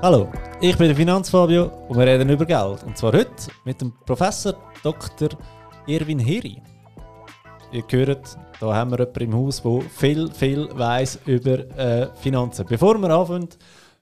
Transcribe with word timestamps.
Hallo, 0.00 0.30
ich 0.60 0.78
bin 0.78 0.86
der 0.86 0.94
Finanzfabio 0.94 1.72
und 1.88 1.98
wir 1.98 2.06
reden 2.06 2.30
über 2.30 2.46
Geld. 2.46 2.84
Und 2.84 2.96
zwar 2.96 3.12
heute 3.14 3.32
mit 3.64 3.80
dem 3.80 3.92
Professor 4.06 4.54
Dr. 4.84 5.30
Irwin 5.88 6.20
Heri. 6.20 6.62
Ihr 7.72 7.82
hört, 7.90 8.38
da 8.60 8.72
haben 8.72 8.92
wir 8.92 9.00
jemanden 9.00 9.20
im 9.24 9.34
Haus, 9.34 9.60
der 9.60 9.80
viel, 9.90 10.30
viel 10.30 10.68
weiß 10.72 11.18
über 11.26 11.58
äh, 11.76 12.14
Finanzen. 12.14 12.64
Bevor 12.68 12.96
wir 12.96 13.10
anfangen, 13.10 13.48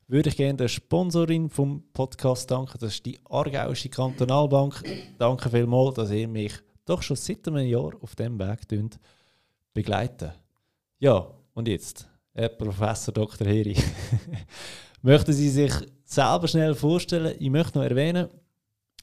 würde 0.06 0.28
ich 0.28 0.36
gerne 0.36 0.58
der 0.58 0.68
Sponsorin 0.68 1.48
vom 1.48 1.82
Podcast 1.94 2.50
danken. 2.50 2.76
Das 2.78 2.92
ist 2.92 3.06
die 3.06 3.18
Aargauische 3.30 3.88
Kantonalbank. 3.88 4.82
Danke 5.16 5.48
vielmals, 5.48 5.94
dass 5.94 6.10
ihr 6.10 6.28
mich 6.28 6.52
doch 6.84 7.00
schon 7.00 7.16
seit 7.16 7.48
einem 7.48 7.66
Jahr 7.66 7.92
auf 8.02 8.14
dem 8.16 8.38
Weg 8.38 8.68
begleiten. 9.72 10.32
Ja, 10.98 11.26
und 11.54 11.68
jetzt, 11.68 12.06
Herr 12.34 12.50
Professor 12.50 13.14
Dr. 13.14 13.46
Heri. 13.46 13.76
Möchten 15.06 15.32
Sie 15.32 15.50
sich 15.50 15.72
selber 16.06 16.48
schnell 16.48 16.74
vorstellen? 16.74 17.36
Ich 17.38 17.50
möchte 17.50 17.78
noch 17.78 17.84
erwähnen, 17.84 18.28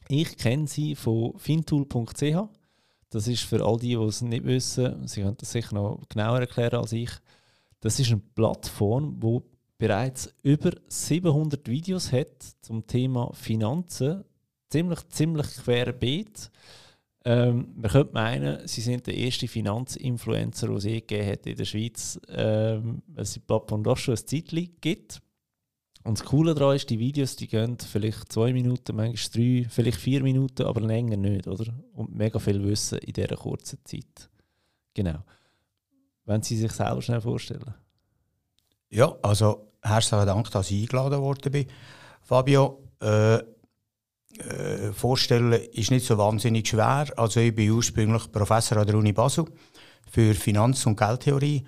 ich 0.07 0.37
kenne 0.37 0.67
Sie 0.67 0.95
von 0.95 1.37
fintool.ch. 1.37 2.49
Das 3.09 3.27
ist 3.27 3.43
für 3.43 3.63
all 3.63 3.77
die, 3.77 3.89
die 3.89 4.03
es 4.03 4.21
nicht 4.21 4.43
wissen, 4.43 5.07
Sie 5.07 5.21
können 5.21 5.37
das 5.37 5.51
sicher 5.51 5.75
noch 5.75 6.01
genauer 6.09 6.39
erklären 6.39 6.79
als 6.79 6.93
ich. 6.93 7.11
Das 7.79 7.99
ist 7.99 8.11
eine 8.11 8.21
Plattform, 8.33 9.19
die 9.19 9.39
bereits 9.77 10.33
über 10.41 10.71
700 10.87 11.67
Videos 11.67 12.11
hat 12.11 12.41
zum 12.61 12.87
Thema 12.87 13.31
Finanzen. 13.33 14.23
Ziemlich, 14.69 15.07
ziemlich 15.09 15.47
querbeet. 15.63 16.49
Ähm, 17.25 17.73
man 17.75 17.91
könnte 17.91 18.13
meinen, 18.13 18.67
sie 18.67 18.81
sind 18.81 19.05
der 19.07 19.15
erste 19.15 19.47
Finanzinfluencer, 19.47 20.67
den 20.67 20.77
es 20.77 20.83
je 20.83 20.99
gegeben 21.01 21.31
hat 21.31 21.45
in 21.45 21.55
der 21.55 21.65
Schweiz, 21.65 22.19
ähm, 22.29 23.01
weil 23.07 23.23
es 23.23 23.33
die 23.33 23.39
Plattform 23.39 23.83
doch 23.83 23.97
schon 23.97 24.15
ein 24.15 24.25
Zeitchen 24.25 24.75
gibt. 24.81 25.21
Und 26.03 26.19
das 26.19 26.25
Coole 26.25 26.53
daran 26.53 26.75
ist, 26.75 26.89
die 26.89 26.99
Videos 26.99 27.37
die 27.37 27.47
gehen 27.47 27.77
vielleicht 27.79 28.31
zwei 28.31 28.51
Minuten, 28.51 28.95
manchmal 28.95 29.31
drei, 29.33 29.67
vielleicht 29.69 29.99
vier 29.99 30.21
Minuten, 30.21 30.63
aber 30.63 30.81
länger 30.81 31.15
nicht, 31.15 31.47
oder? 31.47 31.73
Und 31.93 32.13
mega 32.13 32.39
viel 32.39 32.61
Wissen 32.63 32.97
in 32.99 33.13
dieser 33.13 33.37
kurzen 33.37 33.79
Zeit. 33.85 34.29
Genau. 34.93 35.19
Wenn 36.25 36.41
Sie 36.41 36.57
sich 36.57 36.71
selber 36.71 37.01
schnell 37.01 37.21
vorstellen. 37.21 37.73
Ja, 38.89 39.15
also 39.21 39.71
herzlichen 39.81 40.27
Dank, 40.27 40.51
dass 40.51 40.71
ich 40.71 40.83
eingeladen 40.83 41.21
worden 41.21 41.51
bin. 41.51 41.67
Fabio, 42.21 42.83
äh, 43.01 43.39
äh, 44.39 44.91
vorstellen 44.93 45.53
ist 45.53 45.91
nicht 45.91 46.05
so 46.05 46.17
wahnsinnig 46.17 46.67
schwer. 46.67 47.07
Also 47.17 47.39
ich 47.39 47.53
bin 47.53 47.71
ursprünglich 47.71 48.31
Professor 48.31 48.79
an 48.79 48.87
der 48.87 48.95
Uni 48.95 49.13
Basel 49.13 49.45
für 50.09 50.33
Finanz- 50.33 50.85
und 50.85 50.97
Geldtheorie. 50.97 51.65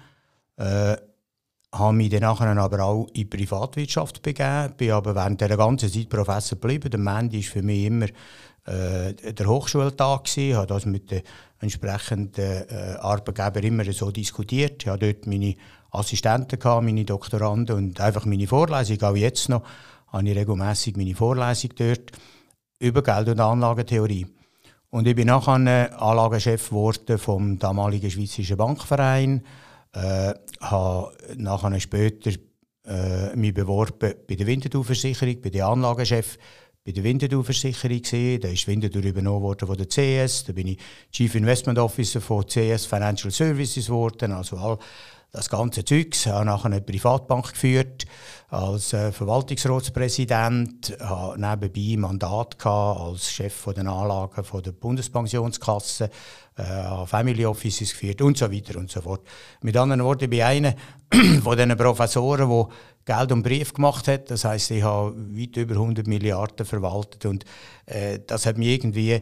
Äh, 0.57 0.97
habe 1.73 1.93
mich 1.93 2.09
dann 2.09 2.23
aber 2.23 2.83
auch 2.83 3.07
in 3.07 3.13
die 3.13 3.25
Privatwirtschaft 3.25 4.21
begeben, 4.21 4.73
bin 4.77 4.91
aber 4.91 5.15
während 5.15 5.41
der 5.41 5.57
ganzen 5.57 5.91
Zeit 5.91 6.09
Professor 6.09 6.57
geblieben. 6.57 6.89
Der 6.89 6.99
Mandy 6.99 7.43
war 7.43 7.51
für 7.51 7.61
mich 7.61 7.85
immer 7.85 8.07
äh, 8.65 9.13
der 9.13 9.47
Hochschultag 9.47 10.23
gewesen, 10.23 10.57
habe 10.57 10.67
das 10.67 10.85
mit 10.85 11.11
den 11.11 11.21
entsprechenden 11.59 12.67
äh, 12.69 12.95
Arbeitgebern 12.99 13.63
immer 13.63 13.91
so 13.91 14.11
diskutiert. 14.11 14.83
Ich 14.83 14.89
hatte 14.89 15.13
dort 15.13 15.27
meine 15.27 15.55
Assistenten, 15.91 16.59
gehabt, 16.59 16.83
meine 16.83 17.05
Doktoranden 17.05 17.75
und 17.75 18.01
einfach 18.01 18.25
meine 18.25 18.47
Vorlesung, 18.47 19.01
auch 19.03 19.15
jetzt 19.15 19.49
noch, 19.49 19.63
habe 20.07 20.29
ich 20.29 20.35
regelmässig 20.35 20.97
meine 20.97 21.15
Vorlesung 21.15 21.71
dort 21.77 22.11
über 22.79 23.01
Geld- 23.01 23.29
und 23.29 23.39
Anlagentheorie. 23.39 24.27
Und 24.89 25.07
ich 25.07 25.15
bin 25.15 25.27
nachher 25.27 26.01
Anlagechef 26.01 26.69
geworden 26.69 27.17
vom 27.17 27.59
damaligen 27.59 28.09
Schweizerischen 28.09 28.57
Bankverein, 28.57 29.43
äh, 29.93 30.33
habe 30.59 31.11
nachher 31.37 31.79
später 31.79 32.31
äh, 32.85 33.35
mich 33.35 33.53
beworben 33.53 34.13
bei 34.27 34.35
der 34.35 34.47
Winterthur-Versicherung, 34.47 35.41
bei 35.41 35.49
der 35.49 35.67
Anlagechef 35.67 36.37
bei 36.85 36.91
der 36.91 37.03
Winterthur-Versicherung 37.03 37.99
gesehen. 37.99 38.39
Da 38.41 38.47
ist 38.47 38.67
Winterthur 38.67 39.03
übernommen 39.03 39.41
worden 39.41 39.67
von 39.67 39.75
der 39.75 39.87
CS. 39.87 40.43
Da 40.45 40.53
bin 40.53 40.67
ich 40.67 40.77
Chief 41.11 41.33
Investment 41.33 41.79
Officer 41.79 42.21
von 42.21 42.45
CS 42.45 42.85
Financial 42.85 43.31
Services 43.31 43.87
geworden. 43.87 44.31
Also 44.31 44.57
all 44.57 44.77
das 45.35 45.49
ganze 45.49 45.83
Zeug. 45.83 46.07
Ich 46.13 46.27
habe 46.27 46.45
nachher 46.45 46.67
eine 46.67 46.81
Privatbank 46.81 47.51
geführt 47.51 48.05
als 48.49 48.93
äh, 48.93 49.11
Verwaltungsratspräsident, 49.11 50.97
habe 51.01 51.39
nebenbei 51.39 51.97
Mandat 51.99 52.57
gehabt 52.57 53.01
als 53.01 53.31
Chef 53.31 53.65
den 53.75 53.87
Anlagen 53.87 54.43
der 54.63 54.71
Bundespensionskasse, 54.71 56.09
äh, 56.57 56.63
habe 56.63 57.07
Family 57.07 57.45
Offices 57.45 57.91
geführt 57.91 58.21
und 58.21 58.37
so 58.37 58.51
weiter 58.51 58.79
und 58.79 58.89
so 58.89 59.01
fort. 59.01 59.27
Mit 59.61 59.75
anderen 59.75 60.03
Worten, 60.03 60.29
bin 60.29 60.41
einer 60.41 60.73
von 61.43 61.57
diesen 61.57 61.75
Professoren, 61.75 62.49
der 62.49 63.17
Geld 63.17 63.31
und 63.31 63.43
Brief 63.43 63.73
gemacht 63.73 64.07
hat. 64.07 64.31
Das 64.31 64.45
heißt, 64.45 64.71
ich 64.71 64.83
habe 64.83 65.15
weit 65.37 65.57
über 65.57 65.73
100 65.75 66.07
Milliarden 66.07 66.65
verwaltet 66.65 67.25
und 67.25 67.43
äh, 67.87 68.19
das 68.25 68.45
hat 68.45 68.57
mich 68.57 68.69
irgendwie 68.69 69.21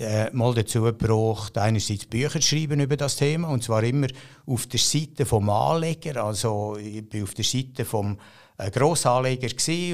äh, 0.00 0.30
mal 0.32 0.54
dazu 0.54 0.82
gebracht, 0.82 1.56
einerseits 1.58 2.06
Bücher 2.06 2.40
zu 2.40 2.42
schreiben 2.42 2.80
über 2.80 2.96
das 2.96 3.16
Thema, 3.16 3.48
und 3.48 3.62
zwar 3.62 3.82
immer 3.82 4.08
auf 4.46 4.66
der 4.66 4.80
Seite 4.80 5.26
vom 5.26 5.48
Anleger. 5.50 6.24
Also 6.24 6.76
ich 6.76 7.08
bin 7.08 7.22
auf 7.22 7.34
der 7.34 7.44
Seite 7.44 7.84
vom 7.84 8.18
äh, 8.58 8.70
Grossanleger 8.70 9.48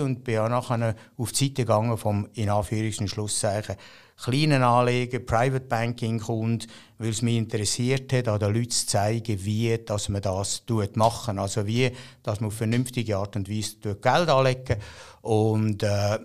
und 0.05 0.25
bin 0.25 0.39
auch 0.39 0.49
nachher 0.49 0.94
auf 1.17 1.33
die 1.33 1.44
Seite 1.44 1.62
gegangen 1.62 1.99
vom 1.99 2.28
in 2.34 2.49
Anführungs- 2.49 3.09
Schlusszeichen 3.09 3.77
kleinen 4.17 4.62
Anleger, 4.62 5.19
Private 5.19 5.67
Banking 5.67 6.21
Kunden, 6.21 6.67
weil 6.99 7.11
es 7.11 7.21
mich 7.21 7.37
interessiert 7.37 8.12
hat, 8.12 8.28
an 8.28 8.38
den 8.38 8.55
Leuten 8.55 8.71
zu 8.71 8.87
zeigen, 8.87 9.44
wie 9.44 9.77
dass 9.84 10.09
man 10.09 10.23
das 10.23 10.65
tut 10.65 10.97
machen, 10.97 11.38
also 11.38 11.67
wie, 11.67 11.91
dass 12.23 12.41
man 12.41 12.49
auf 12.49 12.55
vernünftige 12.55 13.19
Art 13.19 13.37
und 13.37 13.50
Weise 13.50 13.77
Geld 13.83 14.28
anlegen 14.28 14.77
und 15.21 15.83
äh, 15.83 16.19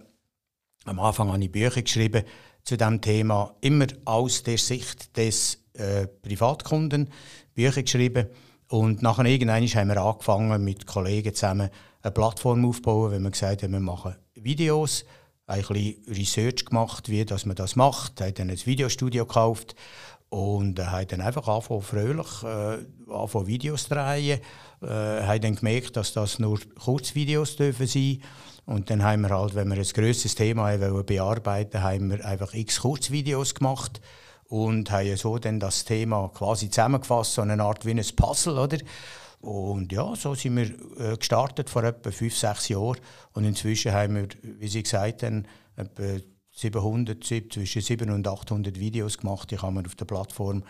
am 0.86 1.00
Anfang 1.00 1.32
habe 1.32 1.44
ich 1.44 1.52
Bücher 1.52 1.82
geschrieben 1.82 2.24
zu 2.64 2.78
dem 2.78 3.02
Thema 3.02 3.56
immer 3.62 3.88
aus 4.06 4.44
der 4.44 4.58
Sicht 4.58 5.16
des 5.18 5.60
äh, 5.74 6.08
Privatkunden 6.08 7.10
Bücher 7.54 7.84
geschrieben. 7.84 8.28
Und 8.68 9.02
nachher 9.02 9.26
irgendwann 9.26 9.68
haben 9.68 9.90
wir 9.90 9.98
angefangen 9.98 10.64
mit 10.64 10.88
Kollegen 10.88 11.34
zusammen 11.34 11.70
eine 12.02 12.12
Plattform 12.12 12.66
aufzubauen, 12.66 13.12
wenn 13.12 13.24
wir 13.24 13.32
gesagt 13.32 13.64
haben, 13.64 13.74
wir 13.74 13.80
machen 13.80 14.16
Videos, 14.36 15.06
ein 15.48 15.62
bisschen 15.62 16.04
Research 16.08 16.66
gemacht, 16.66 17.10
wie 17.10 17.26
dass 17.26 17.46
man 17.46 17.56
das 17.56 17.76
macht, 17.76 18.22
haben 18.22 18.34
dann 18.34 18.50
ein 18.50 18.66
Videostudio 18.66 19.26
gekauft 19.26 19.76
und 20.32 20.80
äh, 20.80 20.86
haben 20.86 21.08
dann 21.10 21.22
einfach 21.22 21.46
angefangen 21.48 21.82
fröhlich 21.82 22.44
äh, 22.44 22.78
angefangen 23.12 23.48
Videos 23.48 23.84
zu 23.84 23.90
drehen, 23.90 24.40
äh, 24.82 24.88
haben 24.88 25.42
dann 25.42 25.56
gemerkt, 25.56 25.98
dass 25.98 26.14
das 26.14 26.40
nur 26.40 26.58
Kurzvideos 26.80 27.58
dürfen 27.58 27.86
sein. 27.86 28.22
Und 28.66 28.90
dann 28.90 29.04
haben 29.04 29.24
wir 29.24 29.32
halt, 29.32 29.56
wenn 29.56 29.68
wir 29.68 29.76
ein 29.78 29.84
grosses 29.84 30.34
Thema 30.34 30.80
wollen 30.80 31.06
bearbeiten 31.06 31.84
haben 31.84 32.10
wir 32.10 32.26
einfach 32.26 32.54
x 32.54 32.80
Kurzvideos 32.80 33.56
gemacht 33.56 34.00
und 34.46 34.90
haben 34.90 35.18
so 35.18 35.38
dann 35.38 35.60
das 35.60 35.84
Thema 35.84 36.30
quasi 36.34 36.70
zusammengefasst, 36.70 37.34
so 37.34 37.42
eine 37.42 37.62
Art 37.62 37.86
wie 37.86 37.92
ein 37.92 38.16
Puzzle, 38.16 38.58
oder? 38.58 38.78
Und 39.42 39.92
ja, 39.92 40.16
so 40.16 40.34
sind 40.34 40.56
wir 40.56 41.12
äh, 41.14 41.18
gestartet 41.18 41.70
vor 41.70 41.84
etwa 41.84 42.10
fünf, 42.10 42.38
sechs 42.38 42.70
Jahren. 42.70 43.00
Und 43.34 43.44
inzwischen 43.44 43.92
haben 43.92 44.16
wir, 44.16 44.28
wie 44.44 44.68
Sie 44.70 44.84
gesagt 44.84 45.24
haben, 45.24 45.46
etwa 45.76 46.22
700, 46.62 47.24
zwischen 47.24 47.82
700 47.82 48.16
und 48.16 48.28
800 48.28 48.80
Videos 48.80 49.18
gemacht, 49.18 49.50
die 49.52 49.56
kann 49.56 49.74
man 49.74 49.86
auf 49.86 49.96
der 49.96 50.06
Plattform 50.06 50.64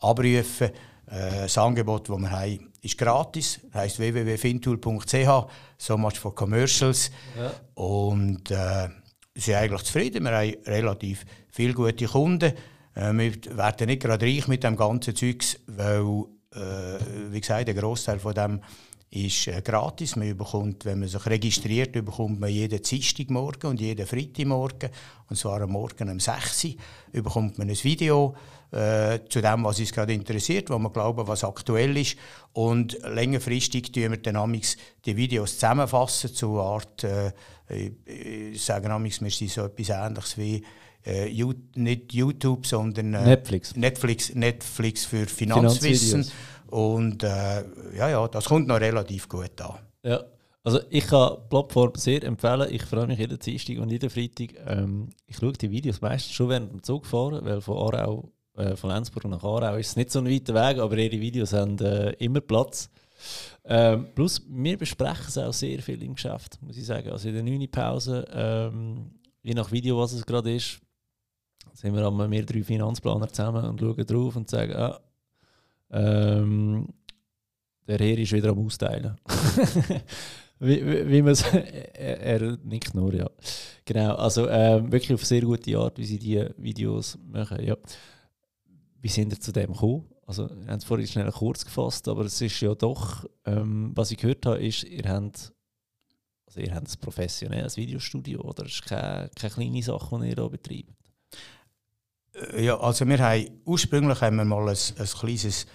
abrufen. 0.00 0.70
Äh, 1.08 1.42
das 1.42 1.56
Angebot, 1.56 2.08
das 2.08 2.18
wir 2.18 2.30
haben, 2.30 2.72
ist 2.82 2.98
gratis, 2.98 3.60
heißt 3.72 3.98
www.fintool.ch, 3.98 5.46
so 5.78 5.96
much 5.96 6.18
for 6.18 6.34
commercials. 6.34 7.10
Ja. 7.38 7.52
Und 7.74 8.50
äh, 8.50 8.88
sind 9.34 9.54
eigentlich 9.54 9.82
zufrieden. 9.82 10.24
Wir 10.24 10.32
haben 10.32 10.54
relativ 10.66 11.24
viele 11.50 11.74
gute 11.74 12.06
Kunden. 12.06 12.52
Äh, 12.94 13.12
wir 13.12 13.56
werden 13.56 13.86
nicht 13.86 14.02
gerade 14.02 14.26
reich 14.26 14.48
mit 14.48 14.64
dem 14.64 14.76
ganzen 14.76 15.14
Zeugs, 15.14 15.60
weil, 15.66 16.24
äh, 16.54 16.98
wie 17.30 17.40
gesagt, 17.40 17.68
der 17.68 17.74
Großteil 17.74 18.18
von 18.18 18.34
dem 18.34 18.60
ist 19.10 19.46
äh, 19.46 19.62
gratis. 19.62 20.16
Man 20.16 20.36
bekommt, 20.36 20.84
wenn 20.84 21.00
man 21.00 21.08
sich 21.08 21.24
registriert, 21.26 21.92
bekommt 21.92 22.40
man 22.40 22.50
jeden 22.50 22.82
Dienstagmorgen 22.82 23.70
und 23.70 23.80
jeden 23.80 24.06
Freitagmorgen, 24.06 24.90
und 25.28 25.36
zwar 25.36 25.60
am 25.62 25.70
Morgen 25.70 26.10
um 26.10 26.20
6 26.20 26.64
Uhr, 26.64 27.22
bekommt 27.22 27.58
man 27.58 27.68
ein 27.68 27.84
Video 27.84 28.34
äh, 28.72 29.20
zu 29.28 29.40
dem, 29.40 29.64
was 29.64 29.78
uns 29.78 29.92
gerade 29.92 30.12
interessiert, 30.12 30.70
wo 30.70 30.78
wir 30.78 30.90
glauben, 30.90 31.26
was 31.26 31.44
aktuell 31.44 31.96
ist. 31.96 32.16
Und 32.52 32.98
längerfristig 33.02 33.92
tun 33.92 34.10
wir 34.10 34.16
dann 34.18 34.60
die 35.04 35.16
Videos 35.16 35.54
zusammenfassen 35.54 36.34
zu 36.34 36.52
einer 36.54 36.62
Art, 36.62 37.04
äh, 37.04 37.32
ich 38.04 38.62
sage 38.62 38.90
amigs, 38.90 39.20
wir 39.20 39.30
sind 39.30 39.50
so 39.50 39.64
etwas 39.64 39.88
Ähnliches 39.88 40.38
wie 40.38 40.62
äh, 41.06 41.44
nicht 41.76 42.12
YouTube, 42.12 42.66
sondern 42.66 43.14
äh, 43.14 43.24
Netflix. 43.24 43.76
Netflix. 43.76 44.34
Netflix 44.34 45.04
für 45.04 45.26
Finanzwissen. 45.26 46.28
Und 46.70 47.22
äh, 47.22 47.64
ja, 47.96 48.08
ja, 48.08 48.28
das 48.28 48.46
kommt 48.46 48.68
noch 48.68 48.80
relativ 48.80 49.28
gut 49.28 49.60
an. 49.60 49.78
Ja. 50.02 50.24
Also 50.64 50.80
ich 50.90 51.06
kann 51.06 51.36
die 51.36 51.48
Plattform 51.48 51.92
sehr 51.94 52.24
empfehlen. 52.24 52.66
Ich 52.70 52.82
freue 52.82 53.06
mich 53.06 53.20
jeden 53.20 53.38
Dienstag 53.38 53.78
und 53.78 53.90
jeden 53.90 54.10
Freitag. 54.10 54.54
Ähm, 54.66 55.10
ich 55.26 55.36
schaue 55.36 55.52
die 55.52 55.70
Videos 55.70 56.00
meistens 56.00 56.32
schon 56.32 56.48
während 56.48 56.72
dem 56.72 56.82
Zug 56.82 57.06
fahren, 57.06 57.44
weil 57.44 57.60
von 57.60 57.76
Aarau, 57.76 58.32
äh, 58.56 58.74
von 58.74 58.90
Lenzburg 58.90 59.26
nach 59.26 59.44
Aarau 59.44 59.76
ist 59.76 59.90
es 59.90 59.96
nicht 59.96 60.10
so 60.10 60.18
ein 60.18 60.26
weiter 60.28 60.54
Weg, 60.54 60.78
aber 60.80 60.96
ihre 60.98 61.20
Videos 61.20 61.52
haben 61.52 61.78
äh, 61.78 62.10
immer 62.14 62.40
Platz. 62.40 62.90
Ähm, 63.64 64.08
plus, 64.14 64.42
wir 64.48 64.76
besprechen 64.76 65.26
es 65.28 65.38
auch 65.38 65.52
sehr 65.52 65.80
viel 65.80 66.02
im 66.02 66.14
Geschäft, 66.14 66.60
muss 66.62 66.76
ich 66.76 66.86
sagen. 66.86 67.10
Also 67.10 67.28
in 67.28 67.34
der 67.34 67.44
9. 67.44 67.70
Pause, 67.70 68.24
ähm, 68.32 69.12
je 69.42 69.54
nach 69.54 69.70
Video, 69.70 69.98
was 69.98 70.14
es 70.14 70.26
gerade 70.26 70.52
ist, 70.52 70.80
sind 71.74 71.94
wir 71.94 72.06
einmal 72.06 72.30
wir 72.30 72.44
drei 72.44 72.62
Finanzplaner 72.62 73.28
zusammen 73.28 73.64
und 73.64 73.80
schauen 73.80 74.06
drauf 74.06 74.34
und 74.34 74.50
sagen, 74.50 74.74
ah, 74.74 75.00
ähm, 75.90 76.88
der 77.86 77.98
Herr 77.98 78.18
ist 78.18 78.32
wieder 78.32 78.50
am 78.50 78.64
Austeilen. 78.64 79.16
wie, 80.58 80.84
wie, 80.84 81.08
wie 81.08 81.22
man 81.22 81.32
es. 81.32 81.42
er, 81.52 82.20
er 82.20 82.58
nickt 82.64 82.94
nur, 82.94 83.14
ja. 83.14 83.30
Genau, 83.84 84.14
also 84.16 84.48
ähm, 84.48 84.90
wirklich 84.90 85.14
auf 85.14 85.24
sehr 85.24 85.42
gute 85.42 85.78
Art, 85.78 85.98
wie 85.98 86.04
sie 86.04 86.18
die 86.18 86.44
Videos 86.56 87.18
machen. 87.24 87.64
Ja. 87.64 87.76
Wie 89.00 89.08
sind 89.08 89.32
ihr 89.32 89.40
zu 89.40 89.52
dem 89.52 89.72
gekommen? 89.72 90.06
Also, 90.26 90.48
wir 90.48 90.66
haben 90.66 90.78
es 90.78 90.84
vorhin 90.84 91.06
schnell 91.06 91.30
kurz 91.30 91.64
gefasst, 91.64 92.08
aber 92.08 92.24
es 92.24 92.40
ist 92.40 92.60
ja 92.60 92.74
doch, 92.74 93.24
ähm, 93.44 93.92
was 93.94 94.10
ich 94.10 94.18
gehört 94.18 94.44
habe, 94.44 94.58
ist, 94.66 94.82
ihr 94.82 95.04
habt, 95.08 95.52
also 96.46 96.60
ihr 96.60 96.74
habt 96.74 96.88
ein 96.88 97.00
professionelles 97.00 97.76
Videostudio, 97.76 98.40
oder? 98.40 98.64
Das 98.64 98.72
ist 98.72 98.84
keine, 98.84 99.30
keine 99.36 99.52
kleine 99.52 99.82
Sache, 99.84 100.18
die 100.18 100.28
ihr 100.30 100.34
hier 100.34 100.48
betreibt. 100.48 100.95
Äh, 102.52 102.64
ja, 102.64 102.78
also 102.78 103.06
wir 103.06 103.18
haben, 103.18 103.46
ursprünglich 103.64 104.20
haben 104.20 104.36
wir 104.36 104.44
mal 104.44 104.68
ein, 104.68 104.76
ein 104.98 105.06
kleines 105.06 105.66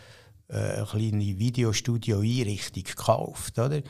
äh, 0.52 0.56
eine 0.58 0.86
kleine 0.86 1.40
Videostudio-Einrichtung 1.40 2.84
gekauft, 2.84 3.58
oder? 3.58 3.82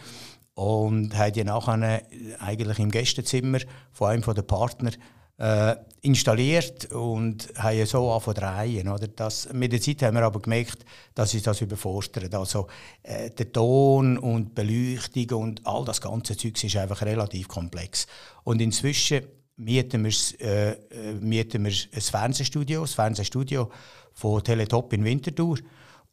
Und 0.53 1.17
haben 1.17 1.33
die 1.33 1.43
nachher 1.43 2.03
eigentlich 2.39 2.79
im 2.79 2.91
Gästezimmer 2.91 3.59
von 3.91 4.09
einem 4.09 4.21
der 4.21 4.41
Partner 4.43 4.91
äh, 5.37 5.75
installiert 6.01 6.91
und 6.91 7.51
haben 7.57 7.85
so 7.85 8.11
angefangen 8.11 8.35
zu 8.35 8.41
drehen. 8.41 8.87
Oder? 8.89 9.07
Das, 9.07 9.51
mit 9.53 9.71
der 9.71 9.81
Zeit 9.81 10.03
haben 10.03 10.15
wir 10.15 10.23
aber 10.23 10.39
gemerkt, 10.39 10.85
dass 11.15 11.33
uns 11.33 11.43
das 11.43 11.61
überfordert. 11.61 12.35
Also 12.35 12.67
äh, 13.01 13.31
der 13.31 13.51
Ton 13.51 14.19
und 14.19 14.53
Beleuchtung 14.53 15.41
und 15.41 15.65
all 15.65 15.83
das 15.83 15.99
ganze 15.99 16.37
Zeug 16.37 16.63
ist 16.63 16.75
einfach 16.75 17.01
relativ 17.01 17.47
komplex. 17.47 18.05
Und 18.43 18.61
inzwischen 18.61 19.23
mieten 19.57 20.03
wir, 20.03 20.13
äh, 20.39 20.71
äh, 20.71 21.13
mieten 21.19 21.65
wir 21.65 21.71
ein 21.71 22.01
Fernsehstudio, 22.01 22.81
das 22.81 22.93
Fernsehstudio 22.93 23.71
von 24.13 24.43
Teletop 24.43 24.93
in 24.93 25.03
Winterthur. 25.03 25.57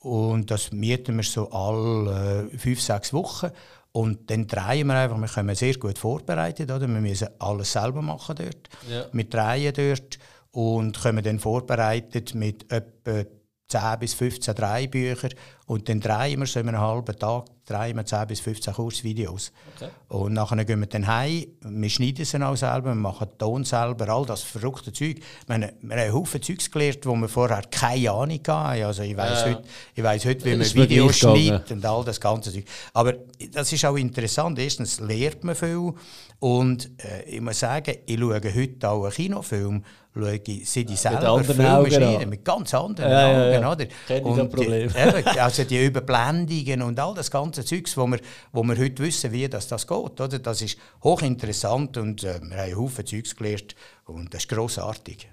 Und 0.01 0.51
das 0.51 0.71
mieten 0.71 1.17
wir 1.17 1.25
so 1.25 1.51
alle 1.51 2.49
äh, 2.53 2.59
fünf, 2.59 2.81
sechs 2.81 3.13
Wochen. 3.13 3.51
Und 3.93 4.31
dann 4.31 4.47
drehen 4.47 4.87
wir 4.87 4.95
einfach, 4.95 5.19
wir 5.19 5.29
kommen 5.29 5.55
sehr 5.55 5.75
gut 5.75 5.99
vorbereitet, 5.99 6.71
oder? 6.71 6.87
wir 6.87 7.01
müssen 7.01 7.29
alles 7.39 7.73
selber 7.73 8.03
machen 8.03 8.37
dort. 8.37 8.69
Ja. 8.89 9.07
Wir 9.13 9.25
drehen 9.25 9.73
dort 9.75 10.19
und 10.53 11.01
kommen 11.01 11.25
dann 11.25 11.39
vorbereitet 11.39 12.35
mit 12.35 12.71
etwa 12.71 13.25
10 13.69 13.99
bis 13.99 14.15
15 14.15 14.55
Drehbücher 14.55 15.29
und 15.67 15.89
dann 15.89 16.01
drehen 16.01 16.41
wir 16.41 16.47
so 16.47 16.61
in 16.61 16.69
einem 16.69 16.81
halben 16.81 17.17
Tag 17.17 17.45
drehen 17.69 17.97
wir 17.97 18.05
10 18.05 18.27
bis 18.27 18.41
15 18.41 18.75
Kursvideos. 18.75 19.53
Okay. 19.77 19.91
Und 20.09 20.33
nachher 20.33 20.65
gehen 20.65 20.81
wir 20.81 20.87
dann 20.87 21.07
heim, 21.07 21.47
wir 21.61 21.91
schneiden 21.91 22.25
sie 22.25 22.43
auch 22.43 22.57
selber, 22.57 22.91
wir 22.91 22.95
machen 22.95 23.29
den 23.29 23.39
Ton 23.39 23.65
selber, 23.65 24.09
all 24.09 24.25
das 24.25 24.43
verrückte 24.43 24.93
Zeug. 24.93 25.21
Wir 25.47 25.55
haben, 25.55 25.71
wir 25.81 25.97
haben 25.97 26.13
Haufen 26.13 26.43
Zeugs 26.43 26.71
gelernt, 26.71 27.05
wo 27.05 27.15
wir 27.15 27.29
vorher 27.29 27.63
keine 27.71 28.11
Ahnung 28.11 28.39
hatten. 28.39 28.85
Also 28.85 29.03
ich 29.03 29.17
weiss 29.17 29.41
ja. 29.41 29.47
heute, 29.47 29.63
ich 29.95 30.03
weiss 30.03 30.25
heute, 30.25 30.45
wie 30.45 30.57
man 30.57 30.75
Videos 30.75 31.19
schneidet 31.19 31.71
und 31.71 31.85
all 31.85 32.05
das 32.05 32.21
ganze 32.21 32.53
Zeug. 32.53 32.65
Aber 32.95 33.15
das 33.53 33.73
ist 33.73 33.85
auch 33.85 33.97
interessant. 33.97 34.59
Erstens 34.59 35.01
lernt 35.01 35.45
man 35.45 35.55
viel 35.55 35.93
und 36.41 36.91
äh, 37.05 37.23
ich 37.25 37.41
muss 37.41 37.59
sagen, 37.59 37.97
ich 38.07 38.19
schaue 38.19 38.41
heute 38.41 38.89
auch 38.89 39.05
einen 39.05 39.13
Kinofilm, 39.13 39.85
schaue 40.19 40.65
sie 40.65 40.85
die 40.85 40.97
selber 40.97 41.43
Filme 41.45 41.91
schneiden, 41.91 42.29
mit 42.29 42.45
ganz 42.45 42.75
anderen 42.75 43.11
ja, 43.11 43.27
Augen. 43.27 43.39
Ja, 43.39 43.61
ja. 43.61 43.73
Oder? 43.73 44.27
Und 44.27 44.59
die, 44.59 44.65
eben, 44.67 45.39
also 45.39 45.65
die 45.65 45.87
Überblendungen 45.87 46.83
und 46.83 46.99
all 46.99 47.15
das 47.15 47.31
ganze 47.31 47.65
Zeugs, 47.65 47.97
wo 47.97 48.07
wir, 48.07 48.21
wo 48.53 48.63
wir 48.63 48.77
heute 48.77 49.03
wissen, 49.03 49.33
wie 49.33 49.49
das, 49.49 49.69
das 49.69 49.87
geht. 49.87 50.21
Oder? 50.21 50.39
Das 50.39 50.63
ist 50.63 50.79
hochinteressant 51.03 51.97
und 51.97 52.25
äh, 52.25 52.41
wir 52.43 52.57
haben 52.57 52.77
Haufen 52.77 53.07
Zeugs 53.07 53.35
gelernt 53.35 53.75
und 54.05 54.33
das 54.35 54.43
ist 54.43 54.49
grossartig. 54.49 55.29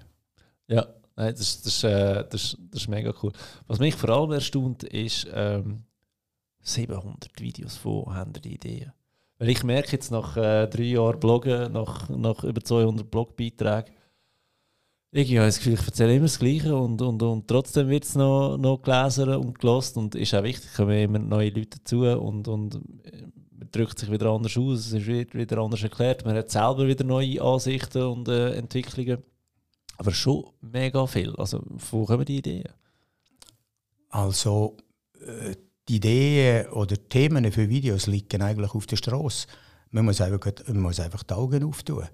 Ja, 0.68 0.86
nein, 1.16 1.34
das, 1.36 1.62
das, 1.62 1.84
äh, 1.84 2.24
das, 2.28 2.56
das 2.70 2.82
ist 2.82 2.88
mega 2.88 3.12
cool. 3.22 3.32
Was 3.66 3.78
mich 3.78 3.94
vor 3.94 4.10
allem 4.10 4.32
erstaunt, 4.32 4.84
ist 4.84 5.26
ähm, 5.32 5.84
700 6.60 7.40
Videos 7.40 7.76
von 7.76 8.04
die 8.42 8.54
Ideen. 8.54 8.92
Weil 9.38 9.50
ich 9.50 9.62
merke 9.64 9.92
jetzt 9.92 10.10
nach 10.10 10.36
äh, 10.36 10.66
drei 10.66 10.84
Jahren 10.84 11.20
Bloggen, 11.20 11.72
nach, 11.72 12.08
nach 12.08 12.42
über 12.42 12.62
200 12.62 13.10
Blogbeiträgen, 13.10 13.94
ich 15.18 15.36
habe 15.36 15.46
das 15.46 15.58
Gefühl, 15.58 15.74
ich 15.74 15.86
erzähle 15.86 16.14
immer 16.14 16.26
das 16.26 16.38
Gleiche 16.38 16.76
und, 16.76 17.00
und, 17.00 17.22
und 17.22 17.48
trotzdem 17.48 17.88
wird 17.88 18.04
es 18.04 18.14
noch, 18.14 18.56
noch 18.56 18.82
gelesen 18.82 19.28
und 19.36 19.58
gelost 19.58 19.96
und 19.96 20.14
ist 20.14 20.34
auch 20.34 20.42
wichtig, 20.42 20.72
kommen 20.74 20.98
immer 20.98 21.18
neue 21.18 21.50
Leute 21.50 21.78
dazu 21.78 22.02
und, 22.02 22.48
und 22.48 22.74
man 22.74 23.70
drückt 23.70 23.98
sich 23.98 24.10
wieder 24.10 24.30
anders 24.30 24.56
aus, 24.56 24.92
es 24.92 25.06
wird 25.06 25.34
wieder 25.34 25.58
anders 25.58 25.82
erklärt, 25.82 26.24
man 26.24 26.36
hat 26.36 26.50
selber 26.50 26.86
wieder 26.86 27.04
neue 27.04 27.40
Ansichten 27.40 28.02
und 28.02 28.28
äh, 28.28 28.54
Entwicklungen. 28.54 29.22
Aber 29.98 30.12
schon 30.12 30.44
mega 30.60 31.06
viel. 31.06 31.34
Also, 31.36 31.62
wo 31.90 32.04
kommen 32.04 32.24
die 32.24 32.38
Ideen? 32.38 32.68
Also, 34.10 34.76
äh, 35.20 35.54
die 35.88 35.96
Ideen 35.96 36.68
oder 36.70 36.96
Themen 37.08 37.50
für 37.52 37.68
Videos 37.68 38.06
liegen 38.06 38.42
eigentlich 38.42 38.74
auf 38.74 38.86
der 38.86 38.96
Straße. 38.96 39.46
Man 39.90 40.04
muss 40.04 40.20
einfach, 40.20 40.52
man 40.66 40.80
muss 40.80 41.00
einfach 41.00 41.22
die 41.22 41.34
Augen 41.34 41.64
auftun. 41.64 42.04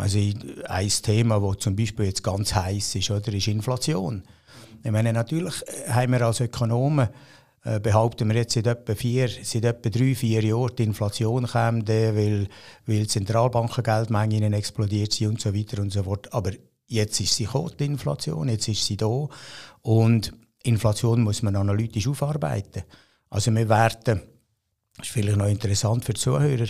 Also 0.00 0.18
ein 0.18 0.88
Thema, 0.88 1.40
das 1.40 1.58
zum 1.58 1.76
Beispiel 1.76 2.06
jetzt 2.06 2.22
ganz 2.22 2.54
heiß 2.54 2.94
ist, 2.94 3.10
oder, 3.10 3.32
ist 3.32 3.48
Inflation. 3.48 4.22
Ich 4.82 4.90
meine, 4.90 5.12
natürlich 5.12 5.54
haben 5.88 6.12
wir 6.12 6.22
als 6.22 6.40
Ökonomen 6.40 7.08
äh, 7.64 7.78
behaupten 7.78 8.28
wir 8.28 8.36
jetzt 8.36 8.54
seit 8.54 8.66
etwa, 8.66 8.94
vier, 8.94 9.28
seit 9.28 9.64
etwa 9.64 9.90
drei, 9.90 10.14
vier 10.14 10.42
Jahren, 10.42 10.74
die 10.76 10.84
Inflation 10.84 11.46
kommt, 11.46 11.88
weil, 11.88 12.48
weil 12.86 13.06
Zentralbankengeldmengen 13.06 14.54
explodiert 14.54 15.12
sind 15.12 15.28
und 15.28 15.40
so 15.40 15.54
weiter 15.54 15.82
und 15.82 15.92
so 15.92 16.02
fort. 16.02 16.32
Aber 16.32 16.52
jetzt 16.86 17.20
ist 17.20 17.36
sie 17.36 17.44
gekommen, 17.44 17.72
die 17.78 17.84
Inflation, 17.84 18.48
jetzt 18.48 18.68
ist 18.68 18.86
sie 18.86 18.96
da. 18.96 19.28
Und 19.82 20.32
Inflation 20.62 21.20
muss 21.20 21.42
man 21.42 21.56
analytisch 21.56 22.08
aufarbeiten. 22.08 22.84
Also 23.28 23.54
wir 23.54 23.68
werden, 23.68 24.22
das 24.96 25.06
ist 25.06 25.12
vielleicht 25.12 25.36
noch 25.36 25.46
interessant 25.46 26.04
für 26.06 26.14
die 26.14 26.20
Zuhörer, 26.20 26.66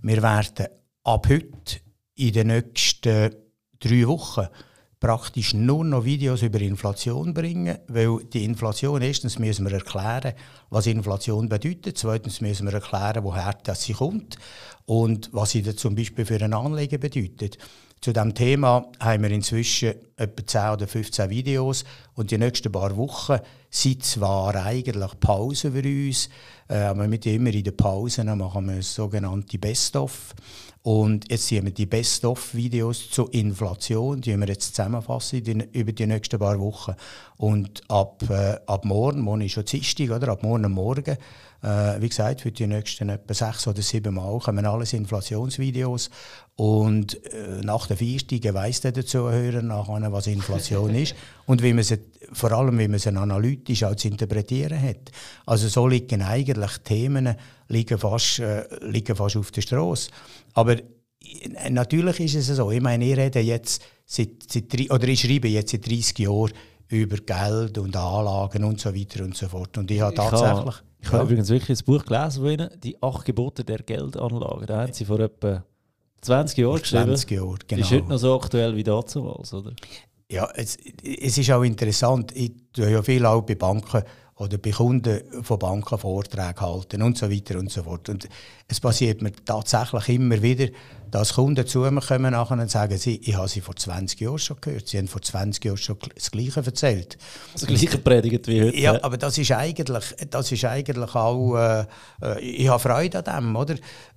wir 0.00 0.22
werden 0.22 0.66
ab 1.04 1.28
heute 1.28 1.80
in 2.14 2.32
den 2.32 2.48
nächsten 2.48 3.34
drei 3.78 4.06
Wochen 4.06 4.48
praktisch 5.02 5.52
nur 5.52 5.84
noch 5.84 6.04
Videos 6.04 6.42
über 6.42 6.60
Inflation 6.60 7.34
bringen, 7.34 7.76
weil 7.88 8.18
die 8.32 8.44
Inflation, 8.44 9.02
erstens 9.02 9.36
müssen 9.36 9.66
wir 9.66 9.72
erklären, 9.72 10.34
was 10.70 10.86
Inflation 10.86 11.48
bedeutet, 11.48 11.98
zweitens 11.98 12.40
müssen 12.40 12.68
wir 12.68 12.74
erklären, 12.74 13.24
woher 13.24 13.52
das 13.64 13.82
sie 13.82 13.94
kommt 13.94 14.36
und 14.84 15.28
was 15.32 15.50
sie 15.50 15.64
zum 15.74 15.96
Beispiel 15.96 16.24
für 16.24 16.36
einen 16.36 16.54
Anleger 16.54 16.98
bedeutet. 16.98 17.58
Zu 18.00 18.12
diesem 18.12 18.34
Thema 18.34 18.86
haben 19.00 19.22
wir 19.24 19.30
inzwischen 19.30 19.94
etwa 20.16 20.46
10 20.46 20.70
oder 20.70 20.88
15 20.88 21.30
Videos 21.30 21.84
und 22.14 22.30
die 22.30 22.38
nächsten 22.38 22.70
paar 22.70 22.96
Wochen 22.96 23.38
sind 23.70 24.04
zwar 24.04 24.54
eigentlich 24.54 25.20
Pause 25.20 25.72
für 25.72 25.82
uns, 25.82 26.28
äh, 26.68 26.78
aber 26.78 27.08
mit 27.08 27.26
immer 27.26 27.52
in 27.52 27.64
den 27.64 27.76
Pausen 27.76 28.38
machen 28.38 28.68
wir 28.68 28.82
sogenannte 28.82 29.58
Best-of. 29.58 30.34
Und 30.82 31.30
jetzt 31.30 31.46
sehen 31.46 31.64
wir 31.64 31.72
die 31.72 31.86
Best-of-Videos 31.86 33.10
zur 33.10 33.32
Inflation, 33.32 34.20
die 34.20 34.36
wir 34.36 34.48
jetzt 34.48 34.74
zusammenfassen 34.74 35.44
die, 35.44 35.68
über 35.72 35.92
die 35.92 36.06
nächsten 36.06 36.40
paar 36.40 36.58
Wochen. 36.58 36.94
Und 37.36 37.82
ab, 37.88 38.22
äh, 38.28 38.56
ab 38.66 38.84
morgen, 38.84 39.20
morgen 39.20 39.42
ist 39.42 39.52
schon 39.52 39.64
Dienstag, 39.64 40.10
oder? 40.10 40.28
ab 40.28 40.42
morgen 40.42 40.72
Morgen, 40.72 41.16
äh, 41.62 42.00
wie 42.00 42.08
gesagt, 42.08 42.40
für 42.40 42.50
die 42.50 42.66
nächsten 42.66 43.10
etwa 43.10 43.32
sechs 43.32 43.68
oder 43.68 43.80
sieben 43.80 44.14
Mal 44.14 44.40
kommen 44.40 44.66
alles 44.66 44.92
Inflationsvideos. 44.92 46.10
Und 46.54 47.24
äh, 47.32 47.62
nach 47.62 47.86
der 47.86 47.96
Vierstigen 47.96 48.54
weiss 48.54 48.82
der 48.82 49.06
Zuhörer 49.06 49.62
nachher, 49.62 50.12
was 50.12 50.26
Inflation 50.26 50.94
ist 50.94 51.14
und 51.46 51.62
wie 51.62 51.72
man 51.72 51.82
sie, 51.82 51.98
vor 52.32 52.52
allem, 52.52 52.78
wie 52.78 52.88
man 52.88 52.98
sie 52.98 53.08
analytisch 53.08 53.84
auch 53.84 53.96
zu 53.96 54.08
interpretieren 54.08 54.80
hat. 54.80 55.10
Also 55.46 55.68
so 55.68 55.86
liegen 55.86 56.22
eigentlich 56.22 56.78
Themen 56.84 57.34
liegen 57.68 57.98
fast, 57.98 58.40
äh, 58.40 58.64
liegen 58.82 59.16
fast 59.16 59.36
auf 59.36 59.50
der 59.50 59.62
Straße. 59.62 60.10
Aber 60.52 60.76
äh, 60.76 61.70
natürlich 61.70 62.20
ist 62.20 62.34
es 62.34 62.46
so. 62.48 62.70
Ich 62.70 62.82
meine, 62.82 63.06
ich 63.06 63.16
rede 63.16 63.40
jetzt 63.40 63.82
seit, 64.04 64.42
seit 64.46 64.90
oder 64.90 65.08
ich 65.08 65.20
schreibe 65.20 65.48
jetzt 65.48 65.72
seit 65.72 65.86
30 65.86 66.18
Jahren 66.18 66.52
über 66.88 67.16
Geld 67.16 67.78
und 67.78 67.96
Anlagen 67.96 68.64
und 68.64 68.78
so 68.78 68.94
weiter 68.94 69.24
und 69.24 69.34
so 69.34 69.48
fort. 69.48 69.78
Und 69.78 69.90
ich 69.90 70.00
habe 70.00 70.14
tatsächlich... 70.14 70.74
Ich 71.00 71.08
habe, 71.08 71.16
ja. 71.16 71.22
übrigens 71.24 71.48
wirklich 71.48 71.80
ein 71.80 71.84
Buch 71.84 72.04
gelesen 72.04 72.42
von 72.42 72.50
Ihnen, 72.50 72.70
«Die 72.80 73.02
acht 73.02 73.24
Gebote 73.24 73.64
der 73.64 73.78
Geldanlage». 73.78 74.66
Da 74.66 74.82
haben 74.82 74.92
Sie 74.92 75.04
vor 75.04 75.18
etwa 75.18 75.64
20 76.22 76.58
Jahren 76.58 76.80
geschrieben. 76.80 77.04
20 77.04 77.30
Jahre, 77.30 77.56
genau. 77.66 77.82
Ist 77.82 77.90
heute 77.90 78.08
noch 78.08 78.18
so 78.18 78.34
aktuell 78.36 78.76
wie 78.76 78.84
damals, 78.84 79.52
oder? 79.52 79.72
Ja, 80.30 80.48
es, 80.54 80.78
es 81.02 81.36
ist 81.36 81.50
auch 81.50 81.62
interessant. 81.62 82.32
Ich 82.34 82.52
tue 82.72 82.90
ja 82.90 83.02
viel 83.02 83.26
auch 83.26 83.42
bei 83.42 83.54
Banken 83.54 84.02
oder 84.36 84.56
bei 84.56 84.70
Kunden 84.70 85.20
von 85.42 85.58
Banken 85.58 85.98
Vorträge 85.98 86.60
halten 86.60 87.02
und 87.02 87.18
so 87.18 87.30
weiter 87.30 87.58
und 87.58 87.70
so 87.70 87.82
fort. 87.82 88.08
Und 88.08 88.28
es 88.66 88.80
passiert 88.80 89.20
mir 89.20 89.32
tatsächlich 89.44 90.08
immer 90.08 90.40
wieder, 90.40 90.68
dass 91.10 91.34
Kunden 91.34 91.66
zu 91.66 91.80
mir 91.80 92.00
kommen 92.00 92.32
nachher 92.32 92.58
und 92.58 92.70
sagen, 92.70 92.96
sie, 92.96 93.16
ich 93.16 93.36
habe 93.36 93.48
sie 93.48 93.60
vor 93.60 93.76
20 93.76 94.18
Jahren 94.20 94.38
schon 94.38 94.56
gehört, 94.60 94.88
sie 94.88 94.98
haben 94.98 95.08
vor 95.08 95.20
20 95.20 95.64
Jahren 95.64 95.76
schon 95.76 95.98
das 96.14 96.30
Gleiche 96.30 96.64
erzählt. 96.64 97.18
Das 97.52 97.66
Gleiche 97.66 97.98
predigt 97.98 98.48
wie 98.48 98.62
heute. 98.62 98.78
Ja, 98.78 99.04
aber 99.04 99.18
das 99.18 99.36
ist 99.36 99.52
eigentlich, 99.52 100.14
das 100.30 100.50
ist 100.50 100.64
eigentlich 100.64 101.14
auch, 101.14 101.56
äh, 101.56 101.84
äh 102.22 102.40
ich 102.40 102.68
habe 102.68 102.80
Freude 102.80 103.24
an 103.24 103.44
dem, 103.44 103.56
oder? 103.56 103.74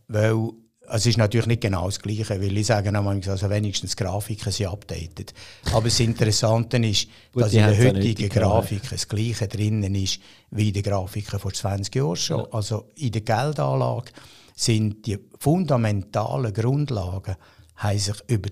Weil 0.08 0.52
es 0.90 1.06
ist 1.06 1.18
natürlich 1.18 1.48
nicht 1.48 1.62
genau 1.62 1.86
das 1.86 2.00
Gleiche, 2.00 2.42
weil 2.42 2.58
ich 2.58 2.68
sage 2.68 2.92
manchmal, 2.92 3.32
also 3.32 3.50
wenigstens 3.50 3.96
Grafiken 3.96 4.52
sind 4.52 4.68
updated. 4.68 5.34
Aber 5.72 5.86
das 5.86 6.00
Interessante 6.00 6.78
ist, 6.78 7.08
dass 7.34 7.54
in 7.54 7.60
der 7.60 7.78
heutigen 7.78 8.30
Grafik 8.30 8.90
das 8.90 9.08
Gleiche 9.08 9.48
drinnen 9.48 9.96
ist, 9.96 10.20
wie 10.52 10.70
in 10.70 10.74
den 10.74 10.84
Grafiken 10.84 11.40
vor 11.40 11.54
20 11.54 11.94
Jahren 11.96 12.16
schon. 12.16 12.40
Ja. 12.40 12.48
Also 12.52 12.92
in 12.96 13.12
der 13.12 13.22
Geldanlage 13.22 14.12
sind 14.56 15.06
die 15.06 15.20
fundamentalen 15.40 16.54
Grundlagen 16.54 17.36
haben 17.76 18.00
sich 18.00 18.16
über 18.28 18.50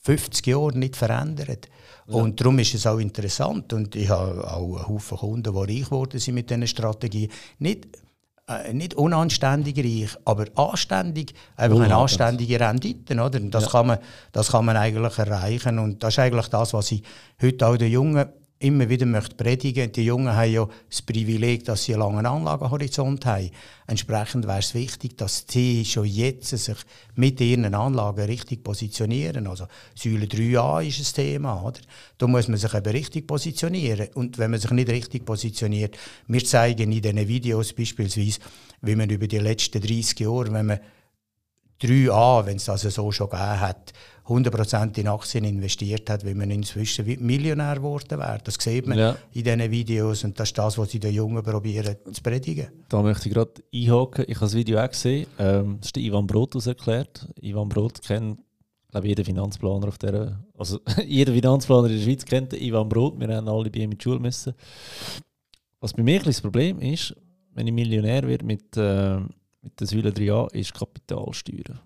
50 0.00 0.46
Jahre 0.46 0.78
nicht 0.78 0.96
verändert. 0.96 1.68
Ja. 2.08 2.14
Und 2.14 2.40
darum 2.40 2.58
ist 2.58 2.74
es 2.74 2.86
auch 2.86 2.98
interessant. 2.98 3.72
Und 3.72 3.96
ich 3.96 4.08
habe 4.08 4.48
auch 4.50 4.76
einen 4.76 4.88
Haufen 4.88 5.18
Kunden, 5.18 5.52
die 5.52 5.72
reich 5.72 5.84
geworden 5.84 6.18
sind 6.18 6.34
mit 6.34 6.50
diesen 6.50 6.66
Strategien. 6.66 7.30
Nicht 7.58 7.86
äh, 8.48 8.72
nicht 8.72 8.94
unanständig 8.94 9.76
reich, 9.78 10.16
aber 10.24 10.44
anständig, 10.54 11.34
einfach 11.56 11.80
eine 11.80 11.96
anständige 11.96 12.60
Rendite, 12.60 13.14
oder? 13.14 13.40
Und 13.40 13.50
das, 13.50 13.64
ja. 13.64 13.70
kann 13.70 13.86
man, 13.88 13.98
das 14.30 14.52
kann 14.52 14.64
man 14.64 14.76
eigentlich 14.76 15.18
erreichen 15.18 15.78
und 15.78 16.02
das 16.02 16.14
ist 16.14 16.18
eigentlich 16.20 16.48
das, 16.48 16.72
was 16.72 16.92
ich 16.92 17.02
heute 17.42 17.66
auch 17.66 17.76
den 17.76 17.90
Jungen 17.90 18.26
immer 18.58 18.88
wieder 18.88 19.04
möchte 19.04 19.34
predigen. 19.34 19.92
Die 19.92 20.04
Jungen 20.04 20.34
haben 20.34 20.50
ja 20.50 20.66
das 20.88 21.02
Privileg, 21.02 21.64
dass 21.64 21.84
sie 21.84 21.94
einen 21.94 22.02
langen 22.02 22.26
Anlagenhorizont 22.26 23.26
haben. 23.26 23.50
Entsprechend 23.86 24.46
wäre 24.46 24.60
es 24.60 24.74
wichtig, 24.74 25.18
dass 25.18 25.44
sie 25.48 25.84
schon 25.84 26.06
jetzt 26.06 26.48
sich 26.48 26.76
mit 27.14 27.40
ihren 27.40 27.74
Anlagen 27.74 28.24
richtig 28.24 28.64
positionieren. 28.64 29.46
Also 29.46 29.66
Säule 29.94 30.26
3a 30.26 30.86
ist 30.86 31.00
ein 31.00 31.14
Thema. 31.14 31.62
Oder? 31.62 31.80
Da 32.16 32.26
muss 32.26 32.48
man 32.48 32.56
sich 32.56 32.72
eben 32.72 32.90
richtig 32.90 33.26
positionieren. 33.26 34.08
Und 34.14 34.38
wenn 34.38 34.50
man 34.50 34.60
sich 34.60 34.70
nicht 34.70 34.88
richtig 34.88 35.26
positioniert, 35.26 35.96
wir 36.26 36.44
zeigen 36.44 36.92
in 36.92 37.02
diesen 37.02 37.28
Videos 37.28 37.74
beispielsweise, 37.74 38.40
wie 38.80 38.96
man 38.96 39.10
über 39.10 39.26
die 39.26 39.38
letzten 39.38 39.82
30 39.82 40.18
Jahre, 40.20 40.52
wenn 40.52 40.66
man 40.66 40.80
3a, 41.82 42.46
wenn 42.46 42.56
es 42.56 42.64
das 42.64 42.82
so 42.82 43.12
schon 43.12 43.28
gegeben 43.28 43.60
hat, 43.60 43.92
100% 44.28 44.98
in 44.98 45.08
Aktien 45.08 45.44
investiert 45.44 46.10
hat, 46.10 46.24
wie 46.26 46.34
man 46.34 46.50
inzwischen 46.50 47.06
Millionär 47.24 47.76
geworden 47.76 48.18
wäre. 48.18 48.40
Das 48.42 48.56
sieht 48.58 48.86
man 48.86 48.98
ja. 48.98 49.16
in 49.32 49.44
diesen 49.44 49.70
Videos 49.70 50.24
und 50.24 50.38
das 50.38 50.48
ist 50.48 50.58
das, 50.58 50.76
was 50.78 50.90
sie 50.90 50.98
den 50.98 51.14
Jungen 51.14 51.42
probieren 51.42 51.96
zu 52.12 52.22
predigen. 52.22 52.68
Da 52.88 53.02
möchte 53.02 53.28
ich 53.28 53.34
gerade 53.34 53.52
einhaken. 53.72 54.24
Ich 54.26 54.36
habe 54.36 54.46
das 54.46 54.54
Video 54.54 54.80
auch 54.80 54.90
gesehen. 54.90 55.26
Ähm, 55.38 55.78
das 55.80 55.88
ist 55.88 55.96
Ivan 55.96 56.26
Brot 56.26 56.54
erklärt. 56.66 57.28
Ivan 57.40 57.68
Brot 57.68 58.02
kennt 58.02 58.40
glaube 58.96 59.08
jeder 59.08 59.24
Finanzplaner 59.24 59.88
auf 59.88 59.98
der, 59.98 60.40
also 60.56 60.80
jeder 61.06 61.32
Finanzplaner 61.32 61.88
in 61.88 61.96
der 61.96 62.04
Schweiz 62.04 62.24
kennt 62.24 62.52
Ivan 62.54 62.88
Brot. 62.88 63.18
Wir 63.18 63.28
haben 63.28 63.48
alle 63.48 63.70
bei 63.70 63.80
ihm 63.80 63.92
in 63.92 63.98
die 63.98 64.02
Schule 64.02 64.18
müssen. 64.18 64.54
Was 65.80 65.92
bei 65.92 66.02
mir 66.02 66.20
das 66.20 66.40
Problem 66.40 66.80
ist, 66.80 67.14
wenn 67.54 67.66
ich 67.66 67.72
Millionär 67.72 68.26
werde 68.26 68.44
mit, 68.44 68.76
äh, 68.76 69.18
mit 69.62 69.78
der 69.78 69.86
Säule 69.86 70.10
3a, 70.10 70.52
ist 70.54 70.74
Kapitalsteuer. 70.74 71.80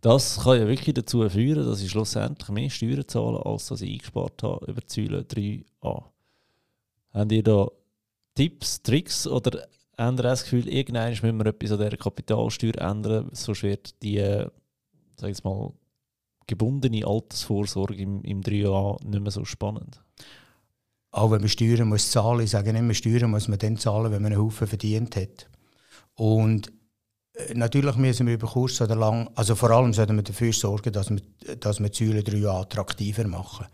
Das 0.00 0.40
kann 0.44 0.58
ja 0.58 0.68
wirklich 0.68 0.94
dazu 0.94 1.28
führen, 1.28 1.66
dass 1.66 1.82
ich 1.82 1.90
schlussendlich 1.90 2.48
mehr 2.50 2.70
Steuern 2.70 3.06
zahle, 3.08 3.44
als 3.44 3.66
dass 3.66 3.80
ich 3.80 3.92
eingespart 3.94 4.42
habe 4.42 4.66
über 4.66 4.80
die 4.80 4.92
Säule 4.92 5.22
3a. 5.22 6.04
Habt 7.12 7.32
ihr 7.32 7.42
da 7.42 7.68
Tipps, 8.34 8.82
Tricks 8.82 9.26
oder 9.26 9.66
habt 9.96 10.20
ihr 10.20 10.22
das 10.22 10.44
Gefühl, 10.44 10.68
irgendwann 10.68 11.10
müssen 11.10 11.38
wir 11.38 11.46
etwas 11.46 11.72
an 11.72 11.78
dieser 11.78 11.96
Kapitalsteuer 11.96 12.78
ändern, 12.78 13.30
sonst 13.32 13.64
wird 13.64 14.00
die, 14.02 14.46
ich 15.26 15.44
mal, 15.44 15.72
gebundene 16.46 17.04
Altersvorsorge 17.04 17.96
im, 17.96 18.22
im 18.22 18.40
3a 18.40 19.04
nicht 19.04 19.20
mehr 19.20 19.32
so 19.32 19.44
spannend? 19.44 20.00
Auch 21.10 21.32
wenn 21.32 21.40
man 21.40 21.48
Steuern 21.48 21.88
muss 21.88 22.10
zahlen, 22.12 22.44
ich 22.44 22.50
sage 22.50 22.70
immer, 22.70 22.94
Steuern 22.94 23.30
muss 23.30 23.48
man 23.48 23.58
dann 23.58 23.76
zahlen, 23.76 24.12
wenn 24.12 24.22
man 24.22 24.32
einen 24.32 24.42
Haufen 24.42 24.68
verdient 24.68 25.16
hat. 25.16 25.48
Und 26.14 26.68
äh, 26.68 26.77
natürlich 27.54 27.96
müssen 27.96 28.26
wir 28.26 28.34
über 28.34 28.46
kurz 28.46 28.80
oder 28.80 28.96
lang, 28.96 29.28
also 29.34 29.54
vor 29.54 29.70
allem 29.70 29.92
sollten 29.92 30.16
wir 30.16 30.22
dafür 30.22 30.52
sorgen, 30.52 30.92
dass 30.92 31.10
wir, 31.10 31.20
dass 31.56 31.80
wir 31.80 31.88
die 31.88 32.06
Säule 32.06 32.22
3 32.22 32.48
attraktiver 32.48 33.26
machen. 33.26 33.66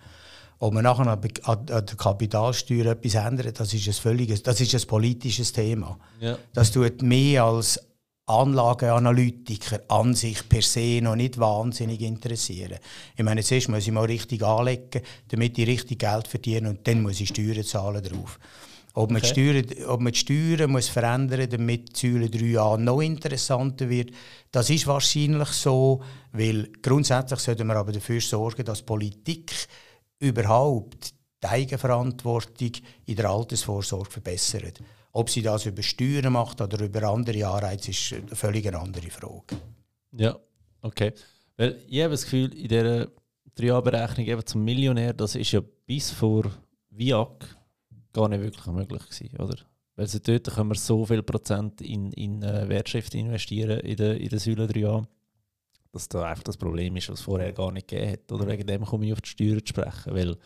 Ob 0.58 0.72
wir 0.72 0.82
nachher 0.82 1.06
an, 1.06 1.20
an 1.44 1.66
der 1.66 1.96
Kapitalsteuer 1.96 2.86
etwas 2.86 3.14
ändern, 3.14 3.52
das 3.54 3.74
ist 3.74 3.86
ein 3.86 3.92
völliges, 3.92 4.42
das 4.42 4.60
ist 4.60 4.74
ein 4.74 4.86
politisches 4.86 5.52
Thema. 5.52 5.98
Ja. 6.20 6.38
Das 6.52 6.72
tut 6.72 7.02
mehr 7.02 7.44
als 7.44 7.80
Anlageanalytiker 8.26 9.80
an 9.88 10.14
sich 10.14 10.48
per 10.48 10.62
se 10.62 11.00
noch 11.02 11.16
nicht 11.16 11.38
wahnsinnig 11.38 12.00
interessieren. 12.00 12.78
Ich 13.16 13.24
meine, 13.24 13.42
zuerst 13.42 13.68
muss 13.68 13.86
ich 13.86 13.92
mal 13.92 14.06
richtig 14.06 14.42
anlegen, 14.42 15.02
damit 15.28 15.58
ich 15.58 15.66
richtig 15.66 15.98
Geld 15.98 16.26
verdiene 16.26 16.70
und 16.70 16.86
dann 16.88 17.02
muss 17.02 17.20
ich 17.20 17.28
Steuern 17.28 17.64
zahlen 17.64 18.02
drauf. 18.02 18.38
Ob 18.96 19.10
man, 19.10 19.20
okay. 19.20 19.34
die 19.34 19.64
Steuern, 19.72 19.88
ob 19.88 20.00
man 20.00 20.12
die 20.12 20.18
Steuern 20.18 20.70
muss 20.70 20.88
verändern 20.88 21.40
muss, 21.40 21.48
damit 21.48 22.00
die 22.00 22.12
Säule 22.12 22.26
3a 22.26 22.76
noch 22.78 23.00
interessanter 23.00 23.88
wird, 23.88 24.12
das 24.52 24.70
ist 24.70 24.86
wahrscheinlich 24.86 25.48
so, 25.48 26.00
weil 26.30 26.70
grundsätzlich 26.80 27.40
sollten 27.40 27.66
wir 27.66 27.74
aber 27.74 27.90
dafür 27.90 28.20
sorgen, 28.20 28.64
dass 28.64 28.82
Politik 28.82 29.52
überhaupt 30.20 31.12
die 31.42 31.46
Eigenverantwortung 31.46 32.70
in 33.06 33.16
der 33.16 33.30
Altersvorsorge 33.30 34.10
verbessert. 34.10 34.80
Ob 35.12 35.28
sie 35.28 35.42
das 35.42 35.66
über 35.66 35.82
Steuern 35.82 36.32
macht 36.32 36.60
oder 36.60 36.84
über 36.84 37.02
andere 37.08 37.46
Anreize, 37.46 37.90
ist 37.90 38.12
eine 38.12 38.34
völlig 38.34 38.72
andere 38.72 39.10
Frage. 39.10 39.56
Ja, 40.12 40.38
okay. 40.82 41.12
Weil 41.56 41.80
ich 41.88 42.00
habe 42.00 42.12
das 42.12 42.22
Gefühl, 42.22 42.54
in 42.54 42.68
dieser 42.68 43.08
3A-Berechnung 43.58 44.46
zum 44.46 44.64
Millionär, 44.64 45.12
das 45.12 45.34
ist 45.34 45.50
ja 45.50 45.60
bis 45.84 46.12
vor 46.12 46.44
VIAC 46.90 47.56
gar 48.14 48.28
nicht 48.28 48.42
wirklich 48.42 48.66
möglich 48.66 49.02
gewesen, 49.02 49.36
oder? 49.38 49.56
Weil 49.96 50.08
sie 50.08 50.20
dort 50.20 50.50
können 50.52 50.70
wir 50.70 50.76
so 50.76 51.04
viel 51.04 51.22
Prozent 51.22 51.80
in, 51.80 52.12
in 52.12 52.42
äh, 52.42 52.68
Wertschrift 52.68 53.14
investieren 53.14 53.80
in 53.80 53.96
der, 53.96 54.20
in 54.20 54.28
der 54.28 54.40
Säule 54.40 54.66
3a, 54.66 55.06
dass 55.92 56.08
da 56.08 56.24
einfach 56.24 56.42
das 56.42 56.56
Problem 56.56 56.96
ist, 56.96 57.10
was 57.10 57.20
vorher 57.20 57.52
gar 57.52 57.70
nicht 57.70 57.88
gegeben 57.88 58.12
hat. 58.12 58.32
Oder 58.32 58.48
wegen 58.48 58.66
dem 58.66 58.84
komme 58.84 59.06
ich 59.06 59.12
auf 59.12 59.20
die 59.20 59.30
Steuern 59.30 59.60
zu 59.60 59.68
sprechen, 59.68 60.14
weil 60.14 60.36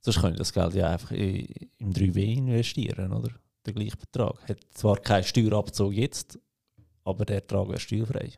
sonst 0.00 0.20
könnte 0.20 0.38
das 0.38 0.52
Geld 0.52 0.74
ja 0.74 0.90
einfach 0.90 1.10
in, 1.10 1.46
im 1.78 1.92
3W 1.92 2.36
investieren, 2.36 3.12
oder? 3.12 3.30
Der 3.64 3.72
gleiche 3.72 3.96
Betrag. 3.96 4.48
Hat 4.48 4.58
zwar 4.70 4.98
keinen 4.98 5.24
Steuerabzug 5.24 5.92
jetzt, 5.92 6.38
aber 7.02 7.24
der 7.24 7.36
Ertrag 7.36 7.68
wäre 7.68 7.80
steuerfrei. 7.80 8.32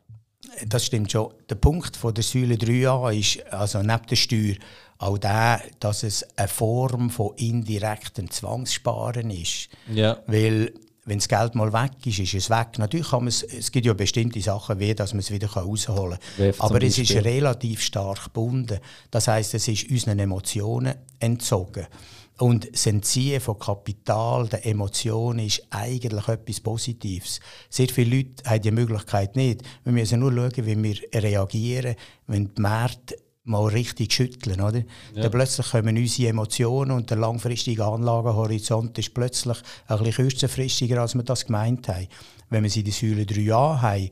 Das 0.67 0.85
stimmt 0.85 1.11
schon. 1.11 1.33
Der 1.49 1.55
Punkt 1.55 1.97
von 1.97 2.13
der 2.13 2.23
Säule 2.23 2.55
3a 2.55 3.11
ist, 3.17 3.45
also 3.51 3.81
neben 3.81 4.05
der 4.09 4.15
Steuer, 4.15 4.55
auch 4.97 5.17
der, 5.17 5.61
dass 5.79 6.03
es 6.03 6.25
eine 6.37 6.47
Form 6.47 7.09
von 7.09 7.33
indirektem 7.37 8.29
Zwangssparen 8.29 9.29
ist. 9.29 9.69
Ja. 9.91 10.19
Weil 10.27 10.73
wenn 11.05 11.17
das 11.17 11.27
Geld 11.27 11.55
mal 11.55 11.73
weg 11.73 12.05
ist, 12.05 12.19
ist 12.19 12.33
es 12.35 12.49
weg. 12.49 12.77
Natürlich 12.77 13.09
kann 13.09 13.21
man 13.21 13.29
es, 13.29 13.43
es 13.43 13.71
gibt 13.71 13.85
ja 13.85 13.93
bestimmte 13.93 14.41
Sachen, 14.41 14.79
wie 14.79 14.93
dass 14.93 15.13
man 15.13 15.21
es 15.21 15.31
wieder 15.31 15.49
rausholen 15.49 16.19
kann. 16.37 16.53
Aber 16.59 16.81
es 16.83 16.97
ist 16.97 17.11
relativ 17.15 17.81
stark 17.81 18.25
gebunden. 18.25 18.79
Das 19.09 19.27
heißt, 19.27 19.55
es 19.55 19.67
ist 19.67 19.89
unseren 19.89 20.19
Emotionen 20.19 20.95
entzogen. 21.19 21.87
Und 22.39 22.71
das 22.71 22.85
Entziehen 22.85 23.41
von 23.41 23.59
Kapital, 23.59 24.47
der 24.47 24.65
Emotionen, 24.65 25.45
ist 25.45 25.61
eigentlich 25.69 26.27
etwas 26.27 26.61
Positives. 26.61 27.41
Sehr 27.69 27.89
viele 27.89 28.15
Leute 28.15 28.49
haben 28.49 28.61
die 28.61 28.71
Möglichkeit 28.71 29.35
nicht. 29.35 29.61
Wir 29.83 29.91
müssen 29.91 30.21
nur 30.21 30.31
schauen, 30.31 30.65
wie 30.65 30.81
wir 30.81 31.21
reagieren, 31.21 31.95
wenn 32.27 32.53
die 32.53 32.61
Märkte 32.61 33.17
mal 33.43 33.65
richtig 33.65 34.13
schütteln. 34.13 34.61
Oder? 34.61 34.79
Ja. 35.13 35.23
Dann 35.23 35.31
plötzlich 35.31 35.69
kommen 35.69 35.97
unsere 35.97 36.29
Emotionen 36.29 36.91
und 36.91 37.09
der 37.09 37.17
langfristige 37.17 37.83
Anlagehorizont 37.83 38.97
ist 38.97 39.13
plötzlich 39.13 39.57
ein 39.87 39.97
bisschen 39.97 40.13
kürzenfristiger, 40.13 41.01
als 41.01 41.15
wir 41.15 41.23
das 41.23 41.45
gemeint 41.45 41.89
haben. 41.89 42.07
Wenn 42.49 42.63
wir 42.63 42.69
sie 42.69 42.79
in 42.79 42.85
die 42.85 42.91
Säule 42.91 43.23
3a 43.23 43.81
haben, 43.81 44.09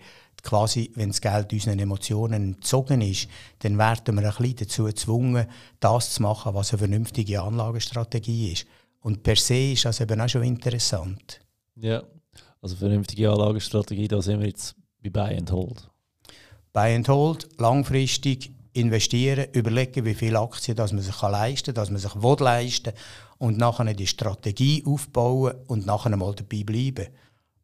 quasi, 0.48 0.92
wenn 0.96 1.10
das 1.10 1.22
Geld 1.22 1.52
unseren 1.52 1.80
Emotionen 1.80 2.56
entzogen 2.56 3.02
ist, 3.02 3.28
dann 3.60 3.78
werden 3.78 4.16
wir 4.16 4.24
ein 4.24 4.36
bisschen 4.36 4.56
dazu 4.56 4.86
gezwungen, 4.86 5.46
das 5.80 6.14
zu 6.14 6.24
machen, 6.24 6.54
was 6.54 6.72
eine 6.72 6.80
vernünftige 6.80 7.42
Anlagestrategie 7.42 8.54
ist. 8.54 8.66
Und 9.02 9.24
per 9.24 9.36
se 9.36 9.74
ist 9.74 9.86
das 9.86 10.00
eben 10.00 10.20
auch 10.20 10.30
schon 10.30 10.44
interessant. 10.44 11.42
Ja, 11.76 12.02
also 12.62 12.76
vernünftige 12.76 13.30
Anlagestrategie, 13.30 14.08
da 14.08 14.22
sind 14.22 14.40
wir 14.40 14.48
jetzt 14.48 14.76
bei 15.04 15.10
Buy 15.10 15.38
and 15.38 15.52
Hold. 15.52 15.90
Buy 16.74 16.96
and 16.96 17.08
Hold, 17.10 17.50
langfristig 17.58 18.52
investieren, 18.74 19.48
überlegen, 19.54 20.06
wie 20.06 20.14
viele 20.14 20.40
Aktien 20.40 20.78
dass 20.78 20.94
man 20.94 21.02
sich 21.02 21.22
leisten 21.22 21.74
kann, 21.74 21.76
dass 21.76 21.90
man 21.90 22.00
sich 22.00 22.16
will 22.16 22.38
leisten 22.40 22.94
und 23.38 23.58
nachher 23.58 23.94
die 23.94 24.08
Strategie 24.08 24.84
aufbauen 24.86 25.56
und 25.68 25.86
nachher 25.86 26.16
mal 26.16 26.34
dabei 26.34 26.64
bleiben. 26.64 27.08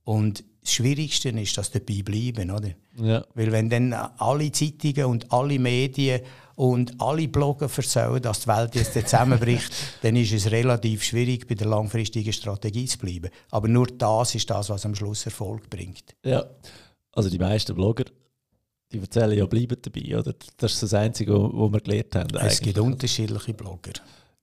Und 0.04 0.44
das 0.64 0.74
Schwierigste 0.74 1.30
ist, 1.30 1.58
dass 1.58 1.72
dabei 1.72 2.02
bleiben, 2.04 2.52
oder? 2.52 2.70
Ja. 2.96 3.26
Weil 3.34 3.52
wenn 3.52 3.70
dann 3.70 3.94
alle 3.94 4.52
Zeitungen 4.52 5.06
und 5.06 5.32
alle 5.32 5.60
Medien 5.60 6.22
und 6.56 7.00
alle 7.02 7.28
Blogger 7.28 7.70
erzählen, 7.76 8.22
dass 8.22 8.42
die 8.42 8.48
Welt 8.48 8.76
jetzt 8.76 8.94
zusammenbricht, 8.94 9.72
dann 10.02 10.16
ist 10.16 10.32
es 10.32 10.52
relativ 10.52 11.04
schwierig, 11.04 11.48
bei 11.48 11.56
der 11.56 11.68
langfristigen 11.68 12.32
Strategie 12.32 12.86
zu 12.86 12.98
bleiben. 13.00 13.30
Aber 13.52 13.68
nur 13.68 13.88
das 13.88 14.36
ist 14.36 14.50
das, 14.50 14.70
was 14.70 14.86
am 14.86 14.96
Schluss 14.96 15.26
Erfolg 15.26 15.70
bringt. 15.70 16.16
Ja, 16.24 16.46
also 17.12 17.30
die 17.30 17.40
meisten 17.40 17.76
Blogger, 17.76 18.06
die 18.92 19.00
erzählen 19.00 19.38
ja, 19.38 19.46
bleiben 19.46 19.78
dabei, 19.82 20.18
oder? 20.18 20.34
Das 20.58 20.74
ist 20.74 20.84
das 20.84 20.94
Einzige, 20.94 21.34
was 21.34 21.72
wir 21.72 21.82
gelernt 21.82 22.16
haben. 22.16 22.36
Es 22.36 22.42
eigentlich. 22.42 22.62
gibt 22.62 22.78
unterschiedliche 22.80 23.54
Blogger. 23.54 23.94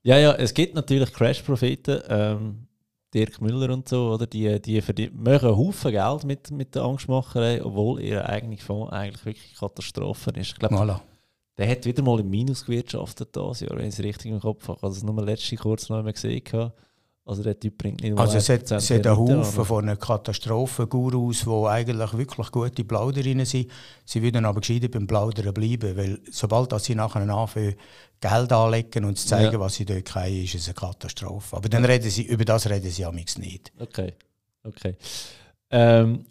Ja, 0.03 0.17
ja, 0.17 0.33
es 0.33 0.53
gibt 0.53 0.75
natürlich 0.75 1.13
Crash-Propheten, 1.13 2.01
ähm, 2.09 2.67
Dirk 3.13 3.41
Müller 3.41 3.73
und 3.73 3.89
so, 3.89 4.13
oder? 4.13 4.25
Die, 4.25 4.61
die 4.61 4.81
machen 5.13 5.47
einen 5.47 5.57
Haufen 5.57 5.91
Geld 5.91 6.23
mit, 6.23 6.51
mit 6.51 6.75
der 6.75 6.83
Angstmacherei, 6.83 7.63
obwohl 7.63 8.01
ihr 8.01 8.27
eigener 8.27 8.57
Fonds 8.57 8.91
eigentlich 8.93 9.25
wirklich 9.25 9.55
Katastrophe 9.55 10.31
ist. 10.31 10.51
Ich 10.51 10.55
glaube, 10.55 10.75
Voilà. 10.75 10.99
der 11.57 11.69
hat 11.69 11.85
wieder 11.85 12.03
mal 12.03 12.19
im 12.19 12.29
Minus 12.29 12.65
gewirtschaftet 12.65 13.35
dieses 13.35 13.61
Jahr, 13.61 13.77
wenn 13.77 13.87
ich 13.87 13.95
es 13.99 14.03
richtig 14.03 14.31
im 14.31 14.39
Kopf 14.39 14.67
habe. 14.67 14.81
Also, 14.81 15.05
nur 15.05 15.23
letzte 15.25 15.55
kurz 15.57 15.89
noch 15.89 15.97
einmal 15.97 16.13
gesehen. 16.13 16.41
habe. 16.53 16.73
Also, 17.23 17.43
der 17.43 17.59
Typ 17.59 17.77
bringt 17.77 18.01
nicht 18.01 18.17
Also 18.17 18.37
es 18.37 18.49
hat, 18.49 18.61
1% 18.63 18.75
es 18.77 18.89
hat 18.89 19.05
einen 19.05 19.15
Haufen 19.17 19.63
von 19.63 19.99
Katastrophengurus, 19.99 21.41
die 21.41 21.67
eigentlich 21.67 22.13
wirklich 22.13 22.51
gute 22.51 22.83
Plauderinnen 22.83 23.45
sind. 23.45 23.69
Sie 24.05 24.21
würden 24.23 24.43
aber 24.43 24.59
gescheiter 24.59 24.87
beim 24.89 25.05
Plaudern 25.05 25.53
bleiben, 25.53 25.95
weil 25.95 26.19
sobald 26.31 26.71
dass 26.71 26.85
sie 26.85 26.95
nachher 26.95 27.21
anfangen, 27.21 27.75
Geld 28.19 28.51
anlegen 28.51 29.05
und 29.05 29.17
zu 29.19 29.27
zeigen, 29.27 29.53
Ja. 29.53 29.59
was 29.59 29.75
sie 29.75 29.85
dort 29.85 30.05
können, 30.05 30.43
ist 30.43 30.55
es 30.55 30.65
eine 30.67 30.73
Katastrophe. 30.73 31.55
Aber 31.57 31.69
dann 31.69 31.85
reden 31.85 32.09
sie, 32.09 32.23
über 32.23 32.43
das 32.43 32.67
reden 32.69 32.89
sie 32.89 33.05
amigs 33.05 33.37
nicht. 33.37 33.71
Okay, 33.79 34.13
okay. 34.63 34.95
Ähm, 35.69 36.25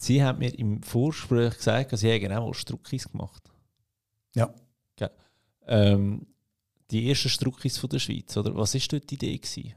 Sie 0.00 0.22
haben 0.22 0.38
mir 0.38 0.56
im 0.56 0.82
Vorgespräch 0.82 1.56
gesagt, 1.56 1.92
dass 1.92 2.00
Sie 2.00 2.12
haben 2.12 2.32
auch 2.32 2.54
Struckis 2.54 3.10
gemacht. 3.10 3.42
Ja. 4.34 4.54
Gell. 4.96 5.10
Ähm, 5.66 6.26
die 6.90 7.08
ersten 7.08 7.28
Struckis 7.28 7.78
von 7.78 7.90
der 7.90 7.98
Schweiz, 7.98 8.36
oder? 8.36 8.54
Was 8.54 8.74
war 8.74 8.80
dort 8.88 9.10
die 9.10 9.14
Idee? 9.14 9.38
Gewesen? 9.38 9.74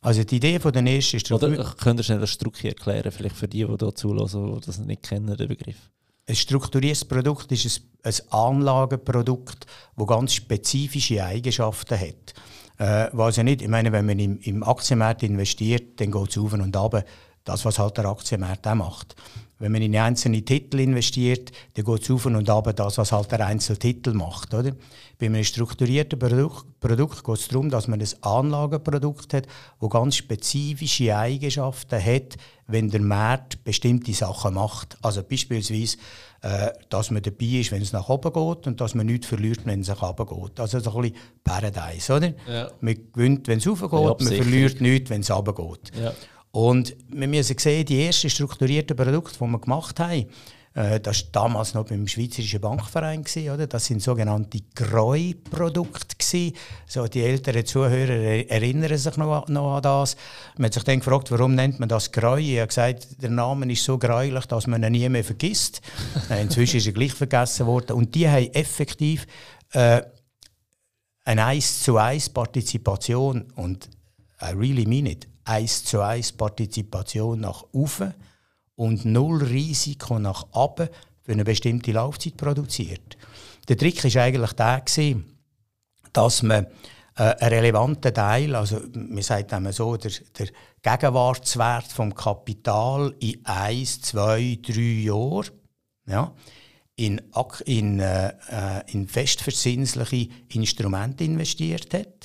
Also 0.00 0.22
die 0.22 0.36
Idee 0.36 0.60
von 0.60 0.72
den 0.72 0.86
ersten 0.86 1.18
Struktur 1.18 1.48
Oder 1.48 1.74
könnt 1.78 1.98
ihr 1.98 2.04
schnell 2.04 2.20
das 2.20 2.30
Strucki 2.30 2.68
erklären, 2.68 3.10
vielleicht 3.10 3.36
für 3.36 3.48
die, 3.48 3.64
die 3.64 3.76
hier 3.78 3.94
zulassen, 3.94 4.54
die 4.54 4.60
das 4.66 4.78
nicht 4.78 5.02
kennen, 5.02 5.34
den 5.34 5.48
Begriff? 5.48 5.90
Ein 6.26 6.36
strukturiertes 6.36 7.04
Produkt 7.06 7.50
ist 7.52 7.80
ein, 8.02 8.12
ein 8.12 8.32
Anlagenprodukt, 8.32 9.66
das 9.96 10.06
ganz 10.06 10.34
spezifische 10.34 11.24
Eigenschaften 11.24 11.98
hat. 11.98 12.34
Äh, 12.78 13.08
was 13.12 13.36
ja 13.36 13.42
nicht, 13.42 13.62
ich 13.62 13.68
meine, 13.68 13.92
wenn 13.92 14.06
man 14.06 14.18
im, 14.18 14.38
im 14.40 14.62
Aktienmarkt 14.62 15.22
investiert, 15.22 16.00
dann 16.00 16.10
geht 16.10 16.30
es 16.30 16.38
auf 16.38 16.52
und 16.52 16.76
ab. 16.76 17.04
Das, 17.44 17.64
was 17.64 17.78
halt 17.78 17.96
der 17.98 18.06
Aktienmarkt 18.06 18.66
auch 18.66 18.74
macht. 18.74 19.16
Wenn 19.58 19.72
man 19.72 19.82
in 19.82 19.96
einzelne 19.96 20.42
Titel 20.42 20.80
investiert, 20.80 21.52
dann 21.74 21.84
geht 21.84 22.02
es 22.02 22.10
auf 22.10 22.26
und 22.26 22.50
ab, 22.50 22.74
das, 22.74 22.98
was 22.98 23.12
halt 23.12 23.30
der 23.30 23.46
Einzeltitel 23.46 24.12
macht. 24.12 24.52
Oder? 24.52 24.72
Bei 25.18 25.26
einem 25.26 25.44
strukturierten 25.44 26.18
Produkt, 26.18 26.80
Produkt 26.80 27.22
geht 27.24 27.38
es 27.38 27.48
darum, 27.48 27.70
dass 27.70 27.86
man 27.86 28.00
ein 28.00 28.08
Anlagenprodukt 28.22 29.32
hat, 29.32 29.46
das 29.80 29.90
ganz 29.90 30.16
spezifische 30.16 31.16
Eigenschaften 31.16 32.04
hat, 32.04 32.36
wenn 32.66 32.90
der 32.90 33.00
Markt 33.00 33.62
bestimmte 33.62 34.12
Sachen 34.12 34.54
macht. 34.54 34.96
Also 35.02 35.22
beispielsweise, 35.22 35.98
äh, 36.42 36.70
dass 36.88 37.10
man 37.10 37.22
dabei 37.22 37.60
ist, 37.60 37.72
wenn 37.72 37.82
es 37.82 37.92
nach 37.92 38.08
oben 38.08 38.32
geht 38.32 38.66
und 38.66 38.80
dass 38.80 38.94
man 38.94 39.06
nichts 39.06 39.26
verliert, 39.26 39.60
wenn 39.64 39.80
es 39.80 39.88
nach 39.88 40.02
oben 40.02 40.26
geht. 40.26 40.60
Also 40.60 40.80
so 40.80 40.96
ein 40.96 41.02
bisschen 41.02 41.16
Paradise, 41.42 42.12
oder? 42.12 42.32
Ja. 42.46 42.70
Man 42.80 42.96
gewinnt, 43.12 43.48
wenn 43.48 43.58
es 43.58 43.66
raufgeht, 43.66 43.92
man 43.92 44.08
Absicherung. 44.08 44.42
verliert 44.42 44.80
nichts, 44.80 45.10
wenn 45.10 45.20
es 45.20 45.30
runtergeht. 45.30 45.92
Ja. 45.98 46.12
Und 46.54 46.94
wir 47.08 47.26
müssen 47.26 47.58
sehen, 47.58 47.84
die 47.84 48.06
ersten 48.06 48.30
strukturierten 48.30 48.96
Produkte, 48.96 49.36
die 49.40 49.44
wir 49.44 49.58
gemacht 49.58 49.98
haben, 49.98 50.26
äh, 50.74 51.00
das 51.00 51.24
war 51.24 51.28
damals 51.32 51.74
noch 51.74 51.84
beim 51.84 52.06
Schweizerischen 52.06 52.60
Bankverein, 52.60 53.24
gewesen, 53.24 53.50
oder? 53.50 53.66
das 53.66 53.86
sind 53.86 54.00
sogenannte 54.00 54.60
Greu-Produkte. 54.72 56.52
So, 56.86 57.08
die 57.08 57.22
älteren 57.22 57.66
Zuhörer 57.66 58.08
er- 58.14 58.48
erinnern 58.52 58.96
sich 58.96 59.16
noch, 59.16 59.48
noch 59.48 59.74
an 59.78 59.82
das. 59.82 60.16
Man 60.56 60.66
hat 60.66 60.74
sich 60.74 60.84
dann 60.84 61.00
gefragt, 61.00 61.32
warum 61.32 61.56
nennt 61.56 61.80
man 61.80 61.88
das 61.88 62.12
Greu? 62.12 62.38
Ich 62.38 62.58
habe 62.58 62.68
gesagt, 62.68 63.20
der 63.20 63.30
Name 63.30 63.72
ist 63.72 63.82
so 63.82 63.98
gräulich, 63.98 64.46
dass 64.46 64.68
man 64.68 64.84
ihn 64.84 64.92
nie 64.92 65.08
mehr 65.08 65.24
vergisst. 65.24 65.80
Äh, 66.30 66.42
Inzwischen 66.42 66.76
ist 66.76 66.86
er 66.86 66.92
gleich 66.92 67.14
vergessen 67.14 67.66
worden. 67.66 67.96
Und 67.96 68.14
die 68.14 68.28
haben 68.28 68.46
effektiv 68.54 69.26
äh, 69.72 70.02
eine 71.24 71.46
1 71.46 71.82
zu 71.82 71.96
1 71.96 72.28
Partizipation 72.28 73.50
und 73.56 73.88
I 74.40 74.52
really 74.52 74.86
mean 74.86 75.06
it, 75.06 75.26
1 75.44 75.84
zu 75.84 76.00
1 76.00 76.32
Partizipation 76.32 77.40
nach 77.40 77.64
oben 77.72 78.14
und 78.76 79.04
null 79.04 79.42
Risiko 79.42 80.18
nach 80.18 80.46
oben 80.52 80.88
für 81.22 81.32
eine 81.32 81.44
bestimmte 81.44 81.92
Laufzeit 81.92 82.36
produziert. 82.36 83.16
Der 83.68 83.76
Trick 83.78 84.04
ist 84.04 84.16
eigentlich 84.16 84.52
der 84.52 84.80
gewesen, 84.80 85.38
dass 86.12 86.42
man 86.42 86.66
äh, 87.16 87.22
einen 87.22 87.54
relevanten 87.54 88.12
Teil, 88.12 88.54
also 88.54 88.80
man 88.94 89.22
sagt 89.22 89.52
einmal 89.52 89.72
so, 89.72 89.96
der, 89.96 90.12
der 90.38 90.48
Gegenwartswert 90.82 91.86
vom 91.92 92.14
Kapital 92.14 93.14
in 93.20 93.44
1, 93.44 94.02
2, 94.02 94.58
3 94.62 94.80
Jahren, 94.80 95.50
ja, 96.06 96.34
in, 96.96 97.20
in, 97.64 98.00
äh, 98.00 98.28
äh, 98.28 98.92
in 98.92 99.08
festverzinsliche 99.08 100.28
Instrumente 100.52 101.24
investiert 101.24 101.92
hat. 101.94 102.23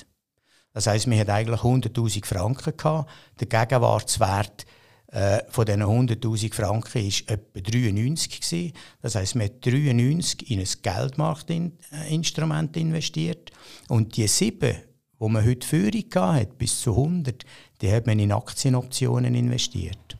Das 0.72 0.86
heisst, 0.86 1.10
wir 1.10 1.18
hatten 1.18 1.30
eigentlich 1.30 1.60
100'000 1.60 2.24
Franken. 2.24 2.76
Gehabt. 2.76 3.10
Der 3.40 3.46
Gegenwartswert 3.46 4.66
äh, 5.08 5.40
von 5.48 5.66
diesen 5.66 5.82
100'000 5.82 6.54
Franken 6.54 6.94
war 6.94 7.34
etwa 7.34 7.60
93. 7.60 8.40
Gewesen. 8.40 8.72
Das 9.02 9.14
heisst, 9.16 9.34
wir 9.34 9.44
haben 9.44 9.60
93 9.60 10.50
in 10.50 10.60
ein 10.60 10.68
Geldmarktinstrument 10.82 12.76
investiert. 12.76 13.50
Und 13.88 14.16
die 14.16 14.28
sieben, 14.28 14.76
wo 15.18 15.28
man 15.28 15.44
heute 15.44 15.66
Führung 15.66 16.04
hat, 16.14 16.56
bis 16.58 16.80
zu 16.80 16.92
100, 16.92 17.44
die 17.80 17.92
hat 17.92 18.06
man 18.06 18.18
in 18.18 18.32
Aktienoptionen 18.32 19.34
investiert. 19.34 20.16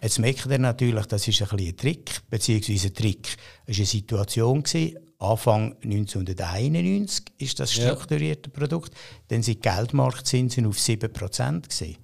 Jetzt 0.00 0.18
merkt 0.18 0.46
ihr 0.46 0.58
natürlich, 0.58 1.06
das 1.06 1.26
ist 1.26 1.42
ein, 1.42 1.58
ein 1.58 1.76
Trick, 1.76 2.22
beziehungsweise 2.30 2.88
ein 2.88 2.94
Trick. 2.94 3.36
Es 3.66 3.76
war 3.76 3.82
eine 3.82 3.86
Situation, 3.86 4.62
gewesen, 4.62 4.96
Anfang 5.18 5.74
1991 5.82 7.24
ist 7.38 7.58
das 7.58 7.74
Ja. 7.76 7.88
strukturierte 7.88 8.50
Produkt, 8.50 8.92
dann 9.28 9.42
sind 9.42 9.64
die 9.64 9.68
Geldmarktzinsen 9.68 10.64
auf 10.66 10.78
7% 10.78 11.68
gewesen. 11.68 11.96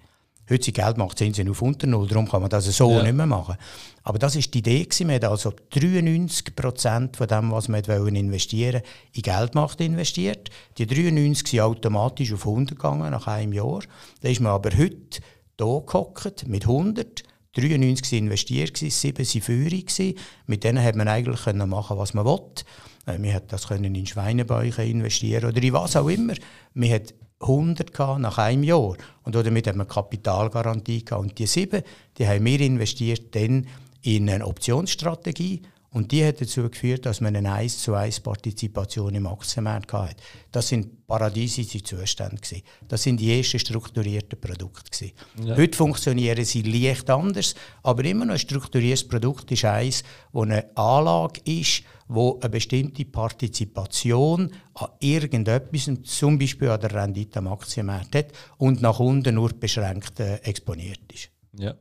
Heute 0.51 0.65
sind 0.65 0.77
die 0.77 0.81
Geldmarktzinsen 0.83 1.49
auf 1.49 1.63
unter 1.63 1.87
Null, 1.87 2.07
darum 2.09 2.29
kann 2.29 2.43
man 2.43 2.51
das 2.51 2.65
so 2.67 2.91
Ja. 2.91 3.03
nicht 3.03 3.15
mehr 3.15 3.25
machen. 3.27 3.57
Aber 4.03 4.19
das 4.19 4.37
ist 4.37 4.53
die 4.53 4.59
Idee 4.59 4.83
gewesen. 4.85 5.07
Man 5.07 5.17
hat 5.17 5.25
also 5.25 5.55
93% 5.71 7.17
von 7.17 7.27
dem, 7.29 7.51
was 7.51 7.69
man 7.69 7.87
wollte 7.87 8.19
investieren, 8.19 8.83
in 9.13 9.23
Geldmarkt 9.23 9.81
investiert. 9.81 10.51
Die 10.77 10.87
93 10.87 11.49
sind 11.53 11.61
automatisch 11.61 12.33
auf 12.33 12.45
100 12.45 12.77
gegangen 12.77 13.11
nach 13.13 13.27
einem 13.27 13.55
Jahr. 13.55 13.81
Da 14.21 14.29
ist 14.29 14.41
man 14.41 14.53
aber 14.53 14.71
heute 14.77 15.21
hier 15.59 15.83
gehockt 15.87 16.47
mit 16.47 16.67
100. 16.67 17.23
93 17.55 18.13
waren 18.13 18.19
investiert, 18.27 18.75
gewesen, 18.75 18.91
7 18.91 19.25
waren 19.25 19.71
gewesen. 19.71 20.15
Mit 20.47 20.65
denen 20.65 20.83
hat 20.85 20.97
man 20.97 21.09
eigentlich 21.09 21.47
machen, 21.55 21.97
was 21.97 22.13
man 22.13 22.25
wollte. 22.27 22.65
Äh, 23.07 23.19
Man 23.19 23.33
hat 23.33 23.53
das 23.53 23.69
können 23.69 23.95
in 23.95 24.07
Schweinebäuche 24.07 24.85
investieren 24.85 25.47
oder 25.47 25.63
in 25.63 25.73
was 25.73 25.97
auch 25.97 26.09
immer. 26.09 26.35
Man 26.75 26.91
hat 26.91 27.15
100 27.41 27.93
gehabt 27.93 28.21
nach 28.21 28.39
einem 28.39 28.63
Jahr 28.63 28.97
und 29.23 29.35
damit 29.35 29.67
hat 29.67 29.77
man 29.77 29.89
Kapitalgarantie 29.89 31.05
gehabt. 31.05 31.23
Und 31.23 31.39
die 31.39 31.47
sieben, 31.47 31.83
die 32.17 32.27
haben 32.27 32.45
wir 32.45 32.61
investiert 32.61 33.35
dann 33.35 33.67
in 34.03 34.29
eine 34.29 34.47
Optionsstrategie 34.47 35.63
und 35.95 36.11
die 36.11 36.27
hat 36.27 36.41
dazu 36.41 36.69
geführt, 36.69 37.07
dass 37.07 37.21
man 37.21 37.37
eine 37.37 37.53
1 37.53 37.79
zu 37.79 37.95
1 37.95 38.19
Partizipation 38.19 39.15
im 39.15 39.29
Aktienmarkt 39.29 39.93
hatte. 39.93 40.17
Das 40.51 40.67
sind 40.67 41.07
paradiesische 41.07 41.85
Zustände. 41.85 42.35
Gewesen. 42.35 42.65
Das 42.89 43.05
sind 43.05 43.21
die 43.21 43.39
ersten 43.39 43.61
strukturierten 43.61 44.41
Produkte. 44.41 44.91
Gewesen. 44.91 45.13
Ja. 45.45 45.57
Heute 45.57 45.77
funktionieren 45.77 46.45
sie 46.45 46.63
leicht 46.63 47.09
anders, 47.11 47.55
aber 47.85 48.05
immer 48.07 48.25
noch 48.25 48.33
ein 48.33 48.41
strukturiertes 48.41 49.07
Produkt 49.07 49.53
ist 49.53 49.65
eins, 49.67 50.03
wo 50.33 50.43
eine 50.43 50.77
Anlage 50.77 51.41
ist, 51.45 51.85
wo 52.09 52.41
eine 52.41 52.51
bestimmte 52.51 53.05
Partizipation 53.05 54.51
an 54.75 54.89
irgendetwas, 54.99 55.89
zum 56.03 56.41
Beispiel 56.41 56.71
an 56.71 56.81
der 56.81 56.93
Rendite 56.93 57.39
am 57.39 57.47
Aktienmarkt 57.47 58.17
hat 58.17 58.27
und 58.59 58.83
nach 58.83 58.99
unten 58.99 59.37
nur 59.37 59.51
beschränkt 59.51 60.19
äh, 60.19 60.39
exponiert 60.39 61.13
ist. 61.13 61.31
Ja. 61.57 61.75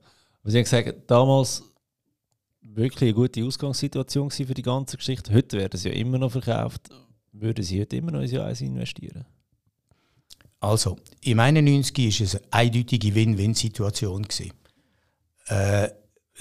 Sie 0.43 0.57
haben 0.57 0.63
gesagt, 0.65 1.09
damals 1.09 1.63
wirklich 2.63 3.01
eine 3.03 3.13
gute 3.13 3.43
Ausgangssituation 3.43 4.31
für 4.31 4.53
die 4.53 4.61
ganze 4.61 4.97
Geschichte. 4.97 5.33
Heute 5.33 5.57
werden 5.57 5.77
sie 5.77 5.89
ja 5.89 5.95
immer 5.95 6.17
noch 6.17 6.31
verkauft. 6.31 6.89
Würden 7.31 7.63
Sie 7.63 7.81
heute 7.81 7.95
immer 7.95 8.11
noch 8.11 8.21
in 8.21 8.27
so 8.27 8.41
eins 8.41 8.61
investieren? 8.61 9.25
Also, 10.59 10.97
im 11.21 11.39
91 11.39 12.19
war 12.19 12.25
es 12.25 12.35
eine 12.35 12.53
eindeutige 12.53 13.15
Win-Win-Situation. 13.15 14.27
Äh, 15.47 15.47
der, 15.47 15.89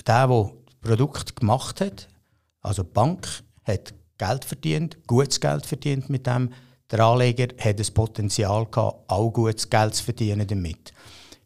der 0.07 0.29
das 0.29 0.51
Produkt 0.81 1.37
gemacht 1.37 1.81
hat, 1.81 2.09
also 2.61 2.83
die 2.83 2.91
Bank, 2.91 3.27
hat 3.65 3.95
Geld 4.19 4.45
verdient, 4.45 4.99
gutes 5.07 5.41
Geld 5.41 5.67
verdient 5.67 6.09
mit 6.09 6.27
dem. 6.27 6.51
Der 6.91 7.01
Anleger 7.01 7.49
hat 7.59 7.81
das 7.81 7.91
Potenzial 7.91 8.67
gehabt, 8.67 9.11
auch 9.11 9.31
gutes 9.31 9.69
Geld 9.69 9.95
zu 9.95 10.05
verdienen 10.05 10.47
damit. 10.47 10.93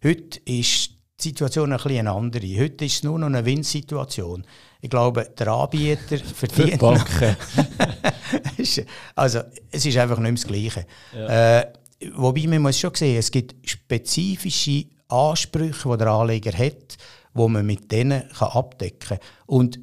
Heute 0.02 0.40
ist 0.44 0.95
die 1.18 1.28
Situation 1.28 1.72
ein 1.72 1.78
bisschen 1.78 2.00
eine 2.00 2.12
andere. 2.12 2.58
Heute 2.58 2.84
ist 2.84 2.96
es 2.96 3.02
nur 3.02 3.18
noch 3.18 3.26
eine 3.26 3.44
Win-Situation. 3.44 4.46
Ich 4.80 4.90
glaube, 4.90 5.32
der 5.38 5.48
Anbieter 5.48 6.18
verdient. 6.18 6.82
also, 9.14 9.40
es 9.70 9.86
ist 9.86 9.96
einfach 9.96 10.18
nicht 10.18 10.22
mehr 10.22 10.32
das 10.32 10.46
Gleiche. 10.46 10.86
Ja. 11.14 11.60
Äh, 11.60 11.72
wobei 12.14 12.46
man 12.46 12.62
muss 12.62 12.78
schon 12.78 12.94
sehen, 12.94 13.18
es 13.18 13.30
gibt 13.30 13.68
spezifische 13.68 14.86
Ansprüche, 15.08 15.90
die 15.90 15.98
der 15.98 16.08
Anleger 16.08 16.52
hat, 16.52 16.96
die 17.34 17.48
man 17.48 17.64
mit 17.64 17.90
denen 17.90 18.28
kann 18.30 18.48
abdecken 18.48 19.08
kann. 19.08 19.18
Und 19.46 19.78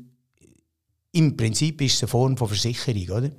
im 1.13 1.35
Prinzip 1.35 1.81
ist 1.81 1.95
es 1.95 2.03
eine 2.03 2.09
Form 2.09 2.37
von 2.37 2.47
Versicherung, 2.47 3.17
oder? 3.17 3.31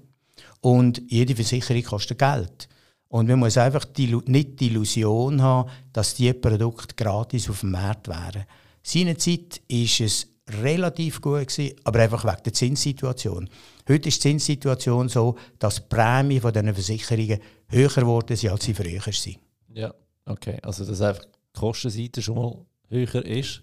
Und 0.60 1.02
jede 1.08 1.34
Versicherung 1.34 1.82
kostet 1.82 2.18
Geld. 2.18 2.68
Und 3.14 3.28
man 3.28 3.38
muss 3.38 3.56
einfach 3.56 3.84
die, 3.84 4.12
nicht 4.26 4.58
die 4.58 4.66
Illusion 4.66 5.40
haben, 5.40 5.70
dass 5.92 6.16
diese 6.16 6.34
Produkte 6.34 6.96
gratis 6.96 7.48
auf 7.48 7.60
dem 7.60 7.70
Markt 7.70 8.08
wären. 8.08 8.44
Seinerzeit 8.82 9.62
war 9.70 10.04
es 10.04 10.26
relativ 10.48 11.20
gut 11.20 11.46
gewesen, 11.46 11.76
aber 11.84 12.00
einfach 12.00 12.24
wegen 12.24 12.42
der 12.44 12.52
Zinssituation. 12.52 13.48
Heute 13.88 14.08
ist 14.08 14.16
die 14.16 14.30
Zinssituation 14.30 15.08
so, 15.08 15.36
dass 15.60 15.76
die 15.76 15.82
Prämien 15.88 16.40
von 16.40 16.52
diesen 16.52 16.74
Versicherungen 16.74 17.38
höher 17.68 17.88
geworden 17.88 18.36
sind, 18.36 18.50
als 18.50 18.64
sie 18.64 18.74
früher 18.74 19.00
sind. 19.12 19.38
Ja, 19.72 19.94
okay. 20.26 20.58
Also 20.62 20.84
dass 20.84 21.00
einfach 21.00 21.24
die 21.24 21.60
Kostenseite 21.60 22.20
schon 22.20 22.34
mal 22.34 22.66
höher 22.88 23.24
ist. 23.24 23.62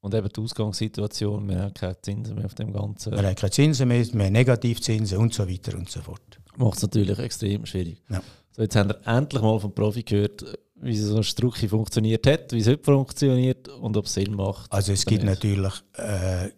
Und 0.00 0.14
eben 0.14 0.28
die 0.30 0.40
Ausgangssituation, 0.40 1.46
wir 1.50 1.64
haben 1.64 1.74
keine 1.74 2.00
Zinsen 2.00 2.34
mehr 2.34 2.46
auf 2.46 2.54
dem 2.54 2.72
Ganzen. 2.72 3.12
Wir 3.12 3.22
haben 3.22 3.34
keine 3.34 3.50
Zinsen 3.50 3.88
mehr, 3.88 4.06
wir 4.06 4.24
haben 4.24 4.32
Negativzinsen 4.32 5.18
und 5.18 5.34
so 5.34 5.46
weiter 5.46 5.76
und 5.76 5.90
so 5.90 6.00
fort. 6.00 6.40
Macht 6.56 6.76
es 6.76 6.82
natürlich 6.82 7.18
extrem 7.18 7.66
schwierig. 7.66 8.02
Ja. 8.08 8.22
So, 8.56 8.62
jetzt 8.62 8.76
haben 8.76 8.90
wir 8.90 9.00
endlich 9.04 9.42
mal 9.42 9.58
vom 9.58 9.74
Profi 9.74 10.04
gehört, 10.04 10.44
wie 10.76 10.96
so 10.96 11.16
ein 11.16 11.24
Strucki 11.24 11.68
funktioniert 11.68 12.24
hat, 12.26 12.52
wie 12.52 12.60
es 12.60 12.68
heute 12.68 12.84
funktioniert 12.84 13.68
und 13.68 13.96
ob 13.96 14.04
es 14.04 14.14
Sinn 14.14 14.34
macht. 14.34 14.72
Also 14.72 14.92
es 14.92 15.04
gibt 15.04 15.24
nicht. 15.24 15.34
natürlich 15.34 15.72
äh, 15.94 16.50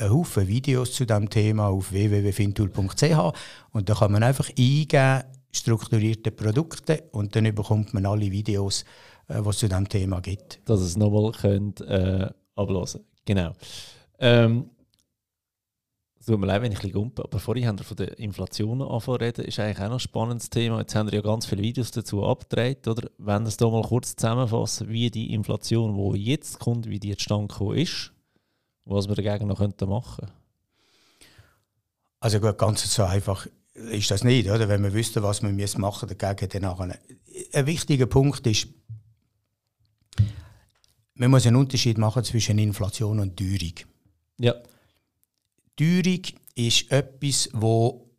einen 0.00 0.10
Haufen 0.10 0.48
Videos 0.48 0.92
zu 0.92 1.06
diesem 1.06 1.30
Thema 1.30 1.68
auf 1.68 1.92
www.fintool.ch 1.92 3.32
und 3.70 3.88
da 3.88 3.94
kann 3.94 4.10
man 4.10 4.24
einfach 4.24 4.48
eingeben, 4.58 5.22
strukturierte 5.52 6.32
Produkte 6.32 7.04
und 7.12 7.36
dann 7.36 7.54
bekommt 7.54 7.94
man 7.94 8.06
alle 8.06 8.32
Videos, 8.32 8.84
äh, 9.28 9.34
was 9.38 9.54
es 9.56 9.60
zu 9.60 9.68
diesem 9.68 9.88
Thema 9.88 10.20
gibt. 10.20 10.68
Dass 10.68 10.80
es 10.80 10.96
nochmal 10.96 11.30
könnt, 11.30 11.80
äh, 11.82 12.28
ablassen 12.56 13.04
Genau. 13.24 13.52
Ähm, 14.18 14.70
tut 16.24 16.40
mir 16.40 16.46
leid, 16.46 16.62
wenn 16.62 16.72
ich 16.72 16.78
ein 16.78 16.82
bisschen 16.82 16.94
gumpe, 16.94 17.24
aber 17.24 17.38
vorhin 17.38 17.66
haben 17.66 17.78
wir 17.78 17.84
von 17.84 17.96
der 17.96 18.18
Inflation 18.18 18.82
angefangen 18.82 19.18
reden, 19.18 19.44
ist 19.44 19.58
eigentlich 19.58 19.78
auch 19.78 19.88
noch 19.88 19.92
ein 19.94 20.00
spannendes 20.00 20.50
Thema. 20.50 20.80
Jetzt 20.80 20.94
haben 20.94 21.10
wir 21.10 21.14
ja 21.14 21.22
ganz 21.22 21.46
viele 21.46 21.62
Videos 21.62 21.90
dazu 21.90 22.24
abgedreht, 22.24 22.86
oder? 22.88 23.10
Wenn 23.18 23.42
wir 23.42 23.48
es 23.48 23.56
hier 23.58 23.70
mal 23.70 23.82
kurz 23.82 24.16
zusammenfassen, 24.16 24.88
wie 24.88 25.10
die 25.10 25.32
Inflation, 25.32 26.14
die 26.14 26.24
jetzt 26.24 26.58
kommt, 26.58 26.88
wie 26.88 27.00
die 27.00 27.16
zustande 27.16 27.48
gekommen 27.48 27.78
ist, 27.78 28.12
was 28.84 29.08
wir 29.08 29.14
dagegen 29.14 29.48
noch 29.48 29.58
könnten 29.58 29.88
machen 29.88 30.30
Also 32.20 32.40
gut, 32.40 32.58
ganz 32.58 32.92
so 32.92 33.04
einfach 33.04 33.46
ist 33.74 34.10
das 34.10 34.22
nicht, 34.22 34.48
oder? 34.48 34.68
Wenn 34.68 34.82
wir 34.82 34.94
wüssten, 34.94 35.22
was 35.22 35.42
wir 35.42 35.78
machen 35.78 36.08
dagegen 36.08 36.48
dann 36.48 36.62
nachher. 36.62 36.98
Ein 37.52 37.66
wichtiger 37.66 38.06
Punkt 38.06 38.46
ist, 38.46 38.68
man 41.14 41.30
muss 41.30 41.46
einen 41.46 41.56
Unterschied 41.56 41.98
machen 41.98 42.24
zwischen 42.24 42.58
Inflation 42.58 43.20
und 43.20 43.36
Teuerung. 43.36 43.74
Ja. 44.38 44.54
Teuerung 45.76 46.22
ist 46.54 46.90
etwas, 46.90 47.50
wo 47.52 48.10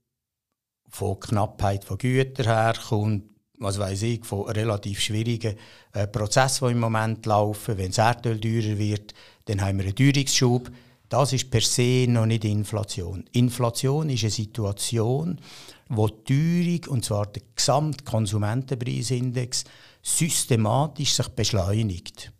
von 0.89 1.19
Knappheit 1.19 1.83
von 1.83 1.97
Gütern 1.97 2.45
herkommt, 2.45 3.23
was 3.57 3.79
weiß 3.79 4.03
ich, 4.03 4.23
von 4.25 4.47
relativ 4.49 4.99
schwierigen 4.99 5.55
äh, 5.93 6.05
Prozessen, 6.07 6.67
die 6.67 6.73
im 6.73 6.79
Moment 6.79 7.25
laufen. 7.25 7.77
Wenn 7.77 7.87
das 7.87 7.99
Erdöl 7.99 8.39
teurer 8.39 8.77
wird, 8.77 9.13
dann 9.45 9.61
haben 9.61 9.77
wir 9.77 9.85
einen 9.85 9.95
Teuerungsschub. 9.95 10.69
Das 11.07 11.33
ist 11.33 11.51
per 11.51 11.61
se 11.61 12.07
noch 12.09 12.25
nicht 12.25 12.43
Inflation. 12.43 13.23
Inflation 13.31 14.09
ist 14.09 14.23
eine 14.23 14.31
Situation, 14.31 15.39
wo 15.87 16.07
die 16.07 16.79
Teuerung, 16.81 16.95
und 16.95 17.05
zwar 17.05 17.27
der 17.27 17.43
Gesamtkonsumentenpreisindex, 17.55 19.65
systematisch 20.01 21.13
sich 21.13 21.27
beschleunigt. 21.29 22.33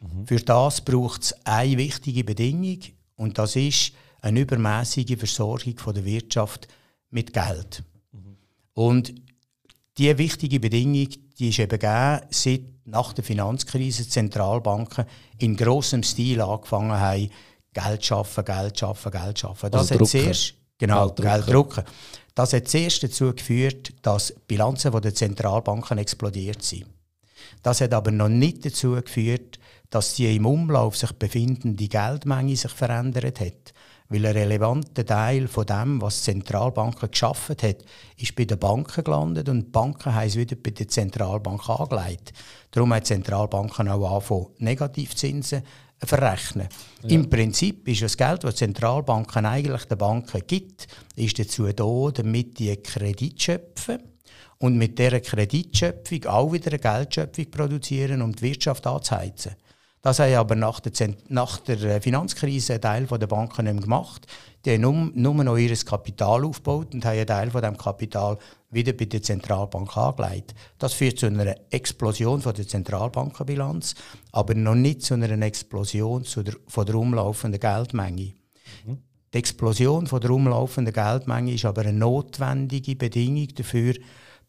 Mhm. 0.00 0.26
Für 0.26 0.40
das 0.40 0.80
braucht 0.80 1.22
es 1.22 1.34
eine 1.44 1.76
wichtige 1.76 2.24
Bedingung, 2.24 2.78
und 3.16 3.36
das 3.38 3.56
ist 3.56 3.92
eine 4.22 4.40
übermäßige 4.40 5.18
Versorgung 5.18 5.76
von 5.78 5.94
der 5.94 6.04
Wirtschaft 6.04 6.68
mit 7.10 7.32
Geld. 7.32 7.82
Mhm. 8.12 8.36
Und 8.72 9.14
diese 9.98 10.16
wichtige 10.16 10.60
Bedingung, 10.60 11.08
die 11.38 11.50
ist 11.50 11.58
eben 11.58 11.68
gegeben, 11.68 12.20
seit 12.30 12.62
nach 12.84 13.12
der 13.12 13.24
Finanzkrise 13.24 14.08
Zentralbanken 14.08 15.04
in 15.38 15.56
grossem 15.56 16.02
Stil 16.02 16.40
angefangen 16.40 16.98
haben, 16.98 17.30
Geld 17.74 18.04
schaffen, 18.04 18.44
Geld 18.44 18.78
schaffen, 18.78 19.12
Geld 19.12 19.38
schaffen. 19.38 19.70
Das 19.70 19.90
hat 19.90 20.06
zuerst 20.06 20.54
genau 20.78 21.10
Geld, 21.10 21.46
Geld 21.46 21.48
drucken. 21.48 21.84
Das 22.34 22.52
hat 22.52 22.68
zuerst 22.68 23.02
dazu 23.02 23.32
geführt, 23.34 23.92
dass 24.02 24.34
Bilanzen 24.46 24.92
der 25.00 25.14
Zentralbanken 25.14 25.98
explodiert 25.98 26.62
sind. 26.62 26.86
Das 27.62 27.80
hat 27.80 27.92
aber 27.92 28.10
noch 28.10 28.28
nicht 28.28 28.64
dazu 28.64 28.92
geführt, 28.92 29.58
dass 29.90 30.14
die 30.14 30.34
im 30.34 30.46
Umlauf 30.46 30.96
sich 30.96 31.12
befindende 31.12 31.86
Geldmenge 31.86 32.56
sich 32.56 32.72
verändert 32.72 33.40
hat. 33.40 33.74
Weil 34.12 34.26
ein 34.26 34.36
relevanter 34.36 35.06
Teil 35.06 35.48
von 35.48 35.64
dem, 35.64 36.02
was 36.02 36.18
die 36.18 36.32
Zentralbanken 36.32 37.10
geschaffen 37.10 37.56
hat, 37.62 37.78
ist 38.18 38.36
bei 38.36 38.44
den 38.44 38.58
Banken 38.58 39.02
gelandet 39.02 39.48
und 39.48 39.64
die 39.64 39.70
Banken 39.70 40.14
haben 40.14 40.26
es 40.26 40.36
wieder 40.36 40.54
bei 40.54 40.70
der 40.70 40.86
Zentralbank 40.86 41.66
angelegt. 41.70 42.34
Darum 42.72 42.92
haben 42.92 43.00
die 43.00 43.06
Zentralbanken 43.06 43.88
auch 43.88 44.16
angefangen, 44.16 44.48
Negativzinsen 44.58 45.62
zu 45.62 46.06
verrechnen. 46.06 46.68
Ja. 47.04 47.08
Im 47.08 47.30
Prinzip 47.30 47.88
ist 47.88 48.02
das 48.02 48.18
Geld, 48.18 48.44
das 48.44 48.56
die 48.56 48.66
Zentralbanken 48.66 49.46
eigentlich 49.46 49.84
den 49.84 49.96
Banken 49.96 50.42
gibt, 50.46 50.88
ist 51.16 51.38
dazu 51.38 51.72
da, 51.72 52.10
damit 52.12 52.58
die 52.58 52.76
Kredit 52.76 53.40
schöpfen 53.40 53.98
und 54.58 54.76
mit 54.76 54.98
dieser 54.98 55.20
Kreditschöpfung 55.20 56.26
auch 56.26 56.52
wieder 56.52 56.70
eine 56.70 56.78
Geldschöpfung 56.78 57.50
produzieren, 57.50 58.20
um 58.20 58.36
die 58.36 58.42
Wirtschaft 58.42 58.86
anzuheizen. 58.86 59.52
Das 60.02 60.18
haben 60.18 60.34
aber 60.34 60.56
nach 60.56 60.80
der, 60.80 61.14
nach 61.28 61.58
der 61.58 61.80
äh, 61.82 62.00
Finanzkrise 62.00 62.80
Teil 62.80 63.06
der 63.06 63.26
Banken 63.28 63.64
nicht 63.64 63.74
mehr 63.74 63.82
gemacht. 63.82 64.26
Die 64.64 64.72
haben 64.72 64.80
nur, 64.80 65.34
nur 65.34 65.44
noch 65.44 65.56
ihr 65.56 65.74
Kapital 65.76 66.44
aufgebaut 66.44 66.92
und 66.92 67.04
haben 67.04 67.18
einen 67.18 67.26
Teil 67.26 67.50
von 67.52 67.62
diesem 67.62 67.76
Kapital 67.76 68.36
wieder 68.70 68.94
bei 68.94 69.04
der 69.04 69.22
Zentralbank 69.22 69.96
angelegt. 69.96 70.54
Das 70.78 70.92
führt 70.94 71.20
zu 71.20 71.26
einer 71.26 71.54
Explosion 71.70 72.42
von 72.42 72.52
der 72.52 72.66
Zentralbankenbilanz, 72.66 73.94
aber 74.32 74.54
noch 74.54 74.74
nicht 74.74 75.02
zu 75.02 75.14
einer 75.14 75.30
Explosion 75.40 76.24
zu 76.24 76.42
der, 76.42 76.56
von 76.66 76.84
der 76.84 76.96
umlaufenden 76.96 77.60
Geldmenge. 77.60 78.34
Mhm. 78.84 78.98
Die 79.32 79.38
Explosion 79.38 80.08
von 80.08 80.20
der 80.20 80.30
umlaufenden 80.30 80.92
Geldmenge 80.92 81.54
ist 81.54 81.64
aber 81.64 81.82
eine 81.82 81.92
notwendige 81.92 82.96
Bedingung 82.96 83.48
dafür, 83.54 83.94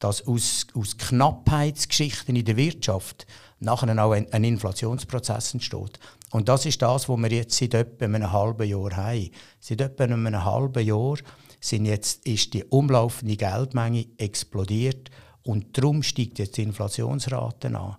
dass 0.04 0.28
aus, 0.28 0.68
aus 0.76 0.98
Knappheitsgeschichten 0.98 2.36
in 2.36 2.46
der 2.46 2.58
Wirtschaft 2.58 3.26
nachher 3.60 4.04
auch 4.04 4.12
ein, 4.12 4.32
ein, 4.34 4.44
Inflationsprozess 4.44 5.54
entsteht. 5.54 6.00
Und 6.32 6.50
das 6.50 6.66
ist 6.66 6.82
das, 6.82 7.08
was 7.08 7.18
wir 7.18 7.30
jetzt 7.30 7.58
seit 7.58 7.74
etwa 7.74 8.06
einem 8.06 8.32
halben 8.32 8.68
Jahr 8.68 8.98
haben. 8.98 9.30
Seit 9.60 9.82
etwa 9.82 10.04
einem 10.04 10.44
halben 10.44 10.86
Jahr 10.86 11.18
sind 11.62 11.86
jetzt, 11.86 12.26
ist 12.28 12.54
die 12.54 12.66
umlaufende 12.66 13.38
Geldmenge 13.38 14.06
explodiert 14.18 15.10
und 15.44 15.78
darum 15.78 16.04
steigt 16.04 16.40
jetzt 16.40 16.58
die 16.58 16.64
Inflationsrate 16.64 17.68
an. 17.68 17.96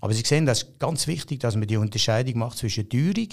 Aber 0.00 0.12
Sie 0.12 0.22
sehen, 0.22 0.46
das 0.46 0.62
ist 0.62 0.78
ganz 0.78 1.08
wichtig, 1.08 1.40
dass 1.40 1.56
man 1.56 1.66
die 1.66 1.76
Unterscheidung 1.76 2.38
macht 2.38 2.58
zwischen 2.58 2.88
Teuerung, 2.88 3.28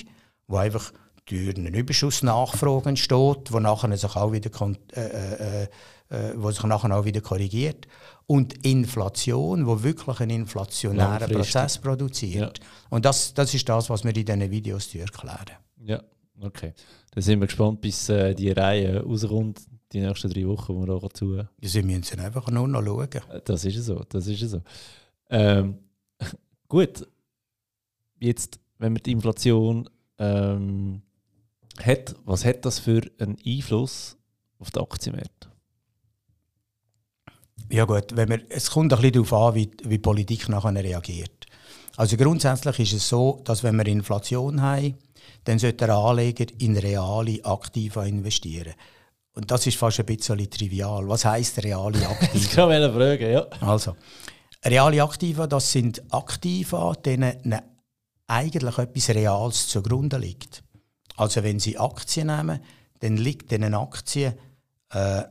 wo 0.47 0.57
einfach 0.57 0.91
durch 1.27 1.55
einen 1.55 1.73
Überschuss 1.73 2.23
Nachfrage 2.23 2.89
entsteht, 2.89 3.51
wo 3.51 3.59
nachher 3.59 3.95
sich 3.95 4.15
auch 4.15 4.31
wieder 4.31 4.49
äh, 4.93 5.63
äh, 5.63 5.67
äh, 6.09 6.33
wo 6.35 6.51
sich 6.51 6.63
nachher 6.63 6.95
auch 6.95 7.05
wieder 7.05 7.21
korrigiert 7.21 7.87
und 8.27 8.65
Inflation, 8.65 9.67
wo 9.67 9.83
wirklich 9.83 10.19
einen 10.19 10.41
inflationären 10.41 11.31
Prozess 11.31 11.77
produziert. 11.77 12.59
Ja. 12.59 12.65
Und 12.89 13.05
das, 13.05 13.33
das 13.33 13.53
ist 13.53 13.67
das, 13.69 13.89
was 13.89 14.03
wir 14.03 14.15
in 14.15 14.25
diesen 14.25 14.51
Videos 14.51 14.93
erklären. 14.95 15.57
Ja, 15.83 16.01
okay. 16.41 16.73
Dann 17.11 17.21
sind 17.21 17.39
wir 17.39 17.47
gespannt, 17.47 17.81
bis 17.81 18.09
äh, 18.09 18.33
die 18.33 18.51
Reihe 18.51 19.03
rauskommt, 19.03 19.61
die 19.93 20.01
nächsten 20.01 20.29
drei 20.29 20.47
Wochen, 20.47 20.75
wo 20.75 20.85
wir 20.85 20.99
dazu. 20.99 21.35
Ja, 21.35 21.47
Sie 21.61 21.83
müssen 21.83 22.19
einfach 22.19 22.49
nur 22.49 22.67
noch 22.67 22.83
schauen. 22.83 23.09
Äh, 23.31 23.41
das 23.45 23.65
ist 23.65 23.85
so, 23.85 24.03
das 24.09 24.27
ist 24.27 24.39
so. 24.41 24.61
Ähm, 25.29 25.77
gut, 26.67 27.07
jetzt, 28.19 28.59
wenn 28.79 28.93
man 28.93 29.03
die 29.03 29.11
Inflation 29.11 29.89
ähm, 30.17 31.01
hat, 31.83 32.15
was 32.25 32.43
hat 32.43 32.65
das 32.65 32.79
für 32.79 33.01
einen 33.19 33.37
Einfluss 33.45 34.17
auf 34.59 34.71
die 34.71 34.79
Aktienmärkte? 34.79 35.49
Ja 37.69 37.85
gut, 37.85 38.15
wenn 38.15 38.29
wir, 38.29 38.41
es 38.49 38.69
kommt 38.69 38.93
ein 38.93 38.99
bisschen 38.99 39.25
darauf 39.25 39.33
an, 39.33 39.55
wie, 39.55 39.71
wie 39.83 39.89
die 39.89 39.97
Politik 39.99 40.49
nachher 40.49 40.73
reagiert. 40.73 41.45
Also 41.97 42.17
grundsätzlich 42.17 42.79
ist 42.79 42.93
es 42.93 43.09
so, 43.09 43.41
dass 43.43 43.63
wenn 43.63 43.75
wir 43.77 43.87
Inflation 43.87 44.61
haben, 44.61 44.95
dann 45.45 45.59
sollte 45.59 45.85
der 45.85 45.95
Anleger 45.95 46.45
in 46.59 46.77
reale 46.77 47.43
Aktiva 47.43 48.05
investieren. 48.05 48.73
Und 49.33 49.51
das 49.51 49.67
ist 49.67 49.77
fast 49.77 49.99
ein 49.99 50.05
bisschen 50.05 50.49
trivial. 50.49 51.07
Was 51.07 51.25
heisst 51.25 51.63
reale 51.63 52.07
Aktiva? 52.07 52.33
das 52.33 52.49
kann 52.49 52.69
man 52.69 52.93
fragen, 52.93 53.31
ja. 53.31 53.47
Also, 53.61 53.95
reale 54.63 55.03
Aktiva, 55.03 55.47
das 55.47 55.71
sind 55.71 56.01
Aktiva, 56.11 56.93
denen 56.93 57.35
eine 57.43 57.63
eigentlich 58.27 58.77
etwas 58.77 59.09
Reales 59.09 59.67
zugrunde 59.67 60.17
liegt. 60.17 60.63
Also 61.17 61.43
wenn 61.43 61.59
Sie 61.59 61.77
Aktien 61.77 62.27
nehmen, 62.27 62.59
dann 62.99 63.17
liegt 63.17 63.51
diesen 63.51 63.73
Aktien 63.73 64.33
äh, 64.91 65.23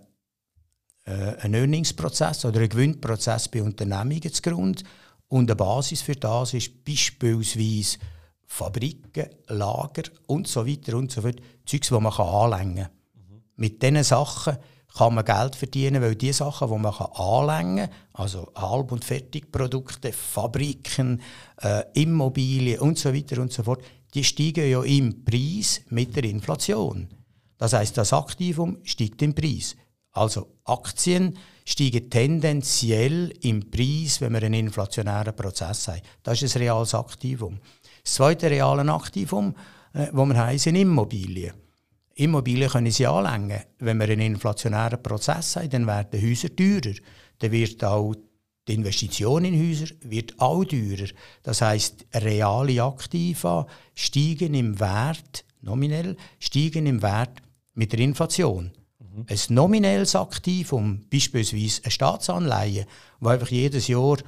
äh, 1.04 1.36
ein 1.40 1.54
Earningsprozess 1.54 2.44
oder 2.44 2.60
ein 2.60 2.68
Gewinnprozess 2.68 3.48
bei 3.48 3.62
Unternehmungen 3.62 4.32
zugrunde. 4.32 4.82
Und 5.28 5.50
eine 5.50 5.56
Basis 5.56 6.02
für 6.02 6.16
das 6.16 6.54
ist 6.54 6.84
beispielsweise 6.84 7.98
Fabriken, 8.46 9.30
Lager 9.48 10.04
und 10.26 10.46
so 10.46 10.66
weiter 10.66 10.96
und 10.96 11.10
so 11.10 11.22
fort. 11.22 11.40
Zeugs, 11.66 11.88
die 11.88 11.94
man 11.94 12.12
anlängen 12.12 12.76
kann. 12.84 12.90
Mhm. 13.14 13.42
Mit 13.56 13.82
diesen 13.82 14.04
Sachen 14.04 14.58
kann 14.96 15.14
man 15.14 15.24
Geld 15.24 15.56
verdienen, 15.56 16.00
weil 16.02 16.14
die 16.14 16.32
Sachen, 16.32 16.68
die 16.68 16.78
man 16.78 16.94
anlängen 16.94 17.88
kann, 17.88 17.96
also 18.12 18.52
Halb- 18.54 18.92
und 18.92 19.04
Fertigprodukte, 19.04 20.12
Fabriken, 20.12 21.20
äh, 21.60 21.82
Immobilien 21.94 22.80
und 22.80 22.98
so 22.98 23.12
weiter 23.12 23.40
und 23.42 23.52
so 23.52 23.64
fort, 23.64 23.82
die 24.14 24.22
steigen 24.22 24.70
ja 24.70 24.82
im 24.84 25.24
Preis 25.24 25.82
mit 25.90 26.14
der 26.14 26.24
Inflation. 26.24 27.08
Das 27.58 27.72
heißt, 27.72 27.98
das 27.98 28.12
Aktivum 28.12 28.78
steigt 28.84 29.20
im 29.22 29.34
Preis. 29.34 29.74
Also 30.12 30.53
Aktien 30.64 31.36
steigen 31.64 32.10
tendenziell 32.10 33.32
im 33.42 33.70
Preis, 33.70 34.20
wenn 34.20 34.32
wir 34.32 34.42
einen 34.42 34.54
inflationären 34.54 35.34
Prozess 35.34 35.88
haben. 35.88 36.00
Das 36.22 36.42
ist 36.42 36.56
ein 36.56 36.62
reales 36.62 36.94
Aktivum. 36.94 37.58
Das 38.02 38.14
zweite 38.14 38.50
reale 38.50 38.90
Aktivum, 38.92 39.54
äh, 39.94 40.08
wo 40.12 40.26
wir 40.26 40.36
haben, 40.36 40.58
sind 40.58 40.76
Immobilien. 40.76 41.54
Immobilien 42.16 42.70
können 42.70 42.90
Sie 42.90 43.06
anlängen. 43.06 43.60
Wenn 43.78 43.98
wir 43.98 44.08
einen 44.08 44.20
inflationären 44.20 45.02
Prozess 45.02 45.56
haben, 45.56 45.70
dann 45.70 45.86
werden 45.86 46.22
Häuser 46.22 46.54
teurer. 46.54 46.94
Dann 47.38 47.52
wird 47.52 47.82
auch 47.82 48.14
die 48.66 48.74
Investition 48.74 49.44
in 49.44 49.60
Häuser 49.60 49.94
wird 50.02 50.40
auch 50.40 50.64
teurer. 50.64 51.08
Das 51.42 51.60
heißt, 51.60 52.06
reale 52.14 52.82
Aktiva 52.82 53.66
steigen 53.94 54.54
im 54.54 54.80
Wert, 54.80 55.44
nominell, 55.60 56.16
steigen 56.38 56.86
im 56.86 57.02
Wert 57.02 57.42
mit 57.74 57.92
der 57.92 58.00
Inflation. 58.00 58.72
Mhm. 59.14 59.26
Ein 59.28 59.54
nominelles 59.54 60.16
Aktivum, 60.16 61.04
beispielsweise 61.12 61.82
eine 61.84 61.90
Staatsanleihe, 61.90 62.86
wo 63.20 63.28
einfach 63.28 63.48
jedes 63.48 63.88
Jahr 63.88 64.18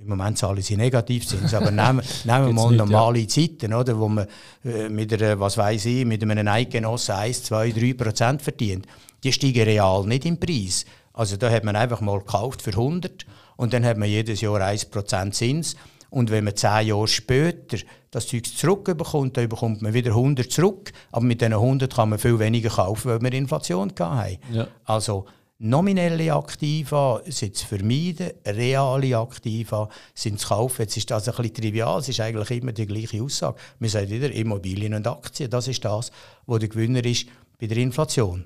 im 0.00 0.08
Moment 0.08 0.38
zahlen 0.38 0.62
sie 0.62 0.76
Negativzins, 0.76 1.52
aber 1.52 1.70
nehmen, 1.70 2.02
nehmen 2.24 2.46
wir 2.46 2.52
mal 2.52 2.70
nicht, 2.70 2.78
normale 2.78 3.18
ja. 3.20 3.28
Zeiten, 3.28 3.74
oder, 3.74 3.98
wo 3.98 4.08
man 4.08 4.26
äh, 4.64 4.88
mit 4.88 5.12
einer, 5.12 5.38
was 5.38 5.58
weiß 5.58 5.84
ich, 5.84 6.06
mit 6.06 6.22
einem 6.22 6.48
Eidgenossen 6.48 7.14
1, 7.14 7.44
2, 7.44 7.72
3 7.72 7.92
Prozent 7.94 8.42
verdient. 8.42 8.86
Die 9.22 9.32
steigen 9.32 9.64
real 9.64 10.04
nicht 10.04 10.24
im 10.24 10.40
Preis. 10.40 10.86
Also 11.12 11.36
da 11.36 11.50
hat 11.50 11.64
man 11.64 11.76
einfach 11.76 12.00
mal 12.00 12.18
gekauft 12.18 12.62
für 12.62 12.70
100 12.70 13.26
und 13.56 13.72
dann 13.74 13.84
hat 13.84 13.98
man 13.98 14.08
jedes 14.08 14.40
Jahr 14.40 14.60
1 14.62 14.86
Prozent 14.86 15.34
Zins. 15.34 15.76
Und 16.12 16.30
wenn 16.30 16.44
man 16.44 16.54
zehn 16.54 16.88
Jahre 16.88 17.08
später 17.08 17.78
das 18.10 18.26
Zeug 18.26 18.44
zurückbekommt, 18.44 19.34
dann 19.38 19.48
bekommt 19.48 19.80
man 19.80 19.94
wieder 19.94 20.10
100 20.10 20.52
zurück. 20.52 20.92
Aber 21.10 21.24
mit 21.24 21.40
diesen 21.40 21.54
100 21.54 21.94
kann 21.94 22.10
man 22.10 22.18
viel 22.18 22.38
weniger 22.38 22.68
kaufen, 22.68 23.10
weil 23.10 23.22
wir 23.22 23.32
Inflation 23.32 23.90
hatten. 23.98 24.36
Ja. 24.52 24.68
Also 24.84 25.24
nominelle 25.58 26.34
Aktiva 26.34 27.22
sind 27.24 27.56
zu 27.56 27.66
vermeiden, 27.66 28.32
reale 28.44 29.16
Aktiva 29.16 29.88
sind 30.14 30.38
zu 30.38 30.48
kaufen. 30.48 30.82
Jetzt 30.82 30.98
ist 30.98 31.10
das 31.10 31.30
ein 31.30 31.34
bisschen 31.34 31.54
trivial, 31.54 32.00
es 32.00 32.10
ist 32.10 32.20
eigentlich 32.20 32.60
immer 32.60 32.72
die 32.72 32.86
gleiche 32.86 33.22
Aussage. 33.22 33.56
Wir 33.78 33.88
sagen 33.88 34.10
wieder 34.10 34.30
Immobilien 34.30 34.92
und 34.92 35.06
Aktien, 35.06 35.48
das 35.48 35.66
ist 35.66 35.82
das, 35.82 36.12
was 36.44 36.60
der 36.60 36.68
Gewinner 36.68 37.02
ist 37.06 37.26
bei 37.58 37.68
der 37.68 37.78
Inflation. 37.78 38.44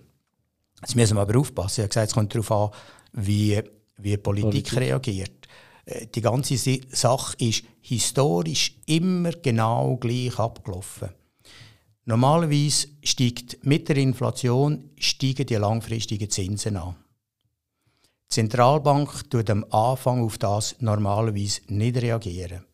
Jetzt 0.82 0.94
müssen 0.94 1.16
wir 1.16 1.22
aber 1.22 1.40
aufpassen. 1.40 1.80
Ich 1.80 1.82
habe 1.82 1.88
gesagt, 1.88 2.08
es 2.10 2.14
kommt 2.14 2.32
darauf 2.32 2.52
an, 2.52 2.70
wie, 3.14 3.60
wie 3.96 4.16
Politik, 4.18 4.50
Politik. 4.68 4.78
reagiert. 4.78 5.35
Äh, 5.86 6.06
die 6.08 6.20
ganze 6.20 6.56
Sache 6.56 7.36
ist 7.38 7.64
historisch 7.80 8.76
immer 8.86 9.32
genau 9.32 9.96
gleich 9.96 10.38
abgelaufen. 10.38 11.10
Normalerweise 12.04 12.88
steigt 13.02 13.64
mit 13.64 13.88
der 13.88 13.96
Inflation 13.96 14.90
steigen 14.98 15.46
die 15.46 15.56
langfristigen 15.56 16.30
Zinsen 16.30 16.76
an. 16.76 16.94
Die 18.30 18.34
Zentralbank 18.34 19.30
tut 19.30 19.48
am 19.50 19.64
Anfang 19.70 20.22
auf 20.22 20.38
das 20.38 20.76
normalerweise 20.80 21.62
nicht 21.68 21.96
reagieren. 21.96 22.64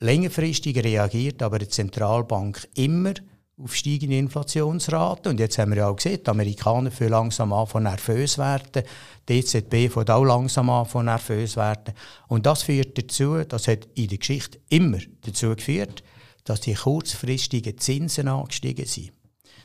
Längerfristig 0.00 0.76
reagiert 0.82 1.42
aber 1.42 1.58
die 1.58 1.68
Zentralbank 1.68 2.68
immer 2.74 3.14
auf 3.62 3.74
steigende 3.74 4.18
Inflationsraten. 4.18 5.32
Und 5.32 5.40
jetzt 5.40 5.58
haben 5.58 5.72
wir 5.72 5.78
ja 5.78 5.88
auch 5.88 5.96
gesehen, 5.96 6.20
die 6.24 6.30
Amerikaner 6.30 6.90
für 6.90 7.08
langsam 7.08 7.52
an 7.52 7.66
von 7.66 7.82
nervös 7.82 8.38
werden. 8.38 8.84
Die 9.28 9.38
EZB 9.38 9.92
von 9.92 10.08
auch 10.08 10.24
langsam 10.24 10.70
an 10.70 10.86
von 10.86 11.06
nervös 11.06 11.56
werden. 11.56 11.94
Und 12.28 12.46
das 12.46 12.62
führt 12.62 12.96
dazu, 12.96 13.42
das 13.44 13.68
hat 13.68 13.88
in 13.94 14.08
der 14.08 14.18
Geschichte 14.18 14.60
immer 14.68 14.98
dazu 15.22 15.54
geführt, 15.54 16.02
dass 16.44 16.60
die 16.60 16.74
kurzfristigen 16.74 17.76
Zinsen 17.78 18.28
angestiegen 18.28 18.86
sind. 18.86 19.12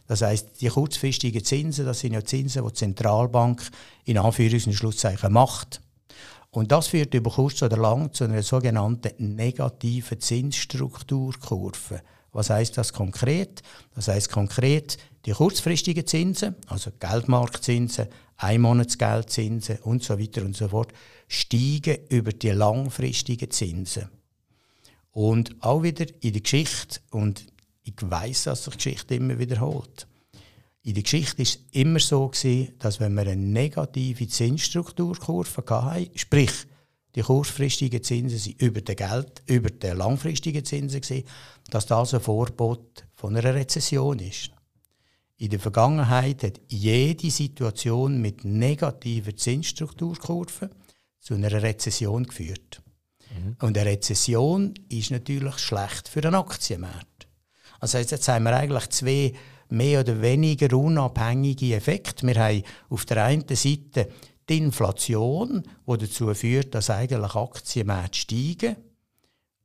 Das 0.07 0.21
heißt, 0.21 0.61
die 0.61 0.67
kurzfristigen 0.67 1.43
Zinsen, 1.43 1.85
das 1.85 1.99
sind 1.99 2.13
ja 2.13 2.25
Zinsen, 2.25 2.63
die 2.63 2.69
die 2.69 2.73
Zentralbank 2.73 3.61
in 4.05 4.17
Anführungs- 4.17 4.67
und 4.67 4.73
Schlusszeichen 4.73 5.31
macht. 5.31 5.81
Und 6.51 6.71
das 6.71 6.87
führt 6.87 7.13
über 7.13 7.31
kurz 7.31 7.63
oder 7.63 7.77
lang 7.77 8.11
zu 8.13 8.25
einer 8.25 8.43
sogenannten 8.43 9.35
negativen 9.35 10.19
Zinsstrukturkurve. 10.19 12.01
Was 12.33 12.49
heißt 12.49 12.77
das 12.77 12.91
konkret? 12.91 13.61
Das 13.95 14.07
heißt 14.07 14.29
konkret, 14.29 14.97
die 15.25 15.31
kurzfristigen 15.31 16.05
Zinsen, 16.05 16.55
also 16.67 16.91
Geldmarktzinsen, 16.99 18.07
Einmonatsgeldzinsen 18.37 19.77
und 19.83 20.03
so 20.03 20.19
weiter 20.19 20.41
und 20.41 20.57
so 20.57 20.67
fort, 20.67 20.91
steigen 21.27 21.97
über 22.09 22.33
die 22.33 22.49
langfristigen 22.49 23.49
Zinsen. 23.49 24.09
Und 25.11 25.55
auch 25.63 25.83
wieder 25.83 26.05
in 26.21 26.33
der 26.33 26.41
Geschichte, 26.41 26.99
und 27.11 27.45
ich 27.83 27.93
weiß, 28.01 28.45
dass 28.45 28.65
sich 28.65 28.73
die 28.73 28.77
Geschichte 28.77 29.15
immer 29.15 29.37
wiederholt. 29.37 30.07
In 30.81 30.95
der 30.95 31.03
Geschichte 31.03 31.37
war 31.37 31.43
es 31.43 31.59
immer 31.71 31.99
so, 31.99 32.27
gewesen, 32.27 32.73
dass 32.79 32.99
wenn 32.99 33.13
wir 33.13 33.21
eine 33.21 33.35
negative 33.37 34.27
Zinsstrukturkurve 34.27 35.63
hatten, 35.69 36.09
sprich 36.15 36.51
die 37.15 37.21
kurzfristigen 37.21 38.03
Zinsen 38.03 38.39
sind 38.39 38.61
über 38.61 38.81
den 38.81 38.95
Geld, 38.95 39.43
über 39.45 39.69
den 39.69 39.97
langfristigen 39.97 40.65
Zinsen 40.65 41.01
gewesen, 41.01 41.25
dass 41.69 41.85
das 41.85 42.13
ein 42.13 42.21
Vorbot 42.21 43.05
von 43.13 43.35
einer 43.35 43.53
Rezession 43.53 44.19
ist. 44.19 44.51
In 45.37 45.49
der 45.49 45.59
Vergangenheit 45.59 46.43
hat 46.43 46.61
jede 46.67 47.29
Situation 47.29 48.21
mit 48.21 48.45
negativer 48.45 49.35
Zinsstrukturkurve 49.35 50.69
zu 51.19 51.33
einer 51.33 51.51
Rezession 51.51 52.23
geführt. 52.23 52.81
Mhm. 53.29 53.57
Und 53.61 53.77
eine 53.77 53.89
Rezession 53.89 54.73
ist 54.89 55.11
natürlich 55.11 55.57
schlecht 55.59 56.07
für 56.07 56.21
den 56.21 56.35
Aktienmarkt. 56.35 57.27
Also 57.79 57.97
jetzt 57.97 58.27
haben 58.27 58.45
wir 58.45 58.55
eigentlich 58.55 58.89
zwei 58.89 59.33
mehr 59.69 60.01
oder 60.01 60.21
weniger 60.21 60.77
unabhängige 60.77 61.75
Effekte. 61.75 62.25
Wir 62.27 62.35
haben 62.35 62.63
auf 62.89 63.05
der 63.05 63.25
einen 63.25 63.47
Seite 63.55 64.07
die 64.49 64.57
Inflation, 64.57 65.63
die 65.87 65.97
dazu 65.97 66.33
führt, 66.33 66.75
dass 66.75 66.89
eigentlich 66.89 67.35
Aktienmärkte 67.35 68.17
steigen, 68.17 68.75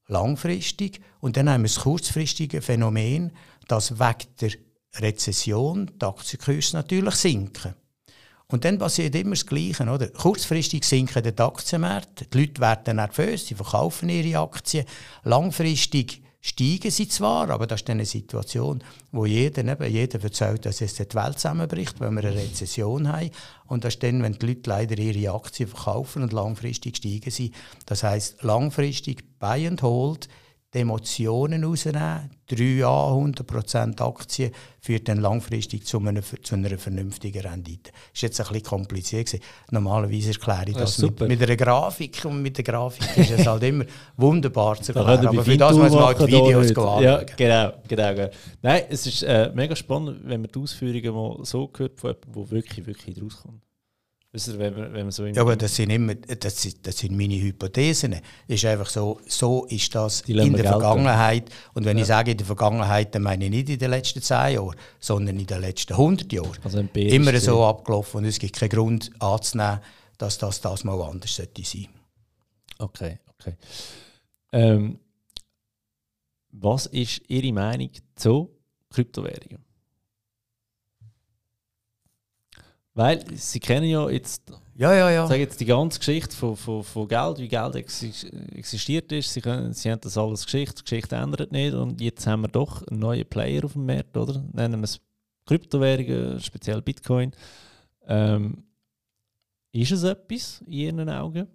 langfristig. 0.07 1.01
Und 1.21 1.37
dann 1.37 1.51
haben 1.51 1.63
wir 1.63 1.69
das 1.69 1.81
kurzfristige 1.81 2.63
Phänomen, 2.63 3.33
dass 3.67 3.99
wegen 3.99 4.37
der 4.41 4.53
Rezession 4.97 5.91
die 6.01 6.07
Aktienkurse 6.07 6.77
natürlich 6.77 7.15
sinken. 7.15 7.75
Und 8.51 8.65
dann 8.65 8.79
passiert 8.79 9.15
immer 9.15 9.31
das 9.31 9.45
Gleiche. 9.45 9.85
Oder? 9.85 10.09
Kurzfristig 10.09 10.85
sinken 10.85 11.23
die 11.23 11.43
Aktienmärkte, 11.43 12.25
die 12.27 12.39
Leute 12.39 12.61
werden 12.61 12.97
nervös, 12.97 13.47
sie 13.47 13.55
verkaufen 13.55 14.09
ihre 14.09 14.41
Aktien. 14.41 14.87
Langfristig 15.25 16.23
steigen 16.41 16.91
sie 16.91 17.09
zwar, 17.09 17.51
aber 17.51 17.67
das 17.67 17.81
ist 17.81 17.91
eine 17.91 18.05
Situation, 18.05 18.83
wo 19.11 19.27
jeder, 19.27 19.65
eben, 19.65 19.93
jeder 19.93 20.23
erzählt, 20.23 20.65
dass 20.67 20.81
jetzt 20.81 20.99
die 20.99 21.15
Welt 21.15 21.39
zusammenbricht, 21.39 22.01
weil 22.01 22.11
wir 22.13 22.25
eine 22.25 22.35
Rezession 22.35 23.13
haben. 23.13 23.31
Und 23.67 23.85
das 23.85 23.95
ist 23.95 24.03
dann, 24.03 24.23
wenn 24.23 24.35
die 24.35 24.47
Leute 24.47 24.71
leider 24.71 24.99
ihre 24.99 25.35
Aktien 25.35 25.69
verkaufen 25.69 26.23
und 26.23 26.33
langfristig 26.33 26.97
steigen 26.97 27.31
sie. 27.31 27.53
Das 27.87 28.03
heißt 28.03 28.43
langfristig 28.43 29.39
Buy 29.39 29.67
and 29.67 29.83
Hold 29.83 30.29
die 30.75 30.81
Emotionen 30.81 31.65
rausnehmen. 31.65 32.31
3A, 32.51 33.43
100% 33.45 34.01
Aktien 34.01 34.53
führt 34.81 35.09
dann 35.09 35.19
langfristig 35.19 35.87
zu 35.87 35.99
einer, 35.99 36.23
zu 36.23 36.55
einer 36.55 36.79
vernünftigen 36.79 37.41
Rendite. 37.41 37.91
Das 37.91 38.01
ist 38.15 38.23
jetzt 38.23 38.41
ein 38.41 38.47
bisschen 38.49 38.65
kompliziert. 38.65 39.27
Gewesen. 39.27 39.43
Normalerweise 39.71 40.31
erkläre 40.31 40.65
ich 40.69 40.77
das, 40.77 40.97
das 40.97 41.03
mit, 41.03 41.21
mit, 41.21 41.43
einer 41.43 41.57
Grafik 41.57 42.25
und 42.25 42.43
mit 42.43 42.57
der 42.57 42.65
Grafik 42.65 43.17
ist 43.17 43.31
es 43.31 43.47
halt 43.47 43.63
immer 43.63 43.85
wunderbar 44.17 44.81
zu 44.81 44.95
erklären. 44.95 45.27
Aber 45.27 45.45
für 45.45 45.57
das 45.57 45.77
muss 45.77 45.93
man 45.93 46.05
halt 46.05 46.21
die 46.21 46.27
Videos 46.27 46.69
anschauen. 46.69 47.03
Ja, 47.03 47.23
genau, 47.23 47.73
genau, 47.87 48.15
genau. 48.15 48.31
Nein, 48.63 48.83
es 48.91 49.07
ist 49.07 49.23
äh, 49.23 49.51
mega 49.55 49.75
spannend, 49.77 50.21
wenn 50.25 50.41
man 50.41 50.51
die 50.51 50.59
Ausführungen 50.59 51.15
mal 51.15 51.45
so 51.45 51.71
hört 51.77 51.99
von 51.99 52.11
jemandem, 52.11 52.33
der 52.35 52.51
wirklich, 52.51 52.87
wirklich 52.87 53.23
rauskommt. 53.23 53.68
Wenn 54.47 54.75
man, 54.75 54.93
wenn 54.93 55.03
man 55.03 55.11
so 55.11 55.27
ja, 55.27 55.43
aber 55.43 55.57
das 55.57 55.75
sind, 55.75 55.91
immer, 55.91 56.15
das, 56.15 56.63
sind, 56.63 56.87
das 56.87 56.99
sind 56.99 57.17
meine 57.17 57.41
Hypothesen. 57.41 58.15
Es 58.47 58.57
ist 58.57 58.65
einfach 58.65 58.89
so, 58.89 59.21
so 59.27 59.65
ist 59.67 59.95
das 59.95 60.23
in 60.23 60.53
der 60.53 60.65
Vergangenheit. 60.65 61.51
Und 61.75 61.85
wenn 61.85 61.97
ja. 61.97 62.03
ich 62.03 62.09
sage 62.09 62.31
in 62.31 62.37
der 62.37 62.47
Vergangenheit, 62.47 63.15
dann 63.15 63.23
meine 63.23 63.45
ich 63.47 63.51
nicht 63.51 63.69
in 63.69 63.79
den 63.79 63.91
letzten 63.91 64.23
zehn 64.23 64.55
Jahren, 64.55 64.77
sondern 65.01 65.39
in 65.39 65.47
den 65.47 65.61
letzten 65.61 65.95
100 65.95 66.33
Jahren. 66.33 66.57
Also 66.63 66.79
immer 66.95 67.39
so 67.41 67.65
abgelaufen 67.65 68.19
und 68.19 68.25
es 68.27 68.39
gibt 68.39 68.57
keinen 68.57 68.71
Grund 68.71 69.11
anzunehmen, 69.21 69.81
dass 70.19 70.39
das, 70.39 70.61
das 70.61 70.85
mal 70.85 71.01
anders 71.03 71.35
sollte 71.35 71.65
sein. 71.65 71.89
Okay, 72.79 73.19
okay. 73.39 73.55
Ähm, 74.53 74.99
Was 76.51 76.87
ist 76.87 77.23
Ihre 77.29 77.53
Meinung 77.53 77.91
zu 78.15 78.51
Kryptowährungen? 78.91 79.68
Weil 82.99 83.25
Sie 83.37 83.61
kennen 83.61 83.87
ja 83.89 84.11
jetzt, 84.11 84.51
Ja, 84.75 84.93
ja, 84.93 85.09
ja. 85.09 85.25
sage 85.29 85.39
jetzt 85.39 85.61
die 85.61 85.67
ganze 85.67 86.01
Geschichte 86.01 86.35
von, 86.35 86.57
von, 86.57 86.83
von 86.83 87.07
Geld, 87.07 87.39
wie 87.39 87.47
Geld 87.47 87.77
exi- 87.77 88.29
existiert 88.57 89.13
ist. 89.13 89.33
Sie, 89.33 89.41
können, 89.41 89.73
Sie 89.73 89.89
haben 89.89 90.01
das 90.01 90.19
alles 90.19 90.45
Geschichte, 90.45 90.75
die 90.79 90.83
Geschichte 90.83 91.15
ändert 91.15 91.53
nicht 91.53 91.75
und 91.75 92.01
jetzt 92.01 92.27
haben 92.27 92.41
wir 92.43 92.49
doch 92.49 92.85
einen 92.89 92.99
neuen 92.99 93.25
Player 93.25 93.65
auf 93.65 93.75
dem 93.75 93.87
Markt, 93.87 94.17
oder? 94.17 94.45
Nennen 94.53 94.81
wir 94.81 94.85
es 94.85 95.01
Kryptowährungen, 95.47 96.41
speziell 96.41 96.83
Bitcoin. 96.83 97.31
Ähm, 98.09 98.65
ist 99.71 99.93
es 99.93 100.03
etwas 100.03 100.61
in 100.67 100.73
Ihren 100.73 101.09
Augen? 101.09 101.47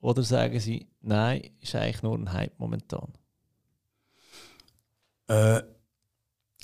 Oder 0.00 0.22
sagen 0.22 0.60
Sie, 0.60 0.86
nein, 1.00 1.50
ist 1.60 1.74
eigentlich 1.74 2.04
nur 2.04 2.16
ein 2.16 2.32
Hype 2.32 2.56
momentan? 2.60 3.12
Äh, 5.26 5.60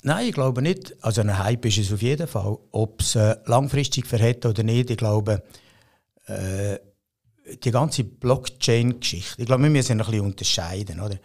nein, 0.03 0.27
ich 0.27 0.33
glaube 0.33 0.61
nicht. 0.61 0.95
Also 1.03 1.21
ein 1.21 1.37
Hype 1.37 1.65
ist 1.65 1.77
es 1.77 1.93
auf 1.93 2.01
jeden 2.01 2.27
Fall. 2.27 2.57
Ob 2.71 3.01
es 3.01 3.15
äh, 3.15 3.37
langfristig 3.45 4.07
verhält 4.07 4.45
oder 4.45 4.63
nicht, 4.63 4.89
ich 4.89 4.97
glaube, 4.97 5.43
äh, 6.25 6.77
die 7.63 7.71
ganze 7.71 8.03
Blockchain-Geschichte, 8.03 9.41
ich 9.41 9.45
glaube, 9.45 9.63
wir 9.63 9.69
müssen 9.69 9.99
ein 9.99 10.05
bisschen 10.05 10.21
unterscheiden. 10.21 10.99
Oder? 10.99 11.17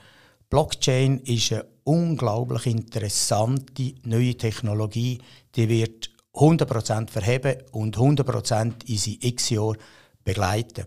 Blockchain 0.48 1.20
ist 1.20 1.52
eine 1.52 1.66
unglaublich 1.84 2.66
interessante 2.66 3.94
neue 4.04 4.36
Technologie, 4.36 5.18
die 5.54 5.68
wird 5.68 6.10
100% 6.34 7.10
verheben 7.10 7.56
und 7.72 7.96
100% 7.96 8.88
in 8.88 8.98
sie 8.98 9.18
x 9.22 9.50
Jahre 9.50 9.76
begleiten. 10.24 10.86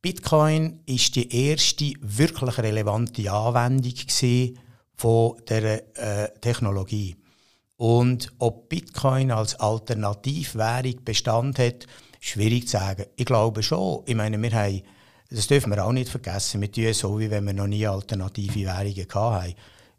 Bitcoin 0.00 0.80
ist 0.86 1.16
die 1.16 1.50
erste 1.50 1.92
wirklich 2.00 2.58
relevante 2.58 3.30
Anwendung 3.30 3.92
gewesen 3.92 4.58
von 4.98 5.40
der 5.48 5.96
äh, 5.96 6.28
Technologie. 6.40 7.16
Und 7.76 8.32
ob 8.38 8.68
Bitcoin 8.68 9.30
als 9.30 9.54
Alternativwährung 9.54 11.04
Bestand 11.04 11.60
hat, 11.60 11.86
schwierig 12.20 12.66
zu 12.66 12.72
sagen. 12.72 13.06
Ich 13.14 13.24
glaube 13.24 13.62
schon. 13.62 14.02
Ich 14.06 14.16
meine, 14.16 14.42
wir 14.42 14.50
haben, 14.50 14.82
das 15.30 15.46
dürfen 15.46 15.70
wir 15.70 15.84
auch 15.84 15.92
nicht 15.92 16.08
vergessen, 16.08 16.60
wir 16.60 16.72
tun 16.72 16.92
so, 16.92 17.20
wie 17.20 17.30
wenn 17.30 17.46
wir 17.46 17.52
noch 17.52 17.68
nie 17.68 17.86
alternative 17.86 18.64
Währungen 18.64 19.06
hatten. 19.14 19.54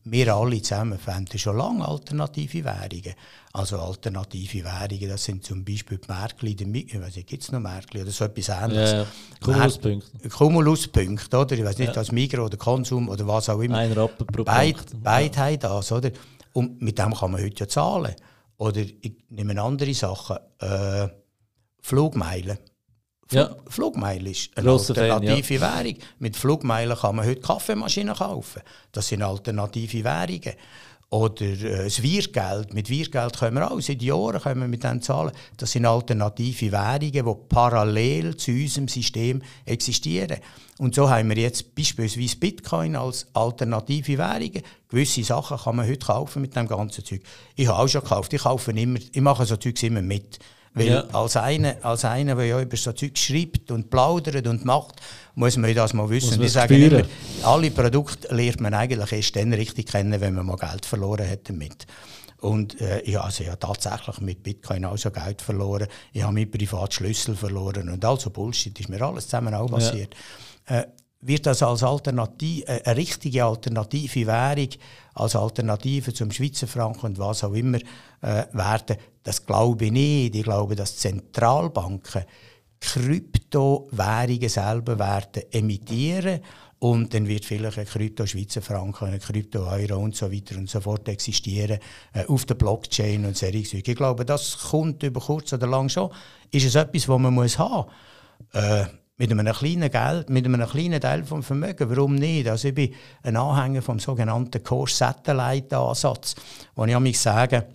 Wir 0.05 0.33
alle 0.33 0.61
zusammen 0.61 0.97
fänden 0.97 1.37
schon 1.37 1.57
lange 1.57 1.85
alternative 1.87 2.63
Währungen. 2.63 3.13
Also 3.53 3.79
alternative 3.79 4.63
Währungen, 4.63 5.09
das 5.09 5.23
sind 5.25 5.43
zum 5.43 5.65
Beispiel 5.65 5.97
die 5.97 6.07
Märkli, 6.07 6.51
ich 6.87 6.99
weiß 6.99 7.15
nicht, 7.17 7.27
gibt 7.27 7.43
es 7.43 7.51
noch 7.51 7.59
Märkli 7.59 8.01
oder 8.01 8.11
so 8.11 8.25
etwas 8.25 8.49
ähnliches? 8.49 8.91
Ja, 8.91 9.05
Kumuluspunkte. 9.41 10.29
Kumuluspunkte, 10.29 11.37
oder? 11.37 11.51
Ich 11.57 11.63
weiß 11.65 11.77
nicht, 11.79 11.93
Ja. 11.93 11.97
als 11.99 12.11
Migros 12.11 12.45
oder 12.45 12.57
Konsum 12.57 13.09
oder 13.09 13.27
was 13.27 13.49
auch 13.49 13.59
immer. 13.59 13.77
Ein 13.77 13.91
Rappen 13.91 14.25
pro 14.27 14.43
Beide, 14.43 14.73
Punkt. 14.77 15.03
beide 15.03 15.37
haben 15.37 15.59
das, 15.59 15.91
oder? 15.91 16.11
Und 16.53 16.81
mit 16.81 16.97
dem 16.97 17.13
kann 17.13 17.31
man 17.31 17.41
heute 17.41 17.59
ja 17.59 17.67
zahlen. 17.67 18.15
Oder 18.57 18.81
ich 18.81 19.15
nehme 19.29 19.61
andere 19.61 19.93
Sachen. 19.93 20.37
Äh, 20.59 21.07
Flugmeilen. 21.81 22.57
Fl 23.29 23.37
Ja. 23.37 23.55
Flugmeilen 23.67 24.25
ist 24.25 24.49
eine 24.55 24.67
Grosser 24.67 24.95
Fan, 24.95 25.11
alternative 25.11 25.61
Währung. 25.61 25.95
Mit 26.17 26.35
Flugmeilen 26.35 26.97
kann 26.97 27.15
man 27.15 27.25
heute 27.25 27.41
Kaffeemaschinen 27.41 28.15
kaufen. 28.15 28.61
Das 28.91 29.07
sind 29.07 29.21
alternative 29.21 30.03
Währungen. 30.03 30.53
Oder 31.11 31.41
äh, 31.41 31.83
das 31.85 32.01
Wirgeld. 32.01 32.73
Mit 32.73 32.89
Wirgeld 32.89 33.37
können 33.37 33.57
wir 33.57 33.71
auch 33.71 33.79
seit 33.81 34.01
Jahren 34.01 34.39
können 34.41 34.61
wir 34.61 34.67
mit 34.67 34.83
dem 34.83 35.01
zahlen. 35.01 35.31
Das 35.57 35.71
sind 35.71 35.85
alternative 35.85 36.71
Währungen, 36.71 37.11
die 37.11 37.35
parallel 37.49 38.35
zu 38.37 38.51
unserem 38.51 38.87
System 38.87 39.41
existieren. 39.65 40.37
Und 40.77 40.95
so 40.95 41.09
haben 41.09 41.29
wir 41.29 41.37
jetzt 41.37 41.75
beispielsweise 41.75 42.37
Bitcoin 42.37 42.95
als 42.95 43.27
alternative 43.33 44.17
Währungen. 44.17 44.63
Gewisse 44.87 45.23
Sachen 45.23 45.57
kann 45.57 45.75
man 45.75 45.87
heute 45.87 46.05
kaufen 46.05 46.41
mit 46.41 46.55
dem 46.55 46.67
ganzen 46.67 47.05
Zeug. 47.05 47.21
Ich 47.55 47.67
habe 47.67 47.79
auch 47.79 47.87
schon 47.87 48.01
gekauft. 48.01 48.33
Ich 48.33 48.41
kaufe 48.41 48.71
immer, 48.71 48.99
ich 48.99 49.21
mache 49.21 49.45
so 49.45 49.57
Zeugs 49.57 49.83
immer 49.83 50.01
mit. 50.01 50.39
Weil 50.73 50.87
Ja. 50.87 51.01
als 51.13 51.35
einer, 51.35 51.75
als 51.81 52.05
einer, 52.05 52.35
der 52.35 52.45
ja 52.45 52.61
über 52.61 52.77
so 52.77 52.91
Zeug 52.91 53.17
schreibt 53.17 53.71
und 53.71 53.89
plaudert 53.89 54.45
und 54.47 54.65
macht, 54.65 54.95
muss 55.35 55.57
man 55.57 55.73
das 55.73 55.93
mal 55.93 56.09
wissen. 56.09 56.41
Ich 56.41 56.51
sage 56.51 56.77
immer, 56.77 57.03
alle 57.43 57.71
Produkte 57.71 58.33
lernt 58.33 58.61
man 58.61 58.73
eigentlich 58.73 59.11
erst 59.11 59.35
dann 59.35 59.53
richtig 59.53 59.87
kennen, 59.87 60.19
wenn 60.21 60.33
man 60.35 60.45
mal 60.45 60.57
Geld 60.57 60.85
verloren 60.85 61.27
hat 61.27 61.49
damit. 61.49 61.87
Und 62.37 62.79
äh, 62.79 63.01
ich, 63.01 63.19
also, 63.19 63.45
habe 63.45 63.59
tatsächlich 63.59 64.21
mit 64.21 64.43
Bitcoin 64.43 64.85
auch 64.85 64.97
so 64.97 65.11
Geld 65.11 65.41
verloren. 65.41 65.87
Ich 66.13 66.23
habe 66.23 66.33
meinen 66.33 66.49
Privatschlüssel 66.49 67.35
verloren 67.35 67.89
und 67.89 68.05
all 68.05 68.19
so 68.19 68.29
Bullshit 68.29 68.79
ist 68.79 68.89
mir 68.89 69.01
alles 69.01 69.25
zusammen 69.25 69.53
auch 69.53 69.69
passiert. 69.69 70.15
Äh, 70.65 70.83
wird 71.21 71.45
das 71.45 71.63
als 71.63 71.83
Alternative, 71.83 72.67
äh, 72.67 72.81
eine 72.83 72.97
richtige 72.97 73.43
alternative 73.43 74.25
Währung, 74.25 74.69
als 75.13 75.35
Alternative 75.35 76.13
zum 76.13 76.31
Schweizer 76.31 76.67
Franken 76.67 77.07
und 77.07 77.19
was 77.19 77.43
auch 77.43 77.53
immer 77.53 77.79
äh, 78.21 78.45
werden? 78.51 78.97
Das 79.23 79.45
glaube 79.45 79.85
ich 79.85 79.91
nicht. 79.91 80.35
Ich 80.35 80.43
glaube, 80.43 80.75
dass 80.75 80.97
Zentralbanken 80.97 82.23
Kryptowährungen 82.79 84.47
selber 84.47 84.97
werden 84.97 85.43
emittieren 85.51 86.39
und 86.79 87.13
dann 87.13 87.27
wird 87.27 87.43
vielleicht 87.43 87.77
ein 87.77 87.85
Krypto-Schweizer 87.85 88.61
Franken, 88.61 89.09
ein 89.09 89.19
Krypto-Euro 89.19 89.97
und 89.97 90.15
so 90.15 90.31
weiter 90.31 90.55
und 90.57 90.69
so 90.69 90.79
fort 90.79 91.09
existieren 91.09 91.79
äh, 92.13 92.25
auf 92.25 92.45
der 92.45 92.55
Blockchain 92.55 93.25
und 93.25 93.35
solche 93.35 93.63
Zeug. 93.63 93.85
Ich 93.85 93.95
glaube, 93.95 94.23
das 94.23 94.57
kommt 94.57 95.03
über 95.03 95.19
kurz 95.19 95.51
oder 95.51 95.67
lang 95.67 95.89
schon. 95.89 96.09
Ist 96.51 96.65
es 96.65 96.75
etwas, 96.75 97.09
was 97.09 97.19
man 97.19 97.33
muss 97.33 97.59
haben 97.59 97.89
äh, 98.53 98.85
mit 99.19 99.31
einem 99.31 99.53
kleinen 99.53 99.91
Geld, 99.91 100.29
mit 100.29 100.45
einem 100.45 100.67
kleinen 100.67 101.01
Teil 101.01 101.25
vom 101.25 101.43
Vermögen, 101.43 101.89
warum 101.89 102.15
nicht? 102.15 102.47
Also 102.47 102.69
ich 102.69 102.73
bin 102.73 102.93
ein 103.21 103.35
Anhänger 103.35 103.81
vom 103.81 103.99
sogenannten 103.99 104.63
Core-Satellite-Ansatz, 104.63 106.35
wo 106.73 106.85
ich 106.85 106.99
mich 106.99 107.19
sage, 107.19 107.65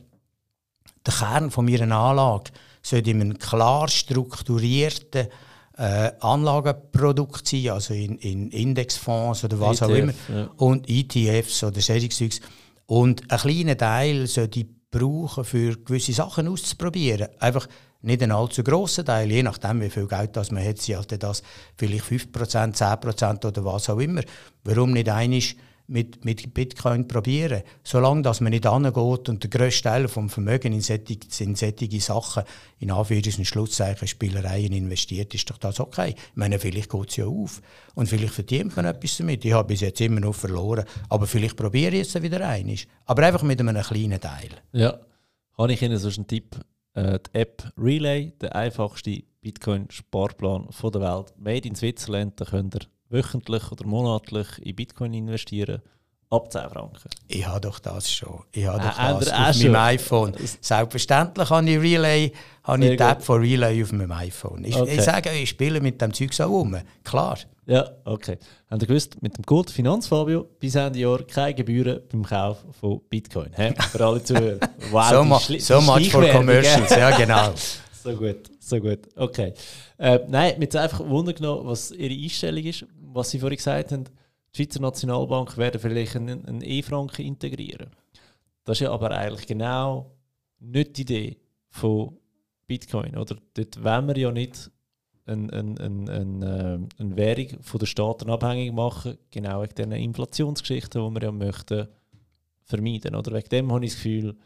der 1.07 1.15
Kern 1.15 1.51
von 1.51 1.67
meiner 1.67 1.95
Anlage 1.95 2.51
sollte 2.83 3.11
in 3.11 3.21
einem 3.21 3.39
klar 3.39 3.89
strukturierten 3.89 5.29
äh, 5.77 6.13
Anlagenprodukt 6.21 7.47
sein, 7.47 7.69
also 7.71 7.93
in, 7.93 8.17
in 8.19 8.51
Indexfonds 8.51 9.45
oder 9.45 9.61
was 9.61 9.83
auch 9.83 9.91
ETF, 9.91 9.99
immer, 9.99 10.13
E 10.13 10.41
ja. 10.41 10.51
und 10.57 10.89
ETFs 10.89 11.63
oder 11.63 11.81
solches 11.81 12.17
Zeugs. 12.17 12.41
Und 12.87 13.31
ein 13.31 13.39
kleiner 13.39 13.77
Teil 13.77 14.27
sollte 14.27 14.61
ich 14.61 14.67
brauchen, 14.91 15.45
für 15.45 15.77
gewisse 15.77 16.15
Sachen 16.15 16.49
auszuprobieren. 16.49 17.29
Einfach 17.39 17.67
nicht 18.05 18.23
einen 18.23 18.33
allzu 18.33 18.63
grossen 18.63 19.05
Teil, 19.05 19.31
je 19.31 19.43
nachdem, 19.43 19.81
wie 19.81 19.91
viel 19.91 20.07
Geld 20.07 20.37
das 20.37 20.51
man 20.51 20.65
hat, 20.65 20.79
sind 20.79 20.97
halt 20.97 21.23
das 21.23 21.43
vielleicht 21.77 22.05
5%, 22.05 22.77
10% 22.77 23.47
oder 23.47 23.65
was 23.65 23.89
auch 23.89 23.99
immer. 23.99 24.23
Warum 24.63 24.93
nicht 24.93 25.09
einisch 25.09 25.57
mit, 25.87 26.25
mit 26.25 26.55
Bitcoin 26.55 27.09
probieren? 27.09 27.63
Solange 27.83 28.23
dass 28.23 28.41
man 28.41 28.51
nicht 28.51 28.67
angeht 28.67 29.29
und 29.29 29.43
der 29.43 29.51
grösste 29.51 29.85
Teil 29.85 30.09
vom 30.09 30.29
Vermögen 30.31 30.73
in 30.73 30.81
solche, 30.81 31.19
in 31.41 31.55
solche 31.55 32.01
Sachen, 32.01 32.45
in 32.79 32.91
Anführungs- 32.91 33.39
und 33.39 33.45
Schlusszeichen, 33.45 34.09
Spielereien 34.09 34.73
investiert, 34.73 35.35
ist 35.35 35.49
doch 35.51 35.59
das 35.59 35.81
okay. 35.81 36.15
Ich 36.17 36.37
meine, 36.37 36.59
vielleicht 36.59 36.91
geht 36.91 37.11
es 37.11 37.17
ja 37.17 37.27
auf 37.27 37.61
und 37.95 38.09
vielleicht 38.09 38.35
verdient 38.35 38.77
man 38.77 38.87
etwas 38.87 39.17
damit. 39.17 39.45
Ich 39.45 39.53
habe 39.53 39.69
bis 39.69 39.81
jetzt 39.81 40.01
immer 40.01 40.21
noch 40.21 40.35
verloren, 40.35 40.85
aber 41.09 41.27
vielleicht 41.27 41.57
probiere 41.57 41.97
ich 41.97 42.15
es 42.15 42.23
wieder 42.23 42.47
einisch. 42.47 42.87
Aber 43.07 43.23
einfach 43.23 43.43
mit 43.43 43.61
einem 43.61 43.83
kleinen 43.83 44.21
Teil. 44.21 44.51
Ja, 44.73 44.99
habe 45.57 45.73
ich 45.73 45.83
Ihnen 45.83 45.99
sonst 45.99 46.19
einen 46.19 46.27
Tipp? 46.27 46.57
Äh, 46.95 47.19
die 47.19 47.39
App 47.39 47.73
Relay, 47.77 48.33
der 48.41 48.55
einfachste 48.55 49.23
Bitcoin-Sparplan 49.43 50.69
der 50.69 51.01
Welt. 51.01 51.35
Made 51.39 51.69
in 51.69 51.75
Switzerland, 51.75 52.41
da 52.41 52.45
könnt 52.45 52.75
ihr 52.75 52.87
wöchentlich 53.11 53.71
oder 53.71 53.87
monatlich 53.87 54.59
in 54.65 54.77
Bitcoin 54.77 55.13
investieren. 55.13 55.83
Ab 56.31 56.51
10 56.51 56.63
Franken. 56.71 57.09
Ich 57.29 57.47
habe 57.47 57.61
doch 57.61 57.79
das 57.79 58.11
schon. 58.13 58.43
Ich 58.53 58.67
habe 58.67 58.79
doch 58.79 58.99
habt 58.99 59.23
das 59.23 59.33
auch 59.33 59.49
auf 59.51 59.55
schon? 59.57 59.71
meinem 59.73 59.83
iPhone. 59.95 60.35
Selbstverständlich 60.61 61.51
habe 61.51 61.71
ich 61.71 61.79
Relay, 61.79 62.33
habe 62.65 62.85
ich 62.87 62.99
gut. 62.99 63.23
von 63.23 63.41
Relay 63.41 63.83
auf 63.83 63.93
meinem 63.93 64.11
iPhone. 64.13 64.65
Ich, 64.65 64.75
Okay. 64.77 64.95
ich 64.97 65.03
sage, 65.03 65.31
ich 65.31 65.49
spiele 65.51 65.81
mit 65.81 66.01
dem 66.01 66.13
Zeug 66.13 66.33
so 66.33 66.45
rum. 66.45 66.77
Klar. 67.05 67.39
Ja, 67.67 67.89
okay. 68.05 68.37
Habt 68.71 68.83
ihr 68.83 68.89
gewusst, 68.89 69.23
mit 69.23 69.37
dem 69.39 69.47
Code 69.47 69.73
Finanzfabio 69.73 70.47
bis 70.59 70.75
Ende 70.75 70.99
Jahr 70.99 71.23
keine 71.23 71.55
Gebühren 71.55 72.01
beim 72.11 72.25
Kauf 72.25 72.59
von 72.79 73.01
Bitcoin. 73.09 73.51
Hä? 73.55 73.73
Für 73.91 74.05
alle 74.05 74.23
Zuhörer. 74.23 74.59
Wow, 74.91 75.09
so 75.11 75.25
ma 75.25 75.39
so 75.39 75.81
much 75.81 76.11
for 76.11 76.27
commercials. 76.31 76.91
Ja, 76.91 77.17
genau. 77.17 77.53
So 78.05 78.15
gut, 78.15 78.51
so 78.61 78.79
gut. 78.81 78.99
Okay. 79.17 79.55
Äh, 79.97 80.19
nein, 80.29 80.59
mir 80.59 80.67
hat 80.67 80.77
einfach 80.77 81.01
Wunder 81.09 81.33
genommen, 81.33 81.67
was 81.67 81.91
Ihre 81.91 82.13
Einstellung 82.13 82.63
ist. 82.63 82.85
Was 83.15 83.31
Sie 83.31 83.39
vorhin 83.39 83.57
gesagt 83.57 83.93
haben, 83.93 84.05
die 84.55 84.63
Schweizer 84.63 84.81
Nationalbank 84.81 85.57
werden 85.57 85.81
vielleicht 85.81 86.17
einen, 86.17 86.63
E-Franken 86.63 87.25
integrieren. 87.25 87.91
Das 88.65 88.77
ist 88.77 88.83
ja 88.83 88.93
aber 88.93 89.11
eigentlich 89.11 89.47
genau 89.47 90.13
nicht 90.61 90.97
die 90.97 91.03
Idee 91.03 91.37
von 91.69 92.17
Bitcoin. 92.67 93.17
Oder? 93.17 93.37
Dort 93.55 93.83
wollen 93.83 94.09
wir 94.09 94.17
ja 94.17 94.31
nicht 94.31 94.71
eine, 95.27 95.53
eine, 95.53 95.81
eine, 95.81 96.13
eine, 96.13 96.89
eine 96.99 97.17
Währung 97.17 97.63
von 97.63 97.79
den 97.79 97.87
Staaten 97.87 98.31
abhängig 98.31 98.73
machen, 98.73 99.19
genau 99.31 99.63
wegen 99.63 99.75
diesen 99.75 99.93
Inflationsgeschichten, 99.93 101.03
die 101.03 101.21
wir 101.21 101.23
ja 101.23 101.33
möchten 101.33 101.89
vermeiden. 102.65 103.15
Oder 103.15 103.33
wegen 103.33 103.49
dem 103.49 103.73
habe 103.73 103.85
ich 103.85 103.93
das 103.93 104.03
Gefühl, 104.03 104.37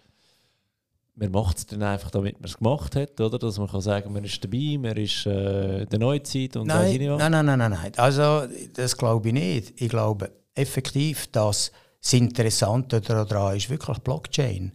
man 1.19 1.31
macht 1.33 1.59
es 1.59 1.67
dann 1.67 1.83
einfach, 1.83 2.11
damit 2.11 2.41
man 2.41 2.49
es 2.49 2.57
gemacht 2.57 2.97
hat, 2.97 3.21
oder? 3.21 3.39
Dass 3.39 3.59
man 3.59 3.69
kann 3.69 3.81
sagen, 3.81 4.13
man 4.13 4.25
ist 4.25 4.43
dabei, 4.43 4.77
man 4.79 4.97
ist 4.97 5.27
äh, 5.27 5.87
der 5.87 5.99
Neuzeit 5.99 6.57
und 6.57 6.69
Nein, 6.69 7.01
was. 7.11 7.19
nein, 7.19 7.33
nein, 7.33 7.47
nein, 7.47 7.59
nein, 7.59 7.71
nein. 7.71 7.93
Also, 7.97 8.43
das 8.75 8.97
glaube 8.97 9.29
ich 9.29 9.35
nicht. 9.35 9.81
Ich 9.81 9.89
glaube 9.89 10.31
effektiv, 10.55 11.27
dass 11.29 11.73
das 12.01 12.13
Interessante 12.13 13.01
daran 13.01 13.57
ist 13.57 13.71
wirklich 13.71 13.99
Blockchain. 13.99 14.73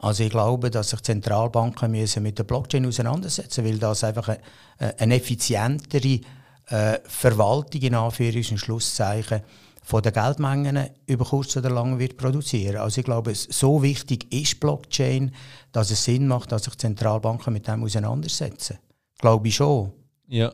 Also 0.00 0.22
ich 0.22 0.30
glaube, 0.30 0.70
dass 0.70 0.90
sich 0.90 1.00
Zentralbanken 1.00 1.90
müssen 1.90 2.22
mit 2.22 2.38
der 2.38 2.44
Blockchain 2.44 2.86
auseinandersetzen 2.86 3.64
müssen, 3.64 3.74
weil 3.74 3.80
das 3.80 4.04
einfach 4.04 4.28
eine, 4.28 4.98
eine 5.00 5.16
effizientere 5.16 6.20
äh, 6.66 6.98
Verwaltung 7.04 7.80
in 7.82 7.94
Anführungs- 7.94 8.52
und 8.52 8.58
Schlusszeichen 8.58 9.42
von 9.82 10.02
den 10.02 10.12
Geldmengen 10.12 10.90
über 11.06 11.24
kurz 11.24 11.56
oder 11.56 11.70
lang 11.70 11.98
wird 11.98 12.16
produzieren. 12.18 12.76
Also 12.76 13.00
ich 13.00 13.06
glaube, 13.06 13.34
so 13.34 13.82
wichtig 13.82 14.30
ist 14.32 14.60
Blockchain, 14.60 15.32
dass 15.72 15.90
es 15.90 16.04
Sinn 16.04 16.26
macht, 16.26 16.52
dass 16.52 16.64
sich 16.64 16.76
Zentralbanken 16.76 17.52
mit 17.52 17.68
dem 17.68 17.84
auseinandersetzen. 17.84 18.78
Glaube 19.18 19.48
ich 19.48 19.56
schon. 19.56 19.92
Ja, 20.28 20.52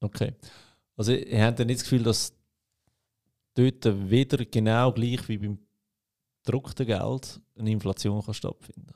okay. 0.00 0.32
Also 0.96 1.12
ich 1.12 1.40
habe 1.40 1.64
nicht 1.64 1.80
das 1.80 1.84
Gefühl, 1.84 2.02
dass 2.02 2.32
dort 3.54 4.10
wieder 4.10 4.44
genau 4.44 4.92
gleich 4.92 5.28
wie 5.28 5.38
beim 5.38 5.58
gedruckten 6.44 6.86
Geld 6.86 7.40
eine 7.58 7.70
Inflation 7.70 8.22
kann 8.22 8.34
stattfinden 8.34 8.94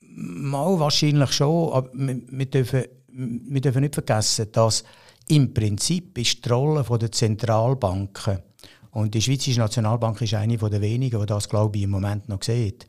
Mal 0.00 0.78
wahrscheinlich 0.78 1.32
schon, 1.32 1.72
aber 1.72 1.90
wir, 1.92 2.20
wir, 2.28 2.46
dürfen, 2.46 2.84
wir 3.08 3.60
dürfen 3.60 3.80
nicht 3.80 3.94
vergessen, 3.94 4.52
dass 4.52 4.84
im 5.28 5.52
Prinzip 5.54 6.16
ist 6.18 6.44
die 6.44 6.48
Rolle 6.48 6.84
der 6.84 7.10
Zentralbanken 7.10 8.42
und 8.92 9.14
die 9.14 9.22
Schweizerische 9.22 9.60
Nationalbank 9.60 10.20
ist 10.20 10.34
eine 10.34 10.56
der 10.56 10.80
wenigen, 10.80 11.18
die 11.18 11.26
das, 11.26 11.48
glaube 11.48 11.76
ich, 11.78 11.84
im 11.84 11.90
Moment 11.90 12.28
noch 12.28 12.42
sieht, 12.42 12.86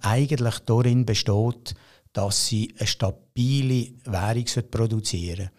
eigentlich 0.00 0.58
darin 0.60 1.04
besteht, 1.04 1.74
dass 2.12 2.46
sie 2.46 2.74
eine 2.78 2.86
stabile 2.86 3.88
Währung 4.04 4.46
produzieren 4.70 5.50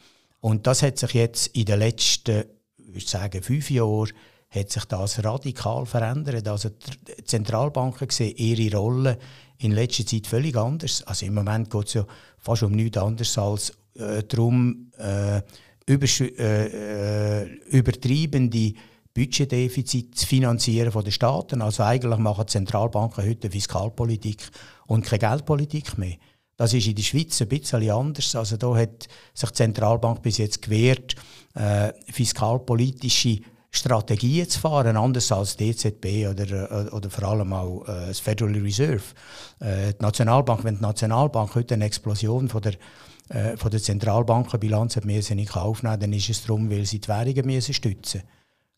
Und 0.42 0.66
das 0.68 0.82
hat 0.84 0.98
sich 0.98 1.14
jetzt 1.14 1.48
in 1.48 1.66
den 1.66 1.80
letzten, 1.80 2.46
ich 2.94 3.08
sagen, 3.08 3.44
fünf 3.44 3.70
Jahren 3.70 4.12
hat 4.50 4.72
sich 4.72 4.86
das 4.86 5.24
radikal 5.24 5.86
verändert. 5.86 6.48
Also 6.48 6.70
die 6.70 7.24
Zentralbanken 7.26 8.10
sehen 8.10 8.36
ihre 8.38 8.78
Rolle 8.78 9.18
in 9.58 9.72
letzter 9.72 10.06
Zeit 10.06 10.28
völlig 10.28 10.56
anders. 10.56 11.04
Also 11.04 11.26
im 11.26 11.34
Moment 11.34 11.70
geht 11.70 11.88
es 11.88 11.94
ja 11.96 12.06
fast 12.40 12.64
um 12.64 12.72
nichts 12.72 12.98
anderes 12.98 13.38
als 13.38 13.74
äh, 13.96 14.24
darum, 14.24 14.92
äh, 14.98 15.42
äh, 15.88 17.44
äh, 17.44 17.44
übertriebene 17.70 18.74
Budgetdefizit 19.16 20.18
zu 20.18 20.28
finanzieren 20.28 20.92
von 20.92 21.04
den 21.04 21.14
Staaten. 21.14 21.62
Also 21.62 21.84
eigentlich 21.84 22.20
machen 22.20 22.48
Zentralbanken 22.48 23.26
heute 23.26 23.50
Fiskalpolitik 23.50 24.44
und 24.88 25.06
keine 25.06 25.20
Geldpolitik 25.20 25.98
mehr. 25.98 26.18
Das 26.58 26.74
ist 26.74 26.88
in 26.88 26.96
der 26.96 27.04
Schweiz 27.04 27.42
ein 27.42 27.48
bisschen 27.48 27.90
anders. 27.90 28.36
Also 28.36 28.58
da 28.58 28.76
hat 28.76 29.08
sich 29.34 29.50
die 29.50 29.56
Zentralbank 29.56 30.22
bis 30.22 30.38
jetzt 30.38 30.62
gewehrt, 30.62 31.16
äh, 31.54 31.94
fiskalpolitische 32.12 33.40
Strategien 33.72 34.50
zu 34.50 34.60
fahren, 34.60 34.98
anders 34.98 35.32
als 35.32 35.56
die 35.56 35.70
EZB 35.70 36.28
oder, 36.30 36.72
äh, 36.72 36.90
oder 36.90 37.10
vor 37.10 37.24
allem 37.30 37.54
auch 37.54 37.84
äh, 37.84 38.08
das 38.08 38.20
Federal 38.20 38.54
Reserve. 38.54 39.04
Äh, 39.60 39.94
die 39.94 40.02
Nationalbank, 40.04 40.66
wenn 40.66 40.76
die 40.76 40.82
Nationalbank 40.82 41.56
heute 41.56 41.76
eine 41.76 41.86
Explosion 41.86 42.50
von 42.50 42.62
der, 42.62 42.74
äh, 43.30 43.56
von 43.56 43.72
der 43.72 43.82
Zentralbankenbilanz 43.82 44.98
hat 44.98 45.06
müssen 45.06 45.40
in 45.40 45.46
Kauf 45.46 45.84
nehmen, 45.84 46.00
dann 46.00 46.14
ist 46.14 46.30
es 46.30 46.46
darum, 46.46 46.70
weil 46.70 46.86
sie 46.86 47.00
die 47.00 47.08
Währungen 47.08 47.46
müssen 47.46 47.74
stützen 47.74 48.24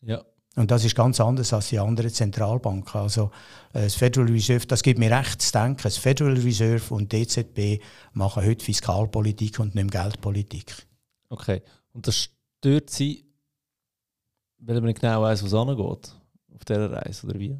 Ja. 0.02 0.24
Und 0.56 0.70
das 0.70 0.84
ist 0.84 0.96
ganz 0.96 1.20
anders 1.20 1.52
als 1.52 1.68
die 1.68 1.78
anderen 1.78 2.10
Zentralbanken. 2.10 3.00
Also 3.00 3.30
äh, 3.72 3.82
das 3.82 3.94
Federal 3.94 4.28
Reserve, 4.28 4.66
das 4.66 4.82
gibt 4.82 4.98
mir 4.98 5.10
recht 5.10 5.40
zu 5.40 5.52
denken, 5.52 5.80
das 5.82 5.98
Federal 5.98 6.34
Reserve 6.34 6.92
und 6.92 7.12
die 7.12 7.18
EZB 7.18 7.82
machen 8.12 8.44
heute 8.44 8.64
Fiskalpolitik 8.64 9.60
und 9.60 9.74
nicht 9.74 9.92
Geldpolitik. 9.92 10.74
Okay. 11.28 11.62
Und 11.92 12.06
das 12.06 12.30
stört 12.58 12.90
Sie 12.90 13.28
weil 14.58 14.76
man 14.76 14.84
nicht 14.84 15.00
genau 15.00 15.22
weiß, 15.22 15.44
was 15.44 15.54
angeht 15.54 15.78
auf 15.78 16.64
dieser 16.66 16.90
Reise, 16.90 17.26
oder 17.26 17.38
wie? 17.38 17.56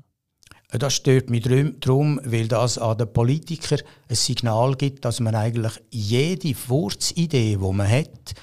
Das 0.71 0.95
stört 0.95 1.31
mich 1.31 1.45
darum, 1.81 2.21
weil 2.25 2.47
das 2.47 2.77
an 2.77 2.99
den 2.99 3.11
Politikern 3.11 3.81
ein 4.09 4.17
Signal 4.17 4.75
gibt, 4.75 5.05
dass 5.05 5.21
man 5.21 5.35
eigentlich 5.35 5.73
jede 5.91 6.55
Wurzidee, 6.67 7.57
die 7.57 7.73
man 7.73 7.89
hat, 7.89 8.35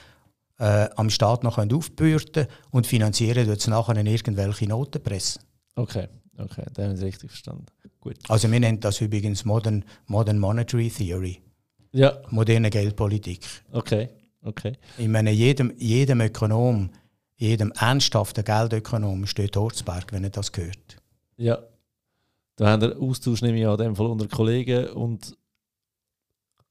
äh, 0.57 0.89
am 0.95 1.09
Staat 1.09 1.43
noch 1.43 1.57
aufbürden 1.57 2.47
und 2.71 2.87
finanzieren 2.87 3.49
es 3.49 3.67
nachher 3.67 3.97
in 3.97 4.07
irgendwelche 4.07 4.67
Notenpresse. 4.67 5.39
Okay, 5.75 6.07
okay, 6.37 6.65
dann 6.73 6.89
haben 6.89 6.97
Sie 6.97 7.05
richtig 7.05 7.31
verstanden. 7.31 7.65
Gut. 7.99 8.17
Also 8.29 8.51
wir 8.51 8.59
nennen 8.59 8.79
das 8.79 9.01
übrigens 9.01 9.45
Modern, 9.45 9.83
Modern 10.05 10.39
Monetary 10.39 10.89
Theory. 10.89 11.41
Ja. 11.91 12.21
Moderne 12.29 12.69
Geldpolitik. 12.69 13.45
Okay, 13.71 14.09
okay. 14.43 14.73
Ich 14.97 15.07
meine, 15.07 15.31
jedem, 15.31 15.73
jedem 15.77 16.21
Ökonom 16.21 16.89
jedem 17.37 17.71
ernsthaften 17.73 18.43
Geldökonom 18.43 19.25
steht 19.27 19.55
Horzberg, 19.57 20.11
wenn 20.11 20.23
er 20.23 20.29
das 20.29 20.51
hört. 20.55 20.97
Ja. 21.37 21.59
Da 22.55 22.67
haben 22.67 22.81
wir 22.81 22.97
Austausch 22.97 23.41
nehme 23.41 23.59
ich 23.59 23.67
an 23.67 23.77
dem 23.77 23.95
Fall 23.95 24.07
unter 24.07 24.27
Kollegen 24.27 24.87
und 24.91 25.35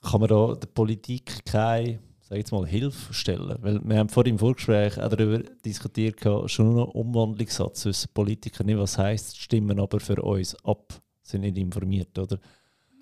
kann 0.01 0.21
man 0.21 0.29
da 0.29 0.55
der 0.55 0.67
Politik 0.69 1.45
keine 1.45 1.99
sag 2.35 2.39
jetzt 2.39 2.53
mal, 2.53 2.67
Hilfe 2.67 3.15
stellen? 3.15 3.57
Weil 3.61 3.81
wir 3.85 3.99
haben 3.99 4.09
vor 4.09 4.27
im 4.27 4.39
Vorgespräch 4.39 4.99
auch 4.99 5.09
darüber 5.09 5.39
diskutiert, 5.65 6.21
schon 6.47 6.75
noch 6.75 6.89
Umwandlungssatz 6.89 7.83
zwischen 7.83 8.09
Politikern 8.13 8.67
nicht, 8.67 8.79
was 8.79 8.99
heisst, 8.99 9.39
stimmen 9.39 9.79
aber 9.79 10.01
für 10.01 10.21
uns 10.21 10.57
ab, 10.65 11.01
sind 11.23 11.43
nicht 11.43 11.57
informiert, 11.57 12.19
oder? 12.19 12.39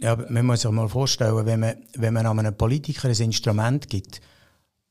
Ja, 0.01 0.17
man 0.29 0.47
muss 0.47 0.63
sich 0.63 0.71
mal 0.71 0.89
vorstellen, 0.89 1.47
wenn 1.47 1.61
man, 1.61 1.77
wenn 1.95 2.15
man 2.15 2.27
einem 2.27 2.57
Politiker 2.57 3.09
ein 3.09 3.15
Instrument 3.15 3.89
gibt, 3.89 4.21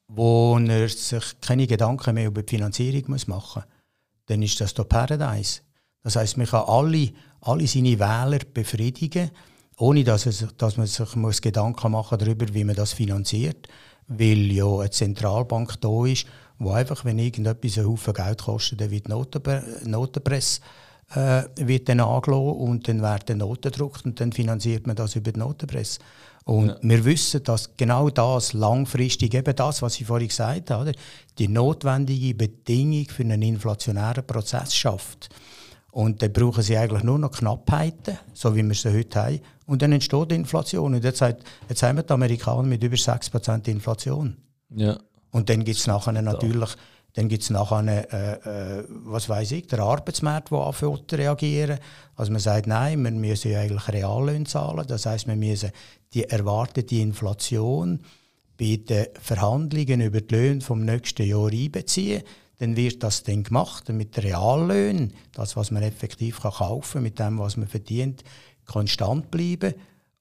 wo 0.08 0.58
er 0.58 0.89
sich 0.89 1.39
keine 1.42 1.68
Gedanken 1.68 2.16
mehr 2.16 2.28
über 2.28 2.44
die 2.44 2.50
Finanzierung 2.50 3.04
muss 3.08 3.28
machen 3.28 3.64
muss, 3.64 3.76
dann 4.26 4.42
ist 4.42 4.60
das 4.60 4.74
doch 4.74 4.88
Paradise. 4.88 5.62
Das 6.04 6.16
heißt, 6.16 6.38
man 6.38 6.48
kann 6.48 6.64
alle, 6.66 7.12
alle 7.42 7.68
seine 7.68 8.00
Wähler 8.00 8.39
befriedigen, 8.54 9.30
ohne 9.78 10.04
dass, 10.04 10.26
es, 10.26 10.46
dass 10.58 10.78
man 10.78 10.88
sich 10.88 11.16
muss 11.16 11.42
Gedanken 11.42 11.92
machen 11.92 12.18
darüber, 12.18 12.46
wie 12.54 12.64
man 12.64 12.76
das 12.76 12.94
finanziert, 12.94 13.68
weil 14.18 14.51
ja 14.51 14.80
eine 14.80 14.89
Zentralbank 14.89 15.80
da 15.82 16.05
ist, 16.05 16.26
wo 16.59 16.72
einfach, 16.72 17.05
wenn 17.05 17.20
irgendetwas 17.20 17.78
einen 17.78 17.88
Haufen 17.88 18.14
Geld 18.14 18.43
kostet, 18.43 18.82
dann 18.82 18.91
wird 18.91 19.07
die 19.07 19.89
Notenpresse 19.89 20.62
äh, 21.16 21.43
wird 21.57 21.89
dann 21.89 21.99
angelassen 21.99 22.55
und 22.55 22.88
dann 22.88 23.01
werden 23.01 23.39
Noten 23.39 23.72
gedruckt 23.72 24.05
und 24.05 24.20
dann 24.20 24.32
finanziert 24.32 24.88
man 24.88 24.95
das 24.95 25.16
über 25.16 25.32
die 25.32 25.39
Notenpresse. 25.39 25.99
Und 26.43 26.70
ja. 26.70 26.78
wir 26.82 27.05
wissen, 27.05 27.43
dass 27.43 27.76
genau 27.78 28.09
das 28.09 28.53
langfristig, 28.53 29.34
eben 29.34 29.55
das, 29.55 29.82
was 29.82 29.99
ich 29.99 30.07
vorhin 30.07 30.30
gesagt 30.30 30.72
habe, 30.72 30.93
die 31.38 31.47
notwendige 31.47 32.34
Bedingung 32.34 33.07
für 33.09 33.24
einen 33.24 33.41
inflationären 33.41 34.26
Prozess 34.26 34.76
schafft. 34.76 35.30
Und 35.92 36.22
dann 36.22 36.32
brauchen 36.32 36.64
sie 36.64 36.78
eigentlich 36.78 37.04
nur 37.04 37.20
noch 37.20 37.32
Knappheiten, 37.32 38.18
so 38.34 38.56
wie 38.56 38.64
wir 38.64 38.76
sie 38.76 38.94
heute 38.94 39.24
haben. 39.24 39.39
Und 39.66 39.82
dann 39.82 39.92
entsteht 39.92 40.32
Inflation. 40.32 40.96
Und 40.96 41.04
jetzt, 41.04 41.22
jetzt 41.22 41.84
haben 41.84 41.98
wir 41.98 42.04
die 42.04 42.14
Amerikaner 42.14 42.64
mit 42.64 42.84
über 42.84 42.96
6% 42.96 43.68
Inflation. 43.68 44.38
Ja. 44.70 44.98
Und 45.32 45.50
dann 45.50 45.64
gibt 45.64 45.78
es 45.78 45.88
nachher 45.88 46.14
natürlich 46.14 46.76
dann 47.14 47.28
gibt 47.28 47.44
es 47.44 47.50
nachher, 47.50 48.14
äh, 48.14 48.80
äh, 48.80 48.86
was 48.88 49.28
weiß 49.28 49.52
ich, 49.52 49.68
der 49.68 49.80
Arbeitsmarkt, 49.80 50.52
der 50.52 50.60
anfängt 50.60 51.10
zu 51.10 51.18
reagieren. 51.18 51.80
Also 52.16 52.32
man 52.32 52.39
sagt, 52.39 52.68
nein, 52.68 53.04
wir 53.04 53.12
müssen 53.12 53.52
ja 53.52 53.60
eigentlich 53.60 53.88
Reallöhne 53.89 54.46
zahlen. 54.46 54.86
Das 54.88 55.06
heißt, 55.06 55.28
wir 55.28 55.36
müssen 55.36 55.72
die 56.14 56.24
erwartete 56.24 56.96
Inflation 56.96 58.02
bei 58.58 58.80
den 58.88 59.08
Verhandlungen 59.20 60.02
über 60.02 60.22
die 60.22 60.34
Löhne 60.34 60.62
vom 60.62 60.86
nächsten 60.86 61.24
Jahr 61.24 61.52
einbeziehen. 61.52 62.24
Dann 62.62 62.76
wird 62.76 63.01
das 63.01 63.24
dann 63.24 63.41
gemacht 63.41 63.89
mit 63.89 64.22
Reallöhnen, 64.22 65.14
das, 65.34 65.57
was 65.57 65.72
man 65.72 65.82
effektiv 65.82 66.41
kann 66.41 66.51
kaufen 66.51 66.93
kann, 66.93 67.03
mit 67.03 67.18
dem, 67.18 67.39
was 67.39 67.57
man 67.57 67.68
verdient, 67.68 68.24
konstant 68.68 69.32
bleiben. 69.32 69.74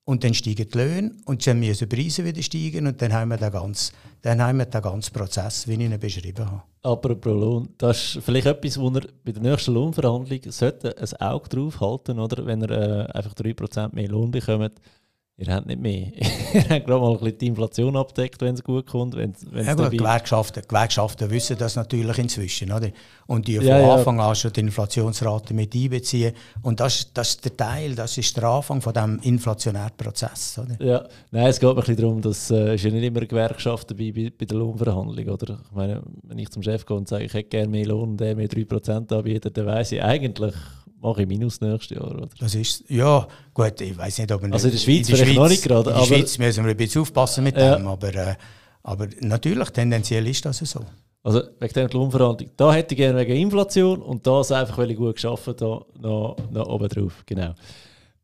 Und 0.04 0.24
dann 0.24 0.32
steigen 0.32 0.66
die 0.66 0.78
Löhne 0.78 1.12
und 1.26 1.46
dann 1.46 1.60
müssen 1.60 1.86
die 1.86 1.94
Preise 1.94 2.24
wieder 2.24 2.42
steigen 2.42 2.86
und 2.86 3.02
dann 3.02 3.12
haben 3.12 3.28
wir 3.28 3.36
den 3.36 3.52
ganzen, 3.52 3.94
dann 4.22 4.40
haben 4.40 4.56
wir 4.56 4.64
den 4.64 4.80
ganzen 4.80 5.12
Prozess, 5.12 5.68
wie 5.68 5.74
ich 5.74 5.80
ihn 5.80 6.00
beschrieben 6.00 6.50
habe. 6.50 6.62
Apropos 6.82 7.38
Lohn, 7.38 7.68
das 7.76 8.16
ist 8.16 8.24
vielleicht 8.24 8.46
etwas, 8.46 8.80
wo 8.80 8.88
er 8.88 9.02
bei 9.22 9.32
der 9.32 9.42
nächsten 9.42 9.74
Lohnverhandlung 9.74 10.40
sollte 10.46 10.96
ein 10.96 11.20
Auge 11.20 11.48
drauf 11.50 11.78
halten, 11.82 12.18
oder? 12.18 12.46
Wenn 12.46 12.62
er 12.62 12.70
äh, 12.70 13.12
einfach 13.12 13.34
3% 13.34 13.94
mehr 13.94 14.08
Lohn 14.08 14.30
bekommt, 14.30 14.80
ihr 15.40 15.54
habt 15.54 15.66
nicht 15.66 15.80
mehr. 15.80 16.12
ihr 16.54 16.68
habt 16.68 16.86
gerade 16.86 17.00
mal 17.00 17.12
ein 17.12 17.18
bisschen 17.18 17.38
die 17.38 17.46
Inflation 17.46 17.96
abdeckt, 17.96 18.40
wenn 18.42 18.54
es 18.54 18.62
gut 18.62 18.86
kommt. 18.86 19.16
Wenn's, 19.16 19.46
wenn's 19.50 19.66
ja, 19.66 19.74
gut, 19.74 19.90
Gewerkschaften, 19.90 20.62
Gewerkschaften 20.68 21.30
wissen 21.30 21.56
das 21.58 21.76
natürlich 21.76 22.18
inzwischen. 22.18 22.70
Oder? 22.70 22.90
Und 23.26 23.48
die 23.48 23.56
von 23.56 23.66
ja, 23.66 23.94
Anfang 23.94 24.18
ja. 24.18 24.28
an 24.28 24.34
schon 24.34 24.52
die 24.52 24.60
Inflationsrate 24.60 25.54
mit 25.54 25.74
einbeziehen. 25.74 26.34
Und 26.62 26.80
das, 26.80 27.12
das 27.14 27.30
ist 27.30 27.44
der 27.44 27.56
Teil, 27.56 27.94
das 27.94 28.18
ist 28.18 28.36
der 28.36 28.44
Anfang 28.44 28.80
von 28.82 28.92
diesem 28.92 29.18
inflationären 29.20 29.92
Prozess. 29.96 30.58
Oder? 30.58 30.84
Ja, 30.84 31.04
nein, 31.30 31.46
es 31.46 31.58
geht 31.58 31.68
mir 31.68 31.74
ein 31.74 31.80
bisschen 31.80 31.96
darum, 31.96 32.20
dass 32.20 32.50
äh, 32.50 32.74
ist 32.74 32.84
ja 32.84 32.90
nicht 32.90 33.04
immer 33.04 33.18
eine 33.18 33.26
Gewerkschaft 33.26 33.90
dabei 33.90 34.12
bei, 34.12 34.32
bei 34.36 34.44
der 34.44 34.58
Lohnverhandlung. 34.58 35.28
Oder? 35.28 35.58
Ich 35.64 35.74
meine, 35.74 36.02
wenn 36.24 36.38
ich 36.38 36.50
zum 36.50 36.62
Chef 36.62 36.84
gehe 36.84 36.96
und 36.96 37.08
sage, 37.08 37.24
ich 37.24 37.32
hätte 37.32 37.48
gerne 37.48 37.68
mehr 37.68 37.86
Lohn 37.86 38.10
und 38.10 38.20
der 38.20 38.36
mir 38.36 38.48
3% 38.48 39.10
anbietet, 39.12 39.56
dann 39.56 39.66
weiß 39.66 39.92
ich 39.92 40.02
eigentlich, 40.02 40.54
mache 41.00 41.22
ich 41.22 41.28
Minus 41.28 41.60
nächstes 41.60 41.96
Jahr. 41.96 42.10
Oder? 42.10 42.28
Das 42.38 42.54
ist, 42.54 42.84
ja, 42.88 43.26
gut, 43.54 43.80
ich 43.80 43.96
weiß 43.96 44.18
nicht, 44.18 44.32
ob 44.32 44.42
Also 44.52 44.68
in 44.68 44.72
der 44.72 44.78
Schweiz 44.78 45.08
in 45.08 45.16
der 45.16 45.24
Schweiz, 45.24 45.36
noch 45.36 45.48
nicht 45.48 45.62
gerade. 45.62 45.90
In 45.90 45.96
der 45.96 46.04
Schweiz 46.04 46.38
müssen 46.38 46.64
wir 46.64 46.70
ein 46.70 46.76
bisschen 46.76 47.02
aufpassen 47.02 47.44
mit 47.44 47.56
ja. 47.56 47.76
dem, 47.76 47.86
aber, 47.86 48.14
äh, 48.14 48.34
aber 48.82 49.08
natürlich, 49.20 49.70
tendenziell 49.70 50.26
ist 50.26 50.44
das 50.44 50.58
so. 50.58 50.80
Also 51.22 51.42
wegen 51.58 51.74
der 51.74 51.90
Lohnverhandlung. 51.90 52.50
Da 52.56 52.72
hätte 52.72 52.94
ich 52.94 52.98
gerne 52.98 53.18
wegen 53.18 53.36
Inflation 53.36 54.00
und 54.00 54.26
das 54.26 54.52
einfach, 54.52 54.78
weil 54.78 54.90
ich 54.90 54.96
gut 54.96 55.16
geschafft 55.16 55.60
da 55.60 55.82
noch, 56.00 56.36
noch 56.50 56.66
oben 56.66 56.88
drauf. 56.88 57.22
Genau. 57.26 57.54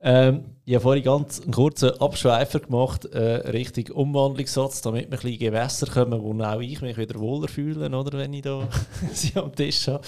Ähm, 0.00 0.44
ich 0.64 0.74
habe 0.74 0.82
vorhin 0.82 1.04
ganz 1.04 1.40
einen 1.40 1.52
kurzen 1.52 1.90
Abschweifer 2.00 2.60
gemacht, 2.60 3.06
äh, 3.06 3.48
Richtung 3.50 3.88
Umwandlungssatz, 3.94 4.80
damit 4.82 5.10
wir 5.10 5.18
ein 5.18 5.20
bisschen 5.20 5.38
Gewässer 5.38 5.86
kommen, 5.86 6.22
wo 6.22 6.42
auch 6.42 6.60
ich 6.60 6.80
mich 6.80 6.96
wieder 6.96 7.18
wohler 7.18 7.48
fühle, 7.48 7.90
oder, 7.90 8.18
wenn 8.18 8.32
ich 8.32 8.42
da 8.42 8.68
sie 9.12 9.32
am 9.36 9.54
Tisch 9.54 9.88
habe. 9.88 10.02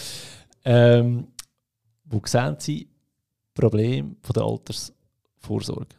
Ähm, 0.65 1.29
wo 2.09 2.21
sehen 2.25 2.57
Sie 2.59 2.89
Problem 3.55 4.17
von 4.23 4.35
der 4.35 4.45
Altersvorsorge? 4.45 5.97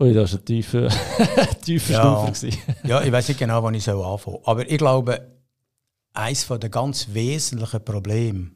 Ui, 0.00 0.12
das 0.14 0.32
war 0.32 0.38
ein 0.38 0.44
tiefer, 0.44 0.88
tiefer 1.64 1.92
Ja. 1.92 2.26
Stufe. 2.34 2.56
Ja, 2.84 3.02
ich 3.02 3.10
weiß 3.10 3.28
nicht 3.28 3.38
genau, 3.40 3.62
wann 3.62 3.74
ich 3.74 3.88
anfangen 3.88 4.18
soll. 4.24 4.40
Aber 4.44 4.70
ich 4.70 4.78
glaube, 4.78 5.32
eines 6.12 6.46
der 6.46 6.70
ganz 6.70 7.08
wesentlichen 7.12 7.84
Probleme 7.84 8.50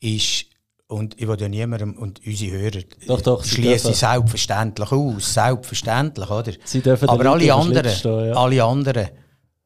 ist, 0.00 0.46
und 0.88 1.20
ich 1.20 1.26
will 1.26 1.40
ja 1.40 1.48
niemandem 1.48 1.96
und 1.96 2.24
unsere 2.24 2.58
Hörer 2.58 2.82
Doch, 3.06 3.20
doch, 3.20 3.42
sie 3.42 3.50
schließe 3.50 3.68
dürfen. 3.88 3.90
ich 3.90 3.96
selbstverständlich 3.98 4.92
aus. 4.92 5.34
Selbstverständlich, 5.34 6.30
oder? 6.30 6.52
Aber 7.08 7.30
alle 7.30 7.54
anderen, 7.54 8.26
ja. 8.26 8.34
alle 8.34 8.64
anderen 8.64 9.08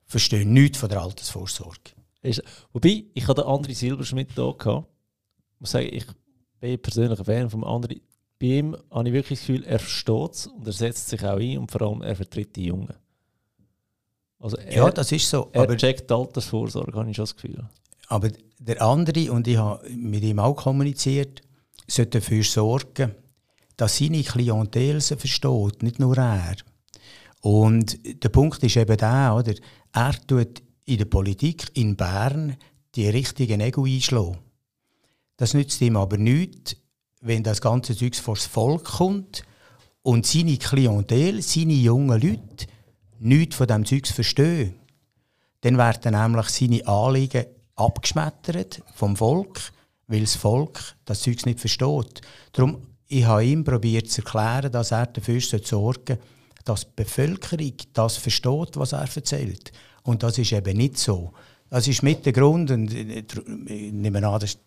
verstehen 0.06 0.52
nichts 0.52 0.78
von 0.78 0.88
der 0.88 1.02
Altersvorsorge. 1.02 1.92
Ist, 2.22 2.42
wobei, 2.72 3.04
ich 3.14 3.26
hatte 3.26 3.42
den 3.42 3.50
André 3.50 3.74
Silberschmidt 3.74 4.32
hier 4.34 4.54
gehabt. 4.58 4.86
Ich 5.54 5.60
muss 5.60 5.70
sagen, 5.70 5.88
ich 5.90 6.04
bin 6.60 6.80
persönlich 6.80 7.18
ein 7.18 7.24
Fan 7.24 7.50
vom 7.50 7.64
André. 7.64 8.00
Bei 8.38 8.46
ihm 8.46 8.76
habe 8.90 9.08
ich 9.08 9.14
wirklich 9.14 9.38
das 9.38 9.46
Gefühl, 9.46 9.64
er 9.64 9.78
versteht 9.78 10.32
es 10.32 10.46
und 10.46 10.66
er 10.66 10.72
setzt 10.72 11.08
sich 11.08 11.22
auch 11.24 11.38
ein 11.38 11.58
und 11.58 11.70
vor 11.70 11.82
allem 11.82 12.02
er 12.02 12.16
vertritt 12.16 12.56
die 12.56 12.66
Jungen. 12.66 12.94
Also 14.38 14.56
er, 14.56 14.72
Ja, 14.76 14.90
das 14.90 15.12
ist 15.12 15.28
so. 15.28 15.48
er 15.52 15.62
Aber, 15.62 15.76
checkt 15.76 16.08
die 16.10 16.14
Altersvorsorge, 16.14 16.98
habe 16.98 17.10
ich 17.10 17.16
schon 17.16 17.24
das 17.24 17.34
Gefühl. 17.36 17.68
aber 18.08 18.30
der 18.58 18.82
andere, 18.82 19.30
und 19.32 19.46
ich 19.48 19.56
habe 19.56 19.88
mit 19.90 20.22
ihm 20.22 20.38
auch 20.38 20.54
kommuniziert, 20.56 21.40
sollte 21.86 22.20
dafür 22.20 22.42
sorgen, 22.42 23.14
dass 23.76 23.96
seine 23.98 24.22
Klientel 24.22 25.00
sie 25.00 25.16
versteht, 25.16 25.82
nicht 25.82 25.98
nur 25.98 26.16
er. 26.16 26.56
Und 27.42 27.98
der 28.22 28.28
Punkt 28.28 28.62
ist 28.62 28.76
eben 28.76 28.96
der, 28.96 29.34
oder? 29.36 29.54
Er 29.92 30.12
tut 30.26 30.62
in 30.90 30.98
der 30.98 31.04
Politik 31.04 31.70
in 31.74 31.96
Bern 31.96 32.56
die 32.96 33.08
richtigen 33.08 33.60
Ego 33.60 33.84
einschlagen. 33.84 34.38
Das 35.36 35.54
nützt 35.54 35.80
ihm 35.80 35.96
aber 35.96 36.18
nichts, 36.18 36.76
wenn 37.20 37.44
das 37.44 37.60
ganze 37.60 37.96
Zeug 37.96 38.16
vor 38.16 38.34
das 38.34 38.46
Volk 38.46 38.84
kommt 38.84 39.44
und 40.02 40.26
seine 40.26 40.56
Klientel, 40.56 41.42
seine 41.42 41.74
jungen 41.74 42.20
Leute, 42.20 42.66
nichts 43.20 43.56
von 43.56 43.68
diesem 43.68 43.86
Zeug 43.86 44.08
verstehen. 44.08 44.74
Dann 45.60 45.78
werden 45.78 46.12
nämlich 46.12 46.48
seine 46.48 46.86
Anliegen 46.86 47.46
abgeschmettert 47.76 48.82
vom 48.94 49.16
Volk, 49.16 49.72
weil 50.08 50.22
das 50.22 50.34
Volk 50.34 50.96
das 51.04 51.20
Zeug 51.20 51.46
nicht 51.46 51.60
versteht. 51.60 52.20
Darum, 52.52 52.82
ich 53.06 53.24
habe 53.24 53.44
ihm 53.44 53.62
probiert 53.62 54.10
zu 54.10 54.22
erklären, 54.22 54.72
dass 54.72 54.90
er 54.90 55.06
dafür 55.06 55.40
sorgen 55.40 55.64
sollte, 55.64 56.18
dass 56.64 56.82
die 56.82 56.92
Bevölkerung 56.96 57.74
das 57.92 58.16
versteht, 58.16 58.76
was 58.76 58.92
er 58.92 59.08
erzählt. 59.14 59.72
Und 60.10 60.24
das 60.24 60.38
ist 60.38 60.52
eben 60.52 60.76
nicht 60.76 60.98
so. 60.98 61.32
Das 61.70 61.86
ist 61.86 62.02
mit 62.02 62.26
der 62.26 62.32
Grund, 62.32 62.72
und 62.72 62.92
ich 62.92 63.92
nehme 63.92 64.26
an, 64.26 64.40
das 64.40 64.50
ist 64.50 64.60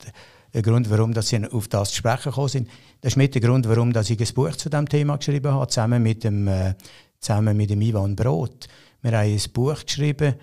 der 0.53 0.61
Grund, 0.61 0.89
warum 0.89 1.13
dass 1.13 1.27
sie 1.27 1.45
auf 1.45 1.67
das 1.67 1.89
zu 1.89 1.97
sprechen 1.97 2.29
gekommen 2.29 2.47
sind. 2.47 2.69
Das 3.01 3.11
ist 3.13 3.17
mit 3.17 3.33
der 3.35 3.41
Grund, 3.41 3.67
warum 3.67 3.91
dass 3.91 4.09
ich 4.09 4.19
ein 4.21 4.33
Buch 4.33 4.55
zu 4.55 4.69
diesem 4.69 4.87
Thema 4.87 5.17
geschrieben 5.17 5.51
habe, 5.51 5.67
zusammen 5.67 6.01
mit 6.01 6.23
dem, 6.23 6.47
äh, 6.47 6.75
zusammen 7.19 7.57
mit 7.57 7.71
dem 7.71 7.81
Ivan 7.81 8.15
Brot. 8.15 8.69
Wir 9.01 9.11
haben 9.11 9.33
ein 9.33 9.41
Buch 9.51 9.83
geschrieben 9.83 10.35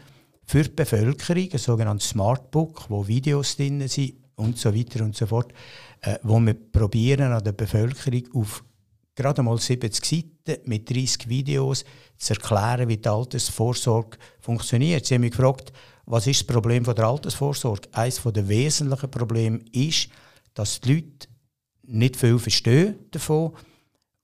für 0.44 0.64
die 0.64 0.68
Bevölkerung, 0.68 1.48
ein 1.50 1.58
sogenanntes 1.58 2.10
Smart 2.10 2.50
Book, 2.50 2.84
wo 2.90 3.08
Videos 3.08 3.56
drin 3.56 3.88
sind 3.88 4.16
und 4.36 4.58
so 4.58 4.74
weiter 4.74 5.02
und 5.02 5.16
so 5.16 5.26
fort, 5.26 5.50
äh, 6.02 6.18
wo 6.24 6.38
wir 6.40 6.52
probieren 6.52 7.32
an 7.32 7.42
der 7.42 7.52
Bevölkerung 7.52 8.24
auf 8.34 8.62
gerade 9.14 9.42
mal 9.42 9.58
70 9.58 10.04
Seiten 10.04 10.68
mit 10.68 10.88
30 10.88 11.28
Videos 11.28 11.84
zu 12.16 12.34
erklären, 12.34 12.88
wie 12.88 12.96
die 12.96 13.08
Altersvorsorge 13.08 14.18
funktioniert. 14.40 15.06
Sie 15.06 15.14
haben 15.14 15.22
mich 15.22 15.32
gefragt, 15.32 15.72
was 16.06 16.26
ist 16.26 16.40
das 16.40 16.46
Problem 16.46 16.84
von 16.84 16.94
der 16.94 17.06
Altersvorsorge? 17.06 17.88
Eines 17.92 18.22
der 18.22 18.48
wesentlichen 18.48 19.10
Probleme 19.10 19.60
ist, 19.72 20.08
dass 20.54 20.80
die 20.80 20.94
Leute 20.94 21.28
nicht 21.82 22.16
viel 22.16 22.38
verstehen 22.38 22.96
davon 23.10 23.52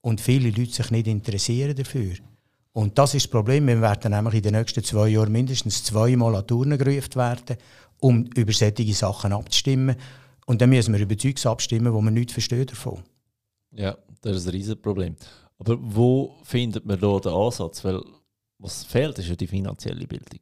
und 0.00 0.20
viele 0.20 0.50
Leute 0.50 0.72
sich 0.72 0.90
nicht 0.90 1.06
interessieren 1.06 1.74
dafür. 1.74 2.14
Und 2.72 2.98
das 2.98 3.14
ist 3.14 3.24
das 3.24 3.30
Problem. 3.30 3.66
Wir 3.66 3.80
werden 3.80 4.12
nämlich 4.12 4.34
in 4.34 4.42
den 4.42 4.52
nächsten 4.52 4.84
zwei 4.84 5.08
Jahren 5.08 5.32
mindestens 5.32 5.82
zweimal 5.82 6.36
an 6.36 6.46
Turnen 6.46 6.76
gerufen 6.76 7.14
werden, 7.14 7.56
um 8.00 8.26
über 8.36 8.52
solche 8.52 8.92
Sachen 8.92 9.32
abzustimmen. 9.32 9.96
Und 10.44 10.60
dann 10.60 10.70
müssen 10.70 10.92
wir 10.92 11.00
über 11.00 11.16
Zeugs 11.16 11.46
abstimmen, 11.46 11.92
wo 11.92 12.00
man 12.00 12.14
nichts 12.14 12.34
versteht. 12.34 12.72
Ja, 13.72 13.96
das 14.32 14.42
ist 14.42 14.48
ein 14.48 14.54
riesiges 14.54 14.80
Problem. 14.80 15.16
Aber 15.58 15.78
wo 15.80 16.36
findet 16.42 16.84
man 16.84 16.98
da 16.98 17.18
den 17.18 17.32
Ansatz? 17.32 17.84
Weil 17.84 18.02
was 18.58 18.84
fehlt, 18.84 19.18
ist 19.18 19.28
ja 19.28 19.36
die 19.36 19.46
finanzielle 19.46 20.06
Bildung. 20.06 20.40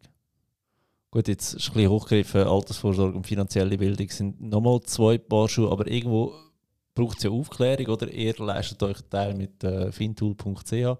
Gut, 1.10 1.28
jetzt 1.28 1.54
ist 1.54 1.68
ein 1.68 1.74
bisschen 1.74 1.90
hochgegriffen, 1.90 2.42
Altersvorsorge 2.42 3.16
und 3.16 3.26
finanzielle 3.26 3.78
Bildung 3.78 4.08
sind 4.10 4.40
nochmal 4.40 4.80
zwei 4.80 5.18
Paar 5.18 5.48
Schuhe, 5.48 5.70
aber 5.70 5.86
irgendwo 5.86 6.34
braucht 6.94 7.18
es 7.18 7.24
ja 7.24 7.30
Aufklärung 7.30 7.86
oder 7.86 8.10
ihr 8.10 8.34
leistet 8.38 8.82
euch 8.82 8.98
einen 8.98 9.10
Teil 9.10 9.34
mit 9.34 9.62
äh, 9.62 9.92
fintool.ch. 9.92 10.98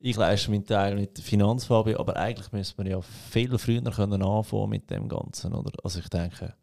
Ich 0.00 0.16
leiste 0.16 0.50
meinen 0.52 0.64
Teil 0.64 0.94
mit 0.94 1.18
Finanzfabio, 1.18 1.98
aber 1.98 2.16
eigentlich 2.16 2.52
müsste 2.52 2.74
man 2.76 2.86
ja 2.86 3.00
viel 3.00 3.58
früher 3.58 3.82
können 3.82 4.22
anfangen 4.22 4.70
mit 4.70 4.88
dem 4.90 5.08
Ganzen. 5.08 5.52
Oder? 5.52 5.72
Also 5.82 5.98
ich 5.98 6.08
denke, 6.08 6.54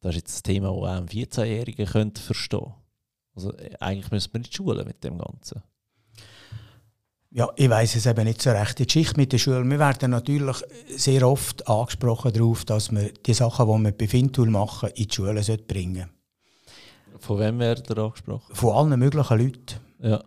das 0.00 0.10
ist 0.10 0.16
jetzt 0.16 0.34
das 0.34 0.42
Thema, 0.42 0.68
das 0.68 0.76
auch 0.76 0.84
ein 0.84 1.06
14-Jähriger 1.06 1.86
könnte 1.86 2.20
verstehen 2.20 2.74
Also 3.34 3.52
äh, 3.56 3.74
eigentlich 3.80 4.10
müsste 4.10 4.30
man 4.32 4.42
in 4.42 4.50
die 4.50 4.56
Schule 4.56 4.84
mit 4.84 5.02
dem 5.04 5.18
Ganzen. 5.18 5.62
Ja, 7.34 7.48
ich 7.56 7.70
weiß 7.70 7.96
es 7.96 8.04
eben 8.04 8.24
nicht 8.24 8.42
so 8.42 8.50
recht. 8.50 8.78
Die 8.78 8.84
Geschichte 8.84 9.16
mit 9.16 9.32
der 9.32 9.38
Schule, 9.38 9.64
wir 9.64 9.78
werden 9.78 10.10
natürlich 10.10 10.56
sehr 10.94 11.26
oft 11.26 11.66
angesprochen 11.66 12.32
darauf, 12.32 12.66
dass 12.66 12.92
wir 12.92 13.10
die 13.10 13.32
Sachen, 13.32 13.66
die 13.66 13.84
wir 13.84 13.92
bei 13.92 14.06
Fintool 14.06 14.50
machen, 14.50 14.90
in 14.90 15.06
die 15.06 15.14
Schule 15.14 15.40
bringen 15.66 15.94
sollten. 15.94 16.22
Von 17.20 17.38
wem 17.38 17.58
wird 17.58 17.88
er 17.88 17.98
angesprochen? 17.98 18.54
Von 18.54 18.74
allen 18.74 18.98
möglichen 18.98 19.38
Leuten. 19.38 19.80
Ja. 20.00 20.22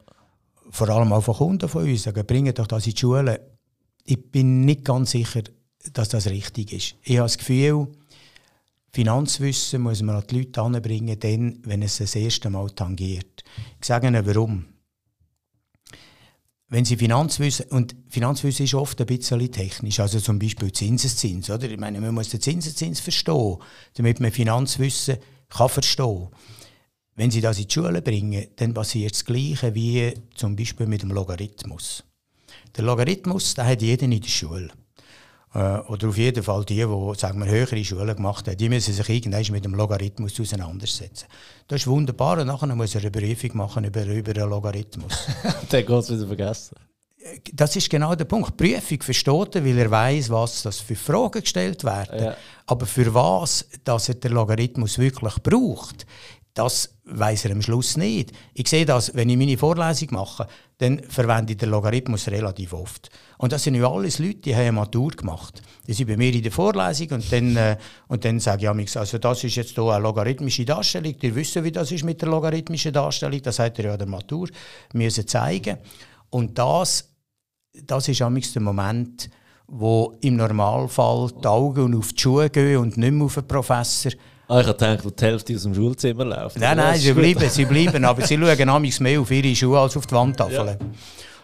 Vor 0.72 0.90
allem 0.90 1.14
auch 1.14 1.22
von 1.22 1.36
Kunden 1.36 1.70
von 1.70 1.84
uns. 1.84 2.04
Sagen, 2.04 2.26
bringen 2.26 2.54
doch 2.56 2.68
das 2.68 2.88
in 2.88 2.94
die 2.94 3.00
Schule. 3.00 3.40
Ich 4.04 4.32
bin 4.32 4.62
nicht 4.62 4.86
ganz 4.86 5.12
sicher, 5.12 5.44
dass 5.94 6.10
das 6.10 6.28
richtig 6.28 6.74
ist. 6.74 6.96
Ich 7.04 7.18
habe 7.18 7.26
das 7.26 7.38
Gefühl, 7.38 7.88
Finanzwissen 8.96 9.82
muss 9.82 10.02
man 10.02 10.16
an 10.16 10.24
die 10.30 10.38
Leute 10.38 10.62
anbringen, 10.62 11.20
dann, 11.20 11.60
wenn 11.64 11.82
es 11.82 11.98
das 11.98 12.16
erste 12.16 12.50
Mal 12.50 12.70
tangiert. 12.70 13.44
Ich 13.78 13.86
sage 13.86 14.08
Ihnen 14.08 14.26
warum. 14.26 14.68
Wenn 16.70 16.86
Sie 16.86 16.96
Finanzwissen, 16.96 17.66
und 17.72 17.94
Finanzwissen 18.08 18.64
ist 18.64 18.74
oft 18.74 18.98
ein 19.02 19.06
bisschen 19.06 19.52
technisch, 19.52 20.00
also 20.00 20.22
zum 20.22 20.40
Beispiel 20.40 20.72
Zinseszins, 20.72 21.50
oder? 21.50 21.70
Ich 21.70 21.78
meine, 21.78 22.00
man 22.00 22.14
muss 22.14 22.30
den 22.30 22.40
Zinseszins 22.40 23.02
verstehen, 23.02 23.58
damit 23.96 24.22
man 24.22 24.32
Finanzwissen 24.32 25.18
kann 25.50 25.68
verstehen. 25.68 26.30
Wenn 27.16 27.32
Sie 27.32 27.42
das 27.42 27.60
in 27.60 27.68
die 27.68 27.74
Schule 27.74 28.02
bringen, 28.02 28.48
dann 28.56 28.74
passiert 28.74 29.12
das 29.12 29.26
Gleiche 29.26 29.76
wie 29.76 30.14
zum 30.36 30.56
Beispiel 30.56 30.88
mit 30.88 31.02
dem 31.02 31.12
Logarithmus. 31.12 32.06
Der 32.78 32.86
Logarithmus, 32.86 33.56
den 33.56 33.66
hat 33.66 33.82
jeder 33.82 34.04
in 34.04 34.22
der 34.22 34.30
Schule. 34.30 34.72
Äh, 35.56 35.80
oder 35.88 36.10
auf 36.10 36.18
jeden 36.18 36.44
Fall 36.44 36.66
die, 36.66 36.76
die 36.76 37.14
sagen 37.18 37.40
wir, 37.40 37.50
höhere 37.50 37.84
Schulen 37.84 38.16
gemacht 38.16 38.48
haben, 38.48 38.58
die 38.58 38.68
müssen 38.68 38.94
sich 38.94 39.08
irgendwann 39.08 39.46
mit 39.52 39.64
dem 39.64 39.74
Logarithmus 39.74 40.40
auseinandersetzen. 40.40 41.28
Das 41.68 41.82
ist 41.82 41.88
wunderbar 41.88 42.40
und 42.40 42.48
nachher 42.48 42.76
muss 42.76 42.94
er 42.94 43.02
eine 43.02 43.12
Prüfung 43.12 43.56
machen 43.56 43.86
über, 43.86 44.06
über 44.06 44.34
den 44.34 44.50
Logarithmus. 44.50 45.28
Dann 45.70 45.86
geht 45.86 45.90
es 45.90 46.10
wieder 46.12 46.28
vergessen. 46.28 46.76
das 47.54 47.76
ist 47.78 47.90
genau 47.90 48.14
der 48.16 48.26
Punkt. 48.26 48.60
Die 48.60 48.74
Prüfung 48.74 49.02
versteht 49.02 49.56
er, 49.56 49.66
weil 49.66 49.78
er 49.78 49.90
weiß, 49.90 50.30
was 50.30 50.64
das 50.64 50.82
für 50.82 50.96
Fragen 50.96 51.40
gestellt 51.40 51.86
werden. 51.86 52.22
Ja. 52.26 52.38
Aber 52.66 52.86
für 52.86 53.14
was, 53.14 53.66
dass 53.86 54.10
er 54.10 54.16
den 54.16 54.34
Logarithmus 54.34 55.00
wirklich 55.00 55.36
braucht, 55.36 56.06
das 56.56 56.98
weiß 57.04 57.46
er 57.46 57.52
am 57.52 57.62
Schluss 57.62 57.98
nicht. 57.98 58.32
Ich 58.54 58.70
sehe 58.70 58.86
das, 58.86 59.14
wenn 59.14 59.30
ich 59.30 59.38
meine 59.38 59.58
Vorlesung 59.58 60.08
mache, 60.12 60.48
dann 60.78 61.04
verwende 61.04 61.52
ich 61.52 61.60
den 61.60 61.70
Logarithmus 61.70 62.30
relativ 62.30 62.72
oft. 62.72 63.10
Und 63.38 63.52
das 63.52 63.64
sind 63.64 63.76
ja 63.76 63.92
alles 63.92 64.20
Leute, 64.20 64.36
die 64.36 64.56
haben 64.56 64.62
eine 64.62 64.72
Matur 64.72 65.12
gemacht. 65.12 65.62
Die 65.86 65.94
sind 65.94 66.08
bei 66.08 66.16
mir 66.16 66.34
in 66.34 66.42
der 66.42 66.54
Vorlesung 66.54 67.10
und 67.12 67.32
dann, 67.32 67.58
äh, 67.58 67.78
und 68.08 68.24
dann 68.24 68.40
sage 68.40 68.72
ich 68.80 68.98
also 68.98 69.18
das 69.18 69.44
ist 69.44 69.56
jetzt 69.56 69.76
hier 69.76 69.84
eine 69.84 70.02
logarithmische 70.02 70.64
Darstellung. 70.64 71.14
Ihr 71.22 71.36
wisst, 71.36 71.62
wie 71.62 71.72
das 71.74 71.92
ist 71.92 72.06
mit 72.06 72.22
der 72.22 72.30
logarithmischen 72.30 72.94
Darstellung. 72.94 73.42
Das 73.42 73.60
hat 73.60 73.78
er 73.80 73.86
ja 73.86 73.98
der 73.98 74.08
Matur 74.08 74.48
müssen 74.94 75.28
zeigen. 75.28 75.78
Und 76.30 76.58
das, 76.58 77.14
das 77.84 78.08
ist 78.08 78.22
amix 78.22 78.54
der 78.54 78.62
Moment, 78.62 79.30
wo 79.68 80.16
im 80.22 80.38
Normalfall 80.38 81.32
die 81.44 81.48
Augen 81.48 81.96
auf 81.96 82.14
die 82.14 82.22
Schuhe 82.22 82.50
gehen 82.50 82.78
und 82.78 82.96
nicht 82.96 83.12
mehr 83.12 83.26
auf 83.26 83.36
den 83.36 83.48
Professor. 83.48 84.14
Ah, 84.48 84.62
ich 84.62 84.68
habe 84.68 84.78
gedacht, 84.78 85.20
die 85.20 85.26
Hälfte 85.26 85.56
aus 85.56 85.64
dem 85.64 85.74
Schulzimmer 85.74 86.26
läuft. 86.26 86.60
Nein, 86.60 86.78
nein, 86.78 87.00
sie 87.00 87.14
bleiben, 87.14 87.50
sie 87.50 87.66
bleiben, 87.66 88.06
aber 88.06 88.26
sie 88.26 88.38
schauen 88.40 88.70
amigs 88.70 89.00
mehr 89.00 89.20
auf 89.20 89.32
ihre 89.32 89.56
Schuhe 89.56 89.80
als 89.80 89.98
auf 89.98 90.06
die 90.06 90.14
Wandtafeln. 90.14 90.78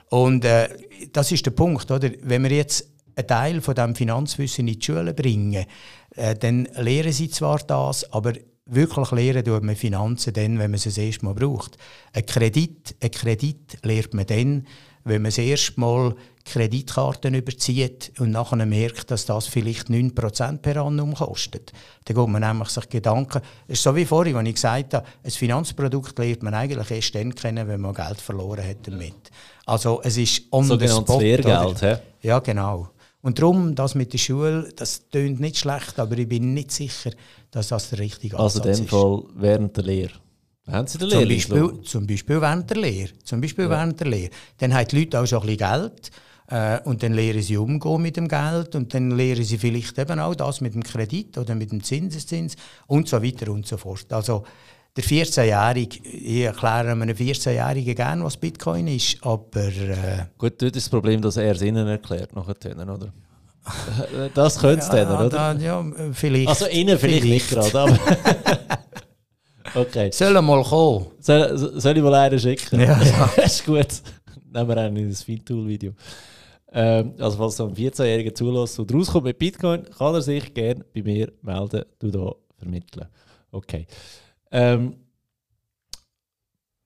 Und 0.09 0.45
äh, 0.45 0.69
das 1.11 1.31
ist 1.31 1.45
der 1.45 1.51
Punkt, 1.51 1.89
oder? 1.89 2.11
Wenn 2.21 2.43
wir 2.43 2.51
jetzt 2.51 2.87
einen 3.15 3.27
Teil 3.27 3.61
von 3.61 3.75
dem 3.75 3.95
Finanzwissen 3.95 4.67
in 4.67 4.79
die 4.79 4.85
Schule 4.85 5.13
bringen, 5.13 5.65
äh, 6.15 6.35
dann 6.35 6.67
lehren 6.75 7.11
sie 7.11 7.29
zwar 7.29 7.59
das, 7.59 8.11
aber 8.11 8.33
wirklich 8.65 9.11
lernen 9.11 9.43
tut 9.43 9.63
man 9.63 9.75
Finanzen 9.75 10.33
dann, 10.33 10.59
wenn 10.59 10.71
man 10.71 10.79
sie 10.79 10.89
das 10.89 10.97
erste 10.97 11.25
Mal 11.25 11.33
braucht. 11.33 11.77
Ein 12.13 12.25
Kredit, 12.25 12.95
ein 13.01 13.11
Kredit 13.11 13.77
lernt 13.83 14.13
man 14.13 14.25
dann, 14.25 14.67
wenn 15.03 15.21
man 15.21 15.29
das 15.29 15.37
erste 15.37 15.79
Mal 15.79 16.15
Kreditkarten 16.45 17.33
überzieht 17.35 18.11
und 18.19 18.31
nachher 18.31 18.65
merkt, 18.65 19.11
dass 19.11 19.25
das 19.25 19.47
vielleicht 19.47 19.89
9% 19.89 20.57
per 20.57 20.77
annum 20.77 21.13
kostet. 21.13 21.71
Dann 22.05 22.15
geht 22.15 22.27
man 22.27 22.41
nämlich 22.41 22.69
sich 22.69 22.89
Gedanken, 22.89 23.41
es 23.67 23.79
ist 23.79 23.83
so 23.83 23.95
wie 23.95 24.05
vorhin, 24.05 24.35
als 24.35 24.47
ich 24.47 24.55
gesagt 24.55 24.93
habe, 24.95 25.05
ein 25.23 25.31
Finanzprodukt 25.31 26.17
lernt 26.17 26.43
man 26.43 26.53
eigentlich 26.53 26.91
erst 26.91 27.15
dann 27.15 27.35
kennen, 27.35 27.67
wenn 27.67 27.81
man 27.81 27.93
Geld 27.93 28.19
verloren 28.19 28.67
hat 28.67 28.87
damit. 28.87 29.31
Also 29.65 30.01
es 30.03 30.17
ist 30.17 30.43
on 30.51 30.65
the 30.65 30.87
spot. 30.87 31.19
Lehrgeld, 31.19 31.77
oder? 31.77 32.01
Ja, 32.21 32.39
genau. 32.39 32.89
Und 33.21 33.37
darum, 33.37 33.75
das 33.75 33.93
mit 33.93 34.13
der 34.13 34.17
Schule, 34.17 34.69
das 34.75 35.07
tönt 35.09 35.39
nicht 35.39 35.59
schlecht, 35.59 35.99
aber 35.99 36.17
ich 36.17 36.27
bin 36.27 36.55
nicht 36.55 36.71
sicher, 36.71 37.11
dass 37.51 37.67
das 37.67 37.89
der 37.91 37.99
richtige 37.99 38.39
Ansatz 38.39 38.55
ist. 38.55 38.61
Also 38.65 38.69
in 38.69 38.85
dem 38.85 38.89
Fall 38.89 39.23
während 39.35 39.77
der 39.77 39.83
Lehre? 39.83 40.13
Haben 40.68 40.88
Sie 40.88 40.97
den 40.97 41.09
zum 41.09 41.28
Beispiel, 41.28 41.82
zum 41.84 42.07
Beispiel 42.07 42.41
während 42.41 42.70
der 42.70 42.78
Lehre. 42.78 43.09
Zum 43.24 43.41
Beispiel 43.41 43.66
ja. 43.66 43.72
während 43.72 43.99
der 43.99 44.07
Lehre. 44.07 44.30
Dann 44.59 44.74
haben 44.74 44.88
die 44.88 44.99
Leute 44.99 45.20
auch 45.20 45.26
schon 45.26 45.41
ein 45.41 45.47
bisschen 45.47 45.57
Geld 45.57 46.12
äh, 46.51 46.80
und 46.84 47.01
dann 47.01 47.14
lernen 47.14 47.41
sie 47.41 47.57
umgehen 47.57 48.01
mit 48.01 48.18
dem 48.18 48.28
Geld 48.28 48.76
und 48.76 48.93
dann 48.93 49.12
lernen 49.12 49.43
sie 49.43 49.57
vielleicht 49.57 49.97
eben 49.97 50.20
auch 50.20 50.36
das 50.36 50.62
mit 50.62 50.76
dem 50.76 50.84
Kredit 50.84 51.38
oder 51.38 51.55
mit 51.55 51.72
dem 51.72 51.84
Zinseszins 51.84 52.55
und 52.88 53.07
so 53.07 53.24
weiter 53.24 53.51
und 53.51 53.66
so 53.66 53.78
fort. 53.78 54.12
Also 54.14 54.43
der 54.95 55.03
14-Jährige, 55.03 56.05
ich 56.05 56.41
erkläre 56.41 56.91
einem 56.91 57.09
14-Jährigen 57.09 57.95
gerne, 57.95 58.24
was 58.26 58.36
Bitcoin 58.38 58.88
ist, 58.88 59.18
aber... 59.22 59.68
Äh, 59.68 60.26
Gut, 60.38 60.62
das 60.62 60.68
ist 60.68 60.76
das 60.76 60.89
Problem, 60.89 61.22
dass 61.22 61.38
er 61.38 61.53
es 61.53 61.62
ihnen 61.62 61.88
erklärt, 61.88 62.36
nachher, 62.36 62.55
oder? 62.76 63.14
Das 64.34 64.59
könnte 64.59 64.84
es 64.84 64.88
ja, 64.88 65.05
dann, 65.05 65.28
oder? 65.28 65.30
Da, 65.30 65.53
ja, 65.53 65.86
vielleicht. 66.12 66.49
Also 66.49 66.66
innen 66.66 66.97
vielleicht, 66.99 67.22
vielleicht. 67.22 67.24
nicht 67.26 67.49
gerade, 67.49 67.80
aber... 67.80 67.99
okay. 69.76 70.11
Soll 70.11 70.36
er 70.36 70.41
mal 70.41 70.63
kommen? 70.63 71.07
Soll, 71.19 71.57
soll 71.57 71.97
ich 71.97 72.03
mal 72.03 72.13
einen 72.15 72.39
schicken? 72.39 72.80
Ja, 72.80 73.01
ja. 73.01 73.26
ist 73.43 73.65
gut. 73.65 74.01
Nehmen 74.51 74.67
wir 74.67 74.78
einen 74.78 74.97
in 74.97 75.09
das 75.09 75.24
Feedtool-Video. 75.24 75.93
Ähm, 76.74 77.15
also 77.19 77.38
falls 77.38 77.57
so 77.57 77.67
ein 77.67 77.76
14-Jähriger 77.76 78.34
zulässt 78.34 78.80
und 78.80 78.93
rauskommt 78.93 79.26
mit 79.26 79.39
Bitcoin, 79.39 79.84
kann 79.84 80.15
er 80.15 80.22
sich 80.22 80.53
gerne 80.53 80.86
bei 80.93 81.03
mir 81.03 81.32
melden, 81.41 81.84
du 81.99 82.09
da 82.09 82.34
vermitteln. 82.57 83.07
Okay. 83.51 83.86
Ähm, 84.51 84.95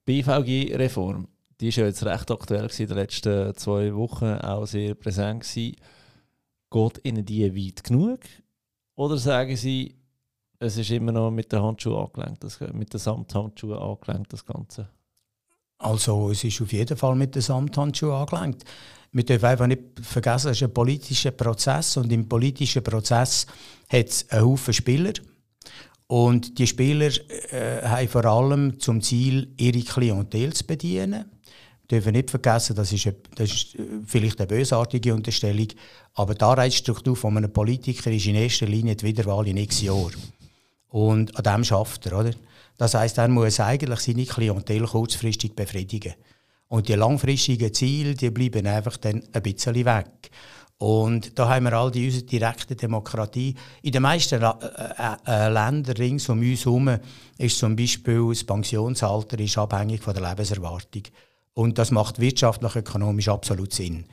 BVG-Reform, 0.06 1.28
die 1.60 1.68
ist 1.70 1.78
ja 1.78 1.86
jetzt 1.86 2.06
recht 2.06 2.30
aktuell 2.32 2.64
gewesen, 2.64 2.82
in 2.84 2.88
den 2.88 2.98
letzten 2.98 3.56
zwei 3.56 3.94
Wochen 3.96 4.26
auch 4.26 4.66
sehr 4.66 4.96
präsent 4.96 5.42
gewesen. 5.42 5.76
Geht 6.72 7.02
Ihnen 7.04 7.26
die 7.26 7.56
weit 7.56 7.84
genug? 7.84 8.20
Oder 8.96 9.18
sagen 9.18 9.56
Sie, 9.56 9.96
es 10.60 10.78
ist 10.78 10.92
immer 10.92 11.12
noch 11.12 11.32
mit 11.32 11.52
den 11.52 11.62
Handschuhen 11.62 11.98
angelenkt, 11.98 12.44
das, 12.44 12.60
mit 12.74 12.94
den 12.94 13.00
Samthandschuhen 13.00 13.78
angelenkt, 13.78 14.34
das 14.34 14.46
Ganze? 14.46 14.88
Also 15.78 16.32
es 16.32 16.44
ist 16.44 16.62
auf 16.62 16.72
jeden 16.72 16.98
Fall 16.98 17.16
mit 17.16 17.36
den 17.36 17.42
Samthandschuhen 17.42 18.14
angelenkt. 18.14 18.64
Wir 19.12 19.24
dürfen 19.24 19.46
einfach 19.46 19.68
nicht 19.68 19.82
vergessen, 20.02 20.52
es 20.52 20.58
ist 20.58 20.64
ein 20.64 20.74
politischer 20.74 21.32
Prozess 21.32 21.98
und 21.98 22.12
im 22.12 22.28
politischen 22.28 22.84
Prozess 22.84 23.46
hat 23.90 24.08
es 24.08 24.30
einen 24.30 24.46
Haufen 24.46 24.74
Spieler. 24.74 25.14
Und 26.08 26.60
die 26.60 26.68
Spieler 26.68 27.12
äh, 27.52 27.82
haben 27.84 28.08
vor 28.08 28.26
allem 28.26 28.80
zum 28.80 29.02
Ziel, 29.02 29.54
ihre 29.58 29.82
Klientel 29.82 30.54
zu 30.54 30.66
bedienen. 30.66 31.32
Wir 31.88 32.00
dürfen 32.00 32.14
nicht 32.14 32.30
vergessen, 32.30 32.76
das 32.76 32.92
ist, 32.92 33.08
eine, 33.08 33.16
das 33.36 33.52
ist 33.52 33.78
vielleicht 34.06 34.40
eine 34.40 34.48
bösartige 34.48 35.14
Unterstellung, 35.14 35.68
aber 36.16 36.34
die 36.34 36.44
Arbeitsstruktur 36.44 37.16
von 37.16 37.38
einem 37.38 37.54
Politiker 37.54 38.12
ist 38.12 38.26
in 38.26 38.36
erster 38.36 38.66
Linie 38.66 38.96
die 38.96 39.06
Wiederwahl 39.06 39.48
in 39.48 39.58
x 39.58 39.82
Jahren. 39.82 40.14
Und 40.96 41.36
an 41.36 41.44
dem 41.44 41.64
schafft 41.66 42.06
er, 42.06 42.18
oder? 42.18 42.32
Das 42.78 42.94
heißt, 42.94 43.18
er 43.18 43.28
muss 43.28 43.60
eigentlich 43.60 44.00
seine 44.00 44.26
Klientel 44.26 44.88
kurzfristig 44.88 45.54
befriedigen. 45.54 46.14
Und 46.70 46.88
die 46.88 46.94
langfristigen 46.94 47.74
Ziele, 47.74 48.16
die 48.16 48.30
bleiben 48.30 48.66
einfach 48.66 48.96
dann 48.96 49.22
ein 49.34 49.42
bisschen 49.42 49.76
weg. 49.76 50.32
Und 50.78 51.38
da 51.38 51.50
haben 51.50 51.66
wir 51.66 51.74
all 51.74 51.92
die 51.92 52.06
unsere 52.06 52.24
direkte 52.24 52.78
Demokratie. 52.78 53.56
In 53.82 53.92
den 53.92 54.04
meisten 54.04 54.42
äh, 54.42 54.48
äh, 54.48 55.18
äh, 55.28 55.50
Ländern 55.50 55.98
rings 55.98 56.30
um 56.30 56.40
uns 56.40 56.64
herum 56.64 56.98
ist 57.38 57.60
zum 57.60 57.76
Beispiel 57.76 58.30
das 58.30 58.46
Pensionsalter 58.46 59.38
ist 59.38 59.58
abhängig 59.58 60.02
von 60.02 60.14
der 60.14 60.30
Lebenserwartung. 60.30 61.04
Und 61.56 61.78
das 61.78 61.92
macht 61.92 62.20
wirtschaftlich, 62.20 62.74
ökonomisch 62.74 63.28
absolut 63.28 63.74
Sinn. 63.74 64.06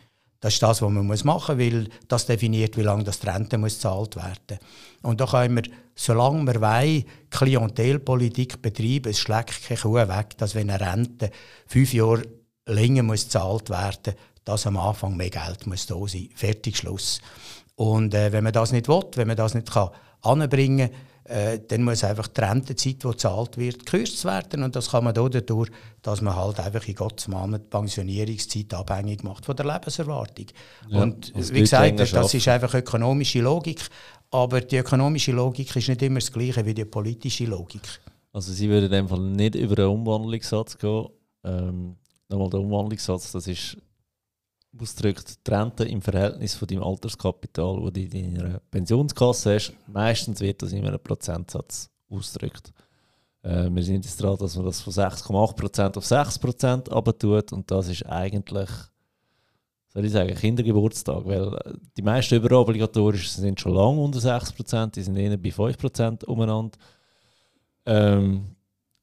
Das 0.42 0.54
ist 0.54 0.62
das, 0.62 0.82
was 0.82 0.90
man 0.90 1.06
machen 1.06 1.24
muss, 1.24 1.48
weil 1.48 1.88
das 2.08 2.26
definiert, 2.26 2.76
wie 2.76 2.82
lange 2.82 3.04
das 3.04 3.20
die 3.20 3.28
Rente 3.28 3.58
muss 3.58 3.74
gezahlt 3.74 4.16
werden 4.16 4.58
Und 5.00 5.20
da 5.20 5.26
können 5.26 5.54
wir, 5.54 5.62
solange 5.94 6.44
wir 6.52 6.60
wollen, 6.60 7.04
Klientelpolitik 7.30 8.60
betreiben, 8.60 9.10
es 9.10 9.20
schlägt 9.20 9.62
keine 9.68 9.78
Kuh 9.78 9.94
weg, 9.94 10.36
dass 10.38 10.56
wenn 10.56 10.68
eine 10.68 10.84
Rente 10.84 11.30
fünf 11.68 11.94
Jahre 11.94 12.24
länger 12.66 13.04
muss 13.04 13.24
gezahlt 13.24 13.70
werden 13.70 14.14
dass 14.44 14.66
am 14.66 14.76
Anfang 14.76 15.16
mehr 15.16 15.30
Geld 15.30 15.68
muss 15.68 15.86
da 15.86 15.94
sein. 16.08 16.28
Fertig, 16.34 16.76
Schluss. 16.76 17.20
Und 17.76 18.12
äh, 18.12 18.32
wenn 18.32 18.42
man 18.42 18.52
das 18.52 18.72
nicht 18.72 18.88
will, 18.88 19.04
wenn 19.14 19.28
man 19.28 19.36
das 19.36 19.54
nicht 19.54 19.70
kann 19.70 19.90
anbringen 20.22 20.90
kann, 20.90 20.98
äh, 21.32 21.60
dann 21.66 21.82
muss 21.82 22.04
einfach 22.04 22.28
die 22.28 22.42
Rentezeit, 22.42 23.02
die 23.02 23.08
gezahlt 23.08 23.56
wird, 23.56 23.86
gekürzt 23.86 24.24
werden. 24.26 24.62
Und 24.62 24.76
das 24.76 24.90
kann 24.90 25.04
man 25.04 25.14
dadurch, 25.14 25.70
dass 26.02 26.20
man 26.20 26.36
halt 26.36 26.60
einfach 26.60 26.86
in 26.86 26.94
Gottes 26.94 27.28
Namen 27.28 27.60
die 27.60 27.68
Pensionierungszeit 27.70 28.74
abhängig 28.74 29.24
macht 29.24 29.46
von 29.46 29.56
der 29.56 29.64
Lebenserwartung. 29.64 30.46
Ja, 30.90 31.02
und 31.02 31.32
wie 31.34 31.60
gesagt, 31.60 31.98
das 31.98 32.10
schaffen. 32.10 32.36
ist 32.36 32.48
einfach 32.48 32.74
ökonomische 32.74 33.40
Logik. 33.40 33.80
Aber 34.30 34.60
die 34.60 34.76
ökonomische 34.76 35.32
Logik 35.32 35.74
ist 35.74 35.88
nicht 35.88 36.02
immer 36.02 36.20
das 36.20 36.30
Gleiche 36.30 36.64
wie 36.66 36.74
die 36.74 36.84
politische 36.84 37.46
Logik. 37.46 38.00
Also 38.32 38.52
Sie 38.52 38.68
würden 38.68 38.86
in 38.86 38.92
dem 38.92 39.08
Fall 39.08 39.20
nicht 39.20 39.54
über 39.54 39.78
einen 39.78 39.92
Umwandlungssatz 39.92 40.76
gehen. 40.76 41.06
Ähm, 41.44 41.96
nochmal 42.28 42.50
der 42.50 42.60
Umwandlungssatz, 42.60 43.32
das 43.32 43.46
ist 43.46 43.78
ausdrückt, 44.80 45.46
die 45.46 45.50
Rente 45.50 45.84
im 45.84 46.00
Verhältnis 46.00 46.54
von 46.54 46.68
deinem 46.68 46.82
Alterskapital, 46.82 47.80
das 47.82 47.92
du 47.92 48.00
in 48.00 48.34
deiner 48.34 48.60
Pensionskasse 48.70 49.54
hast, 49.54 49.74
meistens 49.86 50.40
wird 50.40 50.62
das 50.62 50.72
in 50.72 50.86
einem 50.86 51.00
Prozentsatz 51.00 51.90
ausgedrückt. 52.08 52.72
Äh, 53.42 53.68
wir 53.70 53.82
sind 53.82 54.04
jetzt 54.04 54.20
dran, 54.22 54.36
dass 54.38 54.56
man 54.56 54.66
das 54.66 54.80
von 54.80 54.92
6,8% 54.92 55.96
auf 55.96 56.04
6% 56.04 56.90
abtut 56.90 57.52
und 57.52 57.70
das 57.70 57.88
ist 57.88 58.06
eigentlich, 58.06 58.70
soll 59.88 60.04
ich 60.04 60.12
sagen, 60.12 60.34
Kindergeburtstag, 60.34 61.24
weil 61.24 61.54
äh, 61.54 61.74
die 61.96 62.02
meisten 62.02 62.36
überobligatorischen 62.36 63.42
sind 63.42 63.60
schon 63.60 63.74
lange 63.74 64.00
unter 64.00 64.20
6%, 64.20 64.92
die 64.92 65.02
sind 65.02 65.16
eher 65.16 65.36
bei 65.36 65.50
5% 65.50 66.24
umeinander. 66.24 66.78
Ähm, 67.84 68.56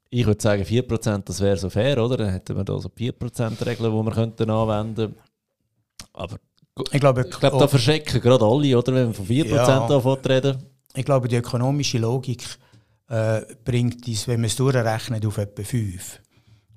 ich 0.10 0.26
würde 0.26 0.42
sagen, 0.42 0.64
4% 0.64 1.26
das 1.26 1.40
wäre 1.40 1.58
so 1.58 1.70
fair, 1.70 2.04
oder? 2.04 2.18
Dann 2.18 2.30
hätten 2.30 2.58
wir 2.58 2.64
da 2.64 2.80
so 2.80 2.90
4%-Regeln, 2.90 3.92
die 3.92 4.06
wir 4.06 4.12
könnten 4.12 4.50
anwenden 4.50 4.96
könnten. 4.96 5.29
Aber 6.14 6.38
ich 6.92 7.00
glaube, 7.00 7.26
ich 7.30 7.40
glaube 7.40 7.58
da 7.58 7.68
verschrecken 7.68 8.22
gerade 8.22 8.46
alle, 8.46 8.78
oder? 8.78 8.94
Wenn 8.94 9.08
wir 9.08 9.14
von 9.14 9.26
4% 9.26 9.48
ja, 9.48 9.88
davon 9.88 10.18
reden. 10.20 10.64
Ich 10.96 11.06
glaube, 11.06 11.28
die 11.28 11.36
ökonomische 11.36 11.98
Logik 11.98 12.44
äh, 13.10 13.42
bringt 13.64 14.08
uns, 14.08 14.28
wenn 14.28 14.42
man 14.42 14.48
es 14.48 14.56
durchrechnet, 14.56 15.26
auf 15.26 15.38
etwa 15.38 15.64
5. 15.64 16.20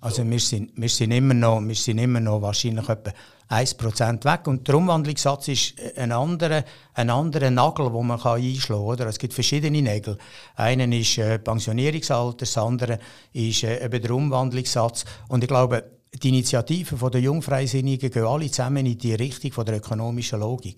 Also 0.00 0.28
wir 0.28 0.40
sind, 0.40 0.72
wir, 0.74 0.88
sind 0.88 1.12
immer 1.12 1.32
noch, 1.32 1.60
wir 1.60 1.76
sind 1.76 1.98
immer 1.98 2.18
noch 2.18 2.42
wahrscheinlich 2.42 2.88
etwa 2.88 3.12
1% 3.48 4.24
weg. 4.24 4.48
Und 4.48 4.66
der 4.66 4.74
Umwandlungssatz 4.74 5.48
ist 5.48 5.74
ein 5.96 6.10
anderer, 6.10 6.64
ein 6.94 7.08
anderer 7.08 7.50
Nagel, 7.50 7.90
den 7.90 8.06
man 8.06 8.20
einschlagen 8.20 8.66
kann. 8.66 8.76
Oder? 8.76 9.06
Es 9.06 9.18
gibt 9.18 9.32
verschiedene 9.32 9.80
Nägel. 9.80 10.18
Einen 10.56 10.90
ist 10.92 11.18
äh, 11.18 11.38
Pensionierungsalter, 11.38 12.38
das 12.38 12.58
andere 12.58 12.98
ist 13.32 13.62
äh, 13.62 13.84
eben 13.84 14.02
der 14.02 14.10
Umwandlungssatz. 14.10 15.04
Und 15.28 15.44
ich 15.44 15.48
glaube, 15.48 15.84
die 16.14 16.28
Initiativen 16.28 17.10
der 17.10 17.20
Jungfreisinnigen 17.20 18.10
gehen 18.10 18.26
alle 18.26 18.50
zusammen 18.50 18.84
in 18.86 18.98
die 18.98 19.14
Richtung 19.14 19.52
von 19.52 19.64
der 19.64 19.76
ökonomischen 19.76 20.40
Logik. 20.40 20.76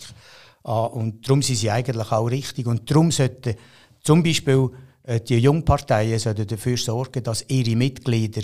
Ah, 0.63 0.85
und 0.85 1.27
darum 1.29 1.43
sind 1.43 1.57
sie 1.57 1.71
eigentlich 1.71 2.11
auch 2.11 2.27
richtig. 2.27 2.67
Und 2.67 2.91
darum 2.91 3.11
sollten 3.11 3.55
zum 4.03 4.23
Beispiel 4.23 4.71
äh, 5.03 5.21
die 5.21 5.39
Jungparteien 5.39 6.21
dafür 6.47 6.77
sorgen, 6.77 7.23
dass 7.23 7.45
ihre 7.49 7.77
Mitglieder 7.77 8.43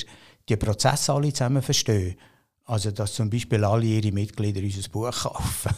die 0.49 0.57
Prozesse 0.57 1.13
alle 1.13 1.33
zusammen 1.33 1.63
verstehen. 1.63 2.17
Also, 2.67 2.91
dass 2.91 3.15
zum 3.15 3.31
Beispiel 3.31 3.65
alle 3.65 3.85
ihre 3.85 4.13
Mitglieder 4.13 4.61
unser 4.61 4.89
Buch 4.91 5.11
kaufen. 5.11 5.75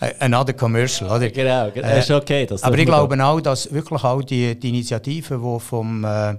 Another 0.20 0.52
commercial, 0.52 1.10
oder? 1.10 1.30
Genau, 1.30 1.70
genau. 1.70 1.88
Äh, 1.88 2.00
ist 2.00 2.10
okay. 2.10 2.46
aber 2.60 2.78
ich 2.78 2.84
glaube 2.84 3.24
auch, 3.24 3.40
dass 3.40 3.72
wirklich 3.72 4.04
auch 4.04 4.22
die, 4.22 4.58
die 4.58 4.68
Initiativen, 4.68 5.42
die 5.42 5.60
vom 5.60 6.04
äh, 6.04 6.36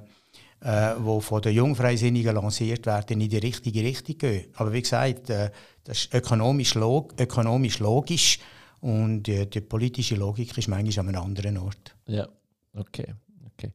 äh, 0.66 0.96
die 0.98 1.22
von 1.22 1.42
den 1.42 1.54
Jungfreisinnigen 1.54 2.34
lanciert 2.34 2.86
werden, 2.88 3.22
in 3.22 3.30
die 3.30 3.38
richtige 3.38 3.84
Richtung 3.84 4.18
gehen. 4.18 4.48
Aber 4.56 4.74
wie 4.74 4.82
gesagt, 4.82 5.30
äh, 5.30 5.52
das 5.84 6.00
ist 6.00 6.14
ökonomisch, 6.14 6.74
log 6.74 7.14
ökonomisch 7.20 7.80
logisch 7.80 8.40
und 8.82 9.30
äh, 9.30 9.46
die 9.46 9.62
politische 9.62 10.16
Logik 10.16 10.58
ist 10.58 10.68
manchmal 10.68 11.06
an 11.06 11.16
einem 11.16 11.24
anderen 11.24 11.58
Ort. 11.60 11.96
Ja, 12.08 12.28
okay. 12.74 13.14
okay. 13.54 13.72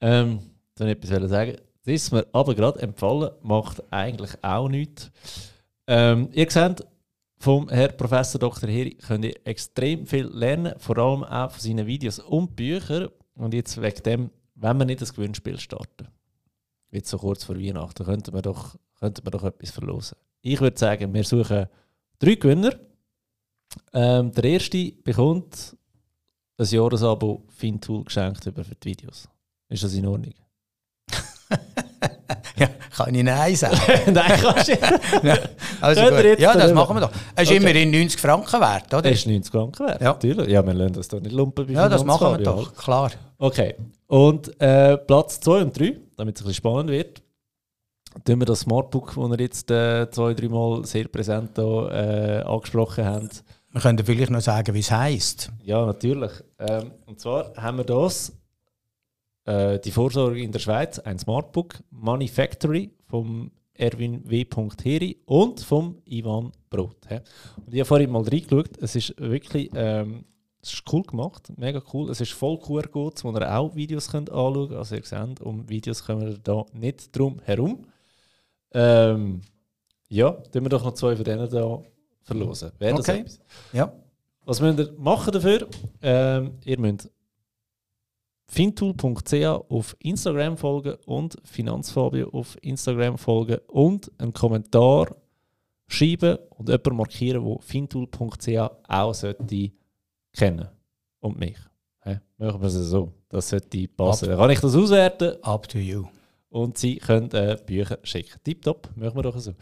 Ähm, 0.00 0.40
dann 0.74 0.88
etwas 0.88 1.30
sagen. 1.30 1.56
Das 1.84 1.94
ist 1.94 2.12
mir 2.12 2.26
aber 2.32 2.54
gerade 2.54 2.80
empfohlen, 2.80 3.30
macht 3.42 3.82
eigentlich 3.92 4.32
auch 4.42 4.68
nichts. 4.68 5.10
Ähm, 5.86 6.28
ihr 6.32 6.50
seht, 6.50 6.84
vom 7.38 7.68
Herr 7.68 7.88
Professor 7.88 8.40
Dr. 8.40 8.68
Heri 8.68 8.94
könnt 8.94 9.24
ihr 9.24 9.34
extrem 9.44 10.06
viel 10.06 10.26
lernen, 10.26 10.74
vor 10.78 10.98
allem 10.98 11.24
auch 11.24 11.50
von 11.50 11.60
seinen 11.60 11.86
Videos 11.86 12.18
und 12.20 12.54
Büchern. 12.54 13.08
Und 13.34 13.54
jetzt 13.54 13.80
wegen 13.80 14.02
dem, 14.02 14.30
wenn 14.62 14.78
wir 14.78 14.84
nicht 14.84 15.02
das 15.02 15.12
Gewinnspiel 15.12 15.58
starten, 15.58 16.08
jetzt 16.90 17.10
so 17.10 17.18
kurz 17.18 17.44
vor 17.44 17.56
Weihnachten, 17.56 18.04
könnten 18.04 18.32
wir 18.32 18.42
doch, 18.42 18.76
könnten 18.98 19.26
wir 19.26 19.30
doch 19.30 19.44
etwas 19.44 19.70
verlosen. 19.70 20.16
Ich 20.40 20.60
würde 20.60 20.78
sagen, 20.78 21.12
wir 21.12 21.24
suchen 21.24 21.66
drei 22.18 22.34
Gewinner. 22.36 22.74
Ähm, 23.92 24.32
der 24.32 24.44
erste 24.44 24.92
bekommt 25.02 25.76
ein 26.58 26.66
Jahresabo 26.66 27.44
Fintool 27.48 28.04
geschenkt 28.04 28.46
über 28.46 28.64
für 28.64 28.74
die 28.74 28.90
Videos. 28.90 29.28
Ist 29.68 29.82
das 29.82 29.94
in 29.94 30.06
Ordnung? 30.06 30.34
ja, 32.56 32.68
kann 32.94 33.14
ich 33.14 33.22
Nein 33.24 33.56
sagen? 33.56 33.80
Nein, 34.12 34.40
kannst 34.40 34.68
du 34.68 34.72
ja, 34.72 35.38
also. 35.82 36.00
Ja, 36.00 36.54
das 36.54 36.72
machen 36.72 36.96
wir 36.96 37.00
doch. 37.00 37.10
Es 37.34 37.42
ist 37.42 37.48
okay. 37.48 37.56
immerhin 37.56 37.90
90 37.90 38.20
Franken 38.20 38.60
wert, 38.60 38.94
oder? 38.94 39.10
Es 39.10 39.20
ist 39.20 39.26
90 39.26 39.52
Franken 39.52 39.86
wert, 39.86 40.00
ja. 40.00 40.12
natürlich. 40.12 40.48
Ja, 40.48 40.66
wir 40.66 40.74
lassen 40.74 40.94
das 40.94 41.08
doch 41.08 41.20
nicht 41.20 41.32
lumpen. 41.32 41.68
Ja, 41.70 41.88
das 41.88 42.04
machen 42.04 42.38
wir 42.38 42.44
doch, 42.44 42.74
klar. 42.74 43.10
Okay, 43.38 43.74
und 44.06 44.60
äh, 44.60 44.98
Platz 44.98 45.40
2 45.40 45.62
und 45.62 45.78
3, 45.78 45.96
damit 46.16 46.36
es 46.36 46.42
ein 46.42 46.46
bisschen 46.46 46.54
spannend 46.54 46.90
wird, 46.90 47.22
tun 48.24 48.40
wir 48.40 48.46
das 48.46 48.60
Smartbook, 48.60 49.14
das 49.14 49.30
wir 49.30 49.40
jetzt 49.40 49.70
äh, 49.70 50.10
zwei, 50.10 50.34
dreimal 50.34 50.84
sehr 50.84 51.08
präsent 51.08 51.52
hier, 51.56 51.90
äh, 51.90 52.42
angesprochen 52.46 53.04
haben. 53.04 53.28
Wir 53.70 53.80
können 53.80 54.04
vielleicht 54.04 54.30
noch 54.30 54.40
sagen, 54.40 54.74
wie 54.74 54.80
es 54.80 54.90
heisst. 54.90 55.50
Ja, 55.64 55.86
natürlich. 55.86 56.32
Ähm, 56.58 56.92
und 57.06 57.20
zwar 57.20 57.54
haben 57.56 57.78
wir 57.78 57.84
das 57.84 58.32
äh, 59.44 59.78
die 59.78 59.90
Vorsorge 59.90 60.42
in 60.42 60.52
der 60.52 60.58
Schweiz, 60.58 60.98
ein 60.98 61.18
Smartbook, 61.18 61.82
Money 61.90 62.28
Factory 62.28 62.90
vom 63.08 63.50
Erwin 63.74 64.22
W. 64.28 64.44
Heri 64.82 65.18
und 65.24 65.60
vom 65.60 65.98
Ivan 66.04 66.52
Brot. 66.70 66.96
He. 67.08 67.20
Und 67.64 67.72
ich 67.72 67.80
habe 67.80 67.84
vorhin 67.86 68.10
mal 68.10 68.22
reingeschaut, 68.22 68.78
es 68.80 68.96
ist 68.96 69.14
wirklich 69.20 69.70
ähm, 69.74 70.24
es 70.62 70.74
ist 70.74 70.92
cool 70.92 71.02
gemacht, 71.02 71.52
mega 71.56 71.82
cool. 71.92 72.08
Es 72.08 72.20
ist 72.20 72.32
voll 72.32 72.56
QR-Codes, 72.56 73.24
wo 73.24 73.32
ihr 73.32 73.58
auch 73.58 73.74
Videos 73.74 74.08
könnt 74.08 74.30
anschauen 74.30 74.68
könnt. 74.68 74.78
Also 74.78 74.94
ihr 74.94 75.04
seht, 75.04 75.40
um 75.40 75.68
Videos 75.68 76.04
kommen 76.04 76.20
wir 76.20 76.38
da 76.38 76.64
nicht 76.72 77.16
drum 77.16 77.40
herum. 77.44 77.86
Ähm, 78.72 79.40
ja, 80.08 80.30
tun 80.30 80.62
wir 80.62 80.68
doch 80.68 80.84
noch 80.84 80.94
zwei 80.94 81.16
von 81.16 81.24
denen 81.24 81.50
da 81.50 81.82
verlosen. 82.22 82.70
Wäre 82.78 82.96
das 82.96 83.08
okay. 83.08 83.20
etwas? 83.20 83.40
Ja. 83.72 83.92
Was 84.44 84.60
müsst 84.60 84.78
ihr 84.78 84.92
machen 84.98 85.32
dafür? 85.32 85.66
Ähm, 86.00 86.58
ihr 86.64 86.78
müsst 86.78 87.10
fintool.ch 88.52 89.44
auf 89.70 89.96
Instagram 90.00 90.58
folgen 90.58 90.96
und 91.06 91.36
Finanzfabio 91.42 92.28
auf 92.30 92.58
Instagram 92.60 93.16
folgen 93.16 93.58
und 93.68 94.12
einen 94.18 94.34
Kommentar 94.34 95.16
schreiben 95.88 96.36
und 96.50 96.68
jemanden 96.68 96.96
markieren, 96.96 97.44
der 97.44 97.56
fintool.ch 97.60 98.70
auch 98.88 99.14
sollte 99.14 99.72
kennen 100.34 100.68
und 101.20 101.40
mich. 101.40 101.56
Hey, 102.00 102.18
machen 102.36 102.60
wir 102.60 102.66
es 102.66 102.74
so. 102.74 103.12
Das 103.30 103.48
sollte 103.48 103.88
passen. 103.88 104.28
Dann 104.28 104.38
kann 104.38 104.50
ich 104.50 104.60
das 104.60 104.76
auswerten. 104.76 105.42
Up 105.42 105.66
to 105.68 105.78
you. 105.78 106.04
Und 106.50 106.76
Sie 106.76 106.96
können 106.96 107.30
äh, 107.30 107.56
Bücher 107.64 107.98
schicken. 108.02 108.38
Tipptopp, 108.44 108.90
machen 108.96 109.16
wir 109.16 109.22
doch 109.22 109.38
so. 109.38 109.54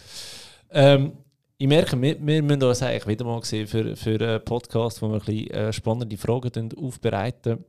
Ähm, 0.70 1.12
ich 1.56 1.68
merke, 1.68 2.00
wir, 2.00 2.16
wir 2.20 2.42
müssen 2.42 2.62
uns 2.64 2.82
eigentlich 2.82 3.06
wieder 3.06 3.24
mal 3.24 3.44
sehen 3.44 3.68
für, 3.68 3.94
für 3.94 4.20
einen 4.20 4.44
Podcast, 4.44 5.00
wo 5.00 5.08
wir 5.08 5.20
ein 5.20 5.24
bisschen 5.24 5.50
äh, 5.50 5.72
spannende 5.72 6.16
Fragen 6.16 6.70
aufbereiten 6.76 7.64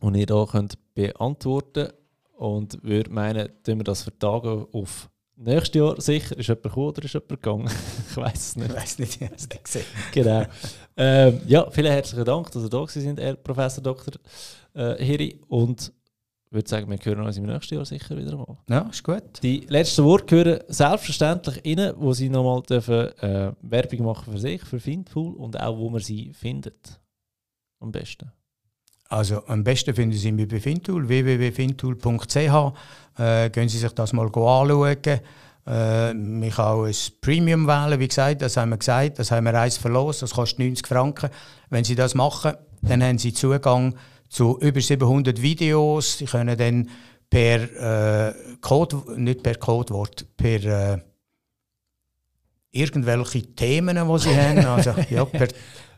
und 0.00 0.14
ihr 0.14 0.26
hier 0.28 0.46
könnt 0.46 0.78
beantworten 0.94 1.88
Und 2.36 2.82
würde 2.82 3.10
meinen, 3.10 3.48
tun 3.62 3.78
wir 3.78 3.84
das 3.84 4.02
vertagen 4.02 4.66
auf 4.72 5.10
nächstes 5.38 5.74
Jahr 5.74 6.00
sicher. 6.00 6.36
Ist 6.36 6.48
jemand 6.48 6.62
gekommen 6.64 6.88
oder 6.88 7.04
ist 7.04 7.14
jemand 7.14 7.28
gegangen? 7.28 7.70
ich 8.10 8.16
weiß 8.16 8.34
es 8.34 8.56
nicht. 8.56 8.70
Ich 8.70 8.76
weiß 8.76 8.98
nicht, 8.98 9.16
ich 9.16 9.22
habe 9.22 9.34
es 9.36 9.48
nicht 9.48 9.64
gesehen. 9.64 9.84
genau. 10.12 10.44
ähm, 10.96 11.40
ja, 11.46 11.70
vielen 11.70 11.92
herzlichen 11.92 12.24
Dank, 12.24 12.50
dass 12.50 12.62
ihr 12.62 12.68
da 12.68 12.86
sind, 12.86 13.20
Herr 13.20 13.34
Professor 13.36 13.82
Dr. 13.82 14.14
Äh, 14.74 15.02
Hiri. 15.04 15.40
Und 15.48 15.92
ich 16.46 16.52
würde 16.52 16.68
sagen, 16.68 16.88
wir 16.88 16.98
hören 17.02 17.26
uns 17.26 17.36
im 17.36 17.44
nächsten 17.44 17.74
Jahr 17.74 17.84
sicher 17.84 18.16
wieder 18.16 18.36
mal. 18.36 18.56
Ja, 18.68 18.88
ist 18.88 19.04
gut. 19.04 19.42
Die 19.42 19.66
letzten 19.68 20.04
Worte 20.04 20.24
gehören 20.24 20.60
selbstverständlich 20.68 21.64
Ihnen, 21.64 21.92
wo 21.98 22.12
Sie 22.12 22.28
nochmal 22.28 22.62
dürfen, 22.62 23.08
äh, 23.18 23.52
Werbung 23.60 24.06
machen 24.06 24.32
für 24.32 24.38
sich, 24.38 24.62
für 24.62 24.80
Findpool 24.80 25.34
und 25.34 25.60
auch, 25.60 25.76
wo 25.76 25.90
man 25.90 26.00
sie 26.00 26.32
findet. 26.32 27.00
Am 27.80 27.92
besten. 27.92 28.32
Also 29.08 29.42
am 29.46 29.64
besten 29.64 29.94
finden 29.94 30.16
Sie 30.16 30.32
mich 30.32 30.48
bei 30.48 30.60
Fintool, 30.60 31.08
www.fintool.ch. 31.08 32.36
Äh, 33.18 33.50
gehen 33.50 33.68
Sie 33.68 33.78
sich 33.78 33.92
das 33.92 34.12
mal 34.12 34.26
anschauen. 34.26 34.96
Äh, 35.66 36.14
man 36.14 36.50
kann 36.50 36.64
auch 36.64 36.84
ein 36.84 36.94
Premium 37.20 37.66
wählen, 37.66 38.00
wie 38.00 38.08
gesagt, 38.08 38.40
das 38.42 38.56
haben 38.56 38.70
wir 38.70 38.78
gesagt, 38.78 39.18
das 39.18 39.30
haben 39.30 39.44
wir 39.44 39.54
eins 39.54 39.76
verlost, 39.76 40.22
das 40.22 40.32
kostet 40.32 40.60
90 40.60 40.86
Franken. 40.86 41.30
Wenn 41.68 41.84
Sie 41.84 41.94
das 41.94 42.14
machen, 42.14 42.52
dann 42.82 43.02
haben 43.02 43.18
Sie 43.18 43.34
Zugang 43.34 43.94
zu 44.28 44.58
über 44.60 44.80
700 44.80 45.40
Videos. 45.42 46.18
Sie 46.18 46.24
können 46.24 46.56
dann 46.56 46.88
per 47.28 48.28
äh, 48.28 48.34
Code, 48.60 49.02
nicht 49.16 49.42
per 49.42 49.56
Codewort, 49.56 50.26
per 50.36 50.64
äh, 50.64 50.98
irgendwelche 52.70 53.54
Themen, 53.54 53.96
die 53.96 54.18
Sie 54.18 54.36
haben, 54.36 54.64
also 54.64 54.94
ja, 55.10 55.24
per, 55.24 55.48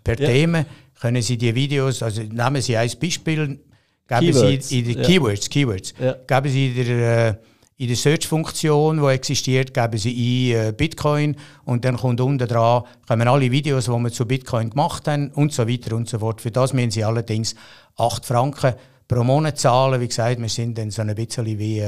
per 0.02 0.18
ja. 0.18 0.26
Themen, 0.26 0.66
können 1.00 1.22
Sie 1.22 1.38
die 1.38 1.54
Videos, 1.54 2.02
also 2.02 2.22
nehmen 2.22 2.60
Sie 2.60 2.76
ein 2.76 2.90
Beispiel, 3.00 3.46
geben 3.46 3.60
Keywords. 4.08 4.68
Sie 4.68 4.78
in 4.80 4.84
die 4.84 4.92
ja. 4.94 5.02
Keywords, 5.02 5.48
Keywords, 5.48 5.94
ja. 5.98 6.14
geben 6.26 6.48
Sie 6.50 6.66
in 6.68 6.86
der, 6.86 7.28
äh, 7.28 7.34
in 7.78 7.86
der 7.88 7.96
Search-Funktion, 7.96 9.00
die 9.00 9.06
existiert, 9.08 9.72
geben 9.72 9.98
Sie 9.98 10.52
ein 10.52 10.68
äh, 10.68 10.72
Bitcoin 10.72 11.36
und 11.64 11.84
dann 11.84 11.96
kommt 11.96 12.20
unten 12.20 12.46
dran, 12.46 12.82
kommen 13.08 13.26
alle 13.26 13.50
Videos, 13.50 13.86
die 13.86 13.90
wir 13.90 14.12
zu 14.12 14.26
Bitcoin 14.26 14.70
gemacht 14.70 15.08
haben 15.08 15.30
und 15.30 15.52
so 15.52 15.66
weiter 15.66 15.96
und 15.96 16.08
so 16.08 16.18
fort. 16.18 16.42
Für 16.42 16.50
das 16.50 16.74
müssen 16.74 16.90
Sie 16.90 17.04
allerdings 17.04 17.54
8 17.96 18.26
Franken 18.26 18.74
pro 19.08 19.24
Monat 19.24 19.58
zahlen. 19.58 20.00
Wie 20.00 20.08
gesagt, 20.08 20.40
wir 20.40 20.48
sind 20.48 20.76
dann 20.76 20.90
so 20.90 21.02
ein 21.02 21.14
bisschen 21.14 21.46
wie... 21.46 21.82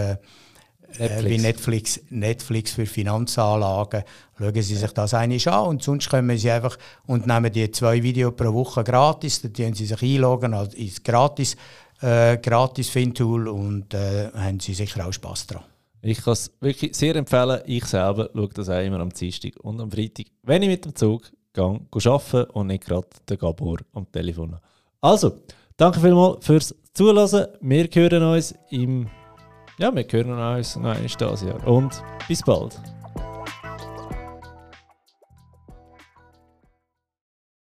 Äh, 0.99 1.09
Netflix. 1.09 1.25
wie 1.25 1.39
Netflix, 1.39 2.01
Netflix 2.11 2.73
für 2.73 2.87
Finanzanlagen. 2.87 4.03
Schauen 4.39 4.55
Sie 4.55 4.77
sich 4.77 4.93
das 4.93 5.15
eigentlich 5.15 5.49
an 5.49 5.69
und 5.69 5.83
sonst 5.83 6.09
kommen 6.09 6.37
Sie 6.37 6.51
einfach 6.51 6.77
und 7.07 7.27
nehmen 7.27 7.53
die 7.53 7.71
zwei 7.71 8.03
Videos 8.03 8.35
pro 8.37 8.53
Woche 8.53 8.85
gratis, 8.85 9.43
dann 9.43 9.53
können 9.53 9.75
Sie 9.75 9.87
sich 9.87 10.03
einloggen 10.03 10.55
als 10.55 10.75
ins 10.75 11.03
gratis, 11.03 11.57
äh, 12.01 12.37
gratis 12.39 12.91
Fintool 12.91 13.49
und 13.49 13.95
äh, 13.95 14.31
haben 14.35 14.61
Sie 14.61 14.75
sicher 14.75 15.07
auch 15.07 15.13
Spass 15.13 15.47
dran. 15.47 15.63
Ich 16.03 16.23
kann 16.23 16.33
es 16.33 16.51
wirklich 16.61 16.97
sehr 16.97 17.15
empfehlen. 17.15 17.61
Ich 17.67 17.85
selber 17.85 18.29
schaue 18.35 18.49
das 18.49 18.69
auch 18.69 18.85
immer 18.85 19.01
am 19.01 19.11
Dienstag 19.11 19.53
und 19.63 19.81
am 19.81 19.91
Freitag, 19.91 20.27
wenn 20.43 20.63
ich 20.63 20.69
mit 20.69 20.85
dem 20.85 20.97
Zug 20.97 21.31
gehe, 21.53 21.63
arbeiten 21.63 22.51
und 22.51 22.67
nicht 22.67 22.85
gerade 22.85 23.07
den 23.29 23.39
Gabor 23.39 23.79
am 23.93 24.11
Telefon. 24.11 24.57
Also, 25.01 25.39
danke 25.77 26.01
vielmals 26.01 26.45
fürs 26.45 26.75
Zuhören. 26.93 27.47
Wir 27.61 27.89
hören 27.93 28.23
uns 28.25 28.55
im 28.71 29.09
ja, 29.83 29.93
wir 29.95 30.05
hören 30.09 30.31
uns 30.31 30.77
noch 30.77 30.85
einmal 30.85 31.09
dieses 31.09 31.43
Jahr. 31.43 31.67
Und 31.67 32.03
bis 32.29 32.41
bald. 32.43 32.81